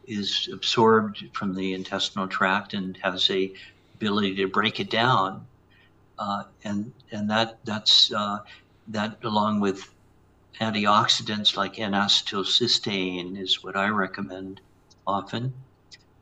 is 0.06 0.48
absorbed 0.52 1.24
from 1.32 1.56
the 1.56 1.74
intestinal 1.74 2.28
tract 2.28 2.72
and 2.72 2.96
has 3.02 3.28
a 3.30 3.52
ability 3.96 4.36
to 4.36 4.46
break 4.46 4.78
it 4.78 4.90
down, 4.90 5.44
uh, 6.18 6.44
and 6.64 6.92
and 7.10 7.30
that 7.30 7.58
that's 7.64 8.12
uh, 8.12 8.38
that 8.88 9.18
along 9.24 9.60
with 9.60 9.92
antioxidants 10.60 11.56
like 11.56 11.78
N-acetylcysteine 11.78 13.38
is 13.38 13.62
what 13.62 13.76
I 13.76 13.88
recommend 13.88 14.60
often. 15.06 15.52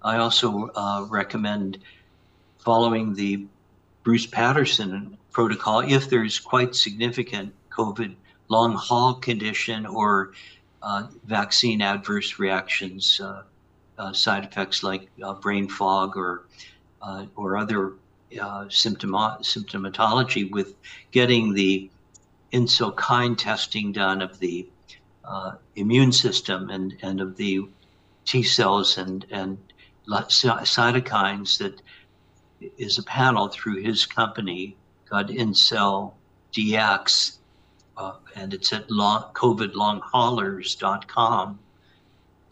I 0.03 0.17
also 0.19 0.71
uh, 0.75 1.07
recommend 1.09 1.79
following 2.59 3.15
the 3.15 3.47
Bruce 4.03 4.27
Patterson 4.27 5.17
protocol 5.31 5.81
if 5.81 6.11
there's 6.11 6.39
quite 6.39 6.75
significant 6.75 7.55
COVID 7.71 8.15
long 8.49 8.75
haul 8.75 9.15
condition 9.15 9.87
or 9.87 10.33
uh, 10.83 11.07
vaccine 11.25 11.81
adverse 11.81 12.39
reactions, 12.39 13.21
uh, 13.21 14.13
side 14.13 14.45
effects 14.45 14.83
like 14.83 15.09
brain 15.41 15.69
fog 15.69 16.17
or 16.17 16.45
or 17.37 17.57
other 17.57 17.95
uh, 18.41 18.65
symptoma- 18.65 19.41
symptomatology 19.41 20.51
with 20.51 20.75
getting 21.11 21.55
the 21.55 21.91
IncellKINE 22.53 23.37
testing 23.37 23.93
done 23.93 24.23
of 24.23 24.39
the 24.39 24.69
uh, 25.25 25.53
immune 25.77 26.13
system 26.13 26.71
and, 26.71 26.97
and 27.03 27.21
of 27.21 27.37
the 27.37 27.67
T 28.25 28.43
cells 28.43 28.99
and 28.99 29.25
and 29.31 29.59
cytokines 30.09 31.59
that 31.59 31.81
is 32.79 32.99
a 32.99 33.03
panel 33.03 33.49
through 33.49 33.83
his 33.83 34.07
company 34.07 34.77
called 35.09 35.29
InCell 35.29 36.15
DX, 36.53 37.39
uh, 37.97 38.13
and 38.35 38.53
it's 38.55 38.73
at 38.73 38.91
long, 38.91 39.31
covidlonghaulers.com 39.35 41.59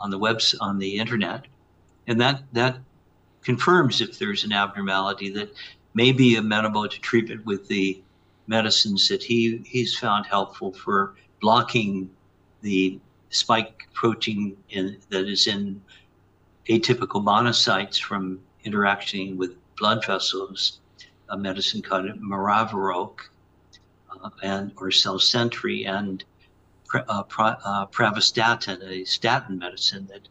on 0.01 0.11
the 0.11 0.18
webs 0.18 0.55
on 0.61 0.79
the 0.79 0.99
internet, 0.99 1.47
and 2.07 2.20
that 2.20 2.43
that 2.53 2.79
confirms 3.43 4.01
if 4.01 4.18
there's 4.18 4.45
an 4.45 4.53
abnormality 4.53 5.30
that 5.30 5.53
may 5.95 6.12
be 6.12 6.36
amenable 6.36 6.88
to 6.88 7.01
treatment 7.01 7.45
with 7.45 7.68
the 7.68 8.01
medicines 8.47 9.09
that 9.09 9.22
he 9.22 9.62
he's 9.64 9.97
found 9.97 10.26
helpful 10.26 10.72
for 10.72 11.14
blocking 11.40 12.11
the 12.62 12.99
spike 13.30 13.88
protein 13.93 14.57
in, 14.70 14.97
that 15.11 15.26
is 15.26 15.47
in 15.47 15.80
atypical 16.68 17.22
monocytes 17.22 18.01
from 18.01 18.40
interacting 18.64 19.36
with 19.36 19.57
blood 19.76 20.05
vessels, 20.07 20.80
a 21.30 21.36
medicine 21.36 21.82
called 21.82 22.07
Maraviroc 22.20 23.18
uh, 24.22 24.30
and 24.43 24.72
or 24.76 24.88
Selzentry 24.88 25.88
and 25.88 26.24
uh, 26.95 27.22
uh, 27.38 27.86
pravastatin, 27.86 28.82
a 28.82 29.05
statin 29.05 29.59
medicine 29.59 30.07
that 30.12 30.28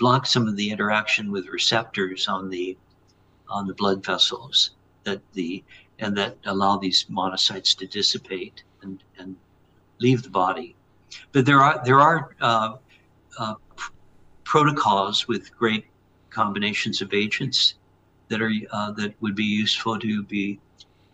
blocks 0.00 0.30
some 0.30 0.48
of 0.48 0.56
the 0.56 0.70
interaction 0.70 1.30
with 1.30 1.46
receptors 1.48 2.26
on 2.26 2.48
the 2.50 2.76
on 3.48 3.66
the 3.66 3.74
blood 3.74 4.04
vessels 4.04 4.70
that 5.04 5.20
the 5.34 5.62
and 6.00 6.16
that 6.16 6.36
allow 6.46 6.76
these 6.76 7.04
monocytes 7.04 7.76
to 7.76 7.86
dissipate 7.86 8.64
and, 8.82 9.04
and 9.18 9.36
leave 9.98 10.22
the 10.22 10.30
body. 10.30 10.74
But 11.32 11.44
there 11.46 11.60
are 11.62 11.80
there 11.84 12.00
are 12.00 12.34
uh, 12.40 12.76
uh, 13.38 13.54
pr- 13.76 13.92
protocols 14.44 15.28
with 15.28 15.56
great 15.56 15.84
combinations 16.30 17.02
of 17.02 17.12
agents 17.12 17.74
that 18.28 18.40
are 18.40 18.52
uh, 18.72 18.92
that 18.92 19.14
would 19.20 19.34
be 19.34 19.44
useful 19.44 19.98
to 19.98 20.22
be 20.22 20.58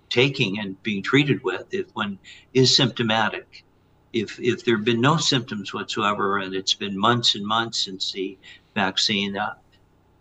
taking 0.09 0.61
and 0.61 0.81
being 0.83 1.03
treated 1.03 1.43
with 1.43 1.67
if 1.73 1.87
one 1.95 2.19
is 2.55 2.75
symptomatic. 2.75 3.65
If 4.21 4.41
if 4.41 4.65
there 4.65 4.77
have 4.77 4.85
been 4.85 5.01
no 5.01 5.17
symptoms 5.17 5.75
whatsoever 5.75 6.39
and 6.39 6.55
it's 6.55 6.75
been 6.75 6.99
months 6.99 7.35
and 7.35 7.47
months 7.47 7.85
since 7.85 8.13
the 8.13 8.39
vaccine, 8.75 9.37
uh, 9.37 9.55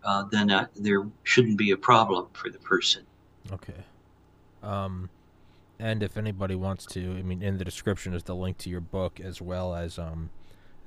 uh, 0.04 0.24
then 0.30 0.50
uh, 0.50 0.66
there 0.76 1.06
shouldn't 1.24 1.58
be 1.58 1.70
a 1.70 1.76
problem 1.76 2.26
for 2.32 2.50
the 2.50 2.58
person. 2.58 3.04
Okay. 3.52 3.84
Um, 4.62 5.10
and 5.78 6.02
if 6.02 6.16
anybody 6.16 6.54
wants 6.54 6.86
to, 6.86 7.16
I 7.18 7.22
mean, 7.22 7.42
in 7.42 7.58
the 7.58 7.64
description 7.64 8.14
is 8.14 8.22
the 8.22 8.34
link 8.34 8.58
to 8.58 8.70
your 8.70 8.80
book 8.80 9.20
as 9.20 9.40
well 9.40 9.74
as 9.74 9.98
um, 9.98 10.30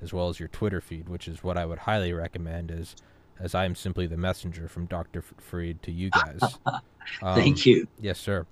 as 0.02 0.12
well 0.12 0.28
as 0.28 0.38
your 0.38 0.48
Twitter 0.48 0.80
feed, 0.80 1.08
which 1.08 1.28
is 1.28 1.42
what 1.42 1.56
I 1.56 1.66
would 1.66 1.80
highly 1.80 2.12
recommend. 2.12 2.70
Is 2.70 2.96
as 3.38 3.54
I 3.54 3.64
am 3.64 3.74
simply 3.74 4.06
the 4.06 4.16
messenger 4.16 4.68
from 4.68 4.86
Doctor 4.86 5.24
Fareed 5.50 5.80
to 5.82 5.92
you 5.92 6.10
guys. 6.10 6.40
Um, 7.22 7.34
Thank 7.34 7.66
you. 7.66 7.88
Yes, 7.98 8.20
sir. 8.20 8.46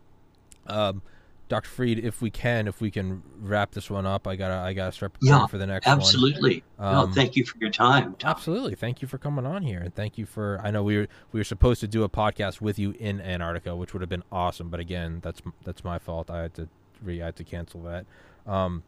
Um, 0.67 1.03
Dr. 1.49 1.69
Fareed, 1.69 2.03
if 2.03 2.21
we 2.21 2.31
can, 2.31 2.69
if 2.69 2.81
we 2.81 2.91
can 2.91 3.23
wrap 3.41 3.73
this 3.73 3.91
one 3.91 4.05
up, 4.05 4.27
I 4.27 4.37
gotta, 4.37 4.57
I 4.57 4.75
gotta 4.75 4.93
start 4.93 5.15
preparing 5.15 5.41
yeah, 5.41 5.47
for 5.47 5.57
the 5.57 5.67
next 5.67 5.87
absolutely. 5.87 6.63
one. 6.77 6.89
Absolutely. 6.89 7.05
Um, 7.05 7.09
no, 7.09 7.15
thank 7.15 7.37
you 7.37 7.45
for 7.45 7.57
your 7.59 7.71
time. 7.71 8.15
Tom. 8.19 8.31
Absolutely. 8.31 8.75
Thank 8.75 9.01
you 9.01 9.09
for 9.09 9.17
coming 9.17 9.47
on 9.47 9.63
here, 9.63 9.81
and 9.81 9.95
thank 9.95 10.19
you 10.19 10.27
for. 10.27 10.61
I 10.63 10.71
know 10.71 10.83
we 10.83 10.99
were 10.99 11.09
we 11.33 11.41
were 11.41 11.45
supposed 11.45 11.81
to 11.81 11.89
do 11.89 12.03
a 12.03 12.09
podcast 12.09 12.61
with 12.61 12.79
you 12.79 12.95
in 12.99 13.21
Antarctica, 13.21 13.75
which 13.75 13.95
would 13.95 14.03
have 14.03 14.11
been 14.11 14.25
awesome, 14.31 14.69
but 14.69 14.79
again, 14.79 15.21
that's 15.23 15.41
that's 15.65 15.85
my 15.85 15.99
fault. 15.99 16.31
I 16.31 16.43
had 16.43 16.55
to 16.55 16.69
re, 17.03 17.23
I 17.23 17.27
had 17.27 17.37
to 17.37 17.45
cancel 17.45 17.83
that. 17.83 18.05
Um, 18.47 18.83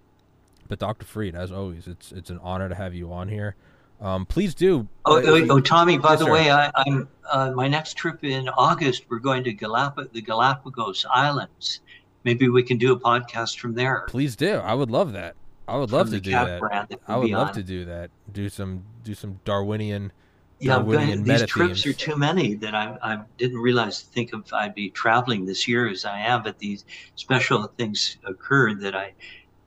but 0.68 0.78
Dr. 0.78 1.06
Fareed, 1.06 1.34
as 1.34 1.50
always, 1.50 1.88
it's 1.88 2.12
it's 2.12 2.30
an 2.30 2.38
honor 2.42 2.68
to 2.68 2.74
have 2.74 2.94
you 2.94 3.12
on 3.12 3.28
here. 3.28 3.56
Um, 4.00 4.24
please 4.24 4.54
do. 4.54 4.88
Oh, 5.04 5.18
uh, 5.18 5.22
oh, 5.24 5.46
oh 5.50 5.60
Tommy. 5.60 5.98
By 5.98 6.10
yes, 6.10 6.20
the 6.20 6.24
sir. 6.26 6.32
way, 6.32 6.50
I, 6.50 6.70
am 6.86 7.08
uh, 7.30 7.52
my 7.54 7.68
next 7.68 7.94
trip 7.94 8.24
in 8.24 8.48
August. 8.50 9.04
We're 9.10 9.18
going 9.18 9.44
to 9.44 9.54
Galap- 9.54 10.12
the 10.12 10.22
Galapagos 10.22 11.04
Islands. 11.12 11.80
Maybe 12.24 12.48
we 12.48 12.62
can 12.62 12.78
do 12.78 12.92
a 12.92 13.00
podcast 13.00 13.58
from 13.58 13.74
there. 13.74 14.04
Please 14.08 14.36
do. 14.36 14.54
I 14.54 14.74
would 14.74 14.90
love 14.90 15.12
that. 15.12 15.36
I 15.66 15.76
would 15.76 15.92
love 15.92 16.10
to 16.10 16.20
do 16.20 16.32
that. 16.32 16.60
that 16.60 17.00
I 17.06 17.16
would 17.16 17.30
love 17.30 17.48
on. 17.48 17.54
to 17.54 17.62
do 17.62 17.84
that. 17.84 18.10
Do 18.32 18.48
some 18.48 18.84
do 19.04 19.14
some 19.14 19.38
Darwinian. 19.44 20.12
Yeah, 20.58 20.76
Darwinian 20.76 21.22
these 21.22 21.46
trips 21.46 21.86
are 21.86 21.92
too 21.92 22.16
many 22.16 22.54
that 22.56 22.74
I, 22.74 22.98
I 23.02 23.20
didn't 23.38 23.58
realize. 23.58 24.02
Think 24.02 24.32
of 24.32 24.52
I'd 24.52 24.74
be 24.74 24.90
traveling 24.90 25.46
this 25.46 25.68
year 25.68 25.88
as 25.88 26.04
I 26.04 26.18
am, 26.20 26.42
but 26.42 26.58
these 26.58 26.84
special 27.14 27.64
things 27.78 28.18
occurred 28.24 28.80
that 28.80 28.96
I 28.96 29.12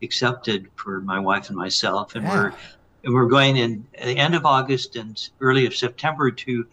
accepted 0.03 0.67
for 0.75 0.99
my 0.99 1.19
wife 1.19 1.47
and 1.47 1.57
myself, 1.57 2.15
and 2.15 2.25
yeah. 2.25 2.35
we're 2.35 2.53
and 3.05 3.13
we're 3.13 3.27
going 3.27 3.57
in 3.57 3.85
the 3.93 4.17
end 4.17 4.35
of 4.35 4.45
August 4.45 4.95
and 4.95 5.29
early 5.39 5.65
of 5.65 5.75
September 5.75 6.31
to 6.31 6.67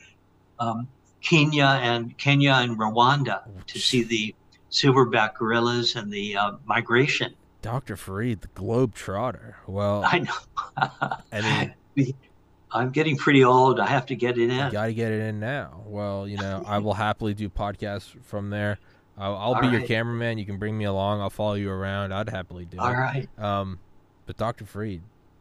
um, 0.58 0.88
Kenya 1.20 1.78
and 1.82 2.16
Kenya 2.18 2.54
and 2.54 2.78
Rwanda 2.78 3.42
to 3.66 3.78
see 3.78 4.02
the 4.02 4.34
silverback 4.70 5.34
gorillas 5.34 5.96
and 5.96 6.12
the 6.12 6.36
uh, 6.36 6.52
migration. 6.64 7.34
Dr. 7.62 7.96
Fareed, 7.96 8.40
the 8.40 8.48
globe 8.48 8.94
trotter. 8.94 9.56
Well, 9.66 10.02
I 10.04 10.20
know. 10.20 10.32
I 11.32 11.74
mean, 11.94 12.14
I'm 12.72 12.90
getting 12.90 13.16
pretty 13.16 13.44
old. 13.44 13.80
I 13.80 13.86
have 13.86 14.06
to 14.06 14.14
get 14.14 14.38
it 14.38 14.50
in. 14.50 14.70
Got 14.70 14.86
to 14.86 14.94
get 14.94 15.12
it 15.12 15.20
in 15.20 15.40
now. 15.40 15.82
Well, 15.86 16.26
you 16.26 16.38
know, 16.38 16.62
I 16.66 16.78
will 16.78 16.94
happily 16.94 17.34
do 17.34 17.48
podcasts 17.48 18.14
from 18.24 18.50
there. 18.50 18.78
I'll, 19.18 19.36
I'll 19.36 19.60
be 19.60 19.66
right. 19.66 19.72
your 19.72 19.86
cameraman. 19.86 20.38
You 20.38 20.46
can 20.46 20.56
bring 20.56 20.78
me 20.78 20.84
along. 20.84 21.20
I'll 21.20 21.30
follow 21.30 21.54
you 21.54 21.70
around. 21.70 22.12
I'd 22.12 22.30
happily 22.30 22.64
do 22.64 22.78
All 22.78 22.86
it. 22.86 22.90
All 22.90 23.00
right. 23.00 23.38
Um, 23.38 23.78
but 24.24 24.36
Dr. 24.38 24.64
Fareed, 24.64 25.00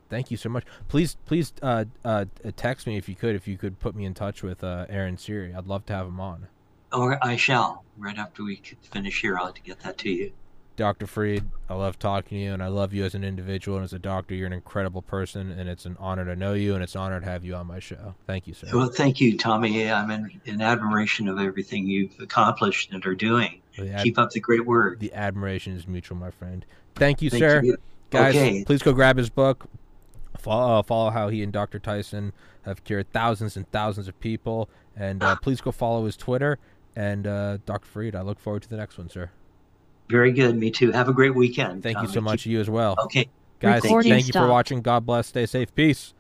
thank 0.10 0.32
you 0.32 0.38
so 0.38 0.50
much. 0.50 0.66
Please, 0.90 1.16
please 1.26 1.54
uh, 1.62 1.86
uh, 2.04 2.26
text 2.58 2.88
me 2.88 2.98
if 2.98 3.08
you 3.08 3.16
could. 3.16 3.36
If 3.36 3.48
you 3.48 3.58
could 3.58 3.80
put 3.80 3.96
me 3.96 4.04
in 4.06 4.14
touch 4.14 4.44
with 4.44 4.64
uh, 4.64 4.88
Aaron 4.90 5.18
Siri, 5.18 5.54
I'd 5.54 5.68
love 5.68 5.86
to 5.86 5.94
have 5.94 6.08
him 6.08 6.20
on. 6.20 6.48
Or 6.92 7.24
I 7.24 7.36
shall. 7.36 7.84
Right 7.98 8.18
after 8.18 8.44
we 8.44 8.62
finish 8.82 9.22
here, 9.22 9.38
I'll 9.38 9.52
get 9.52 9.82
that 9.82 9.98
to 10.00 10.10
you. 10.10 10.32
Dr. 10.80 11.08
Fareed, 11.08 11.44
I 11.68 11.74
love 11.74 12.00
talking 12.00 12.38
to 12.38 12.44
you, 12.46 12.54
and 12.54 12.64
I 12.64 12.68
love 12.68 12.94
you 12.94 13.04
as 13.04 13.14
an 13.14 13.26
individual 13.26 13.76
and 13.76 13.84
as 13.84 13.92
a 13.92 14.00
doctor. 14.00 14.34
You're 14.34 14.48
an 14.48 14.54
incredible 14.54 15.02
person, 15.02 15.52
and 15.52 15.70
it's 15.70 15.86
an 15.86 15.98
honor 16.00 16.24
to 16.24 16.38
know 16.38 16.54
you, 16.54 16.74
and 16.74 16.82
it's 16.82 16.96
an 16.96 17.02
honor 17.02 17.20
to 17.20 17.26
have 17.26 17.44
you 17.44 17.54
on 17.56 17.68
my 17.68 17.80
show. 17.80 18.16
Thank 18.26 18.48
you, 18.48 18.54
sir. 18.54 18.70
Well, 18.74 18.88
thank 18.88 19.20
you, 19.20 19.38
Tommy. 19.38 19.92
I'm 19.92 20.10
in, 20.10 20.40
in 20.46 20.62
admiration 20.62 21.28
of 21.28 21.38
everything 21.38 21.86
you've 21.86 22.18
accomplished 22.22 22.94
and 22.94 23.06
are 23.06 23.14
doing. 23.14 23.62
Ad- 23.78 24.04
Keep 24.04 24.18
up 24.18 24.32
the 24.32 24.40
great 24.40 24.66
work. 24.66 25.00
The 25.00 25.14
admiration 25.14 25.76
is 25.76 25.86
mutual, 25.86 26.18
my 26.18 26.32
friend. 26.32 26.66
Thank 26.96 27.22
you, 27.22 27.30
thank 27.30 27.42
sir. 27.42 27.62
You. 27.62 27.78
Guys, 28.10 28.34
okay. 28.34 28.64
please 28.64 28.82
go 28.82 28.94
grab 28.94 29.18
his 29.18 29.30
book. 29.30 29.68
Follow, 30.38 30.80
uh, 30.80 30.84
follow 30.84 31.10
how 31.10 31.28
he 31.28 31.44
and 31.44 31.52
Dr. 31.52 31.80
Tyson 31.80 32.32
have 32.62 32.86
cured 32.86 33.12
thousands 33.12 33.58
and 33.58 33.70
thousands 33.72 34.08
of 34.08 34.18
people, 34.22 34.70
and 34.96 35.22
uh, 35.22 35.36
please 35.42 35.60
go 35.60 35.74
follow 35.74 36.06
his 36.06 36.16
Twitter 36.16 36.58
and 37.00 37.26
uh, 37.26 37.58
Dr. 37.66 37.88
Fareed, 37.88 38.14
I 38.14 38.22
look 38.22 38.40
forward 38.40 38.62
to 38.64 38.70
the 38.70 38.76
next 38.76 38.98
one, 38.98 39.10
sir. 39.10 39.32
Very 40.10 40.34
good. 40.34 40.58
Me 40.58 40.70
too. 40.70 40.92
Have 40.92 41.08
a 41.08 41.14
great 41.14 41.34
weekend. 41.34 41.82
Thank 41.82 42.02
you 42.02 42.10
so 42.10 42.20
much. 42.20 42.46
You 42.46 42.60
as 42.60 42.70
well. 42.70 42.96
Okay. 43.06 43.30
Guys, 43.60 43.84
Recording 43.84 44.12
thank 44.12 44.28
you 44.28 44.34
for 44.34 44.48
watching. 44.48 44.82
God 44.82 45.06
bless. 45.06 45.28
Stay 45.28 45.46
safe. 45.46 45.74
Peace. 45.74 46.14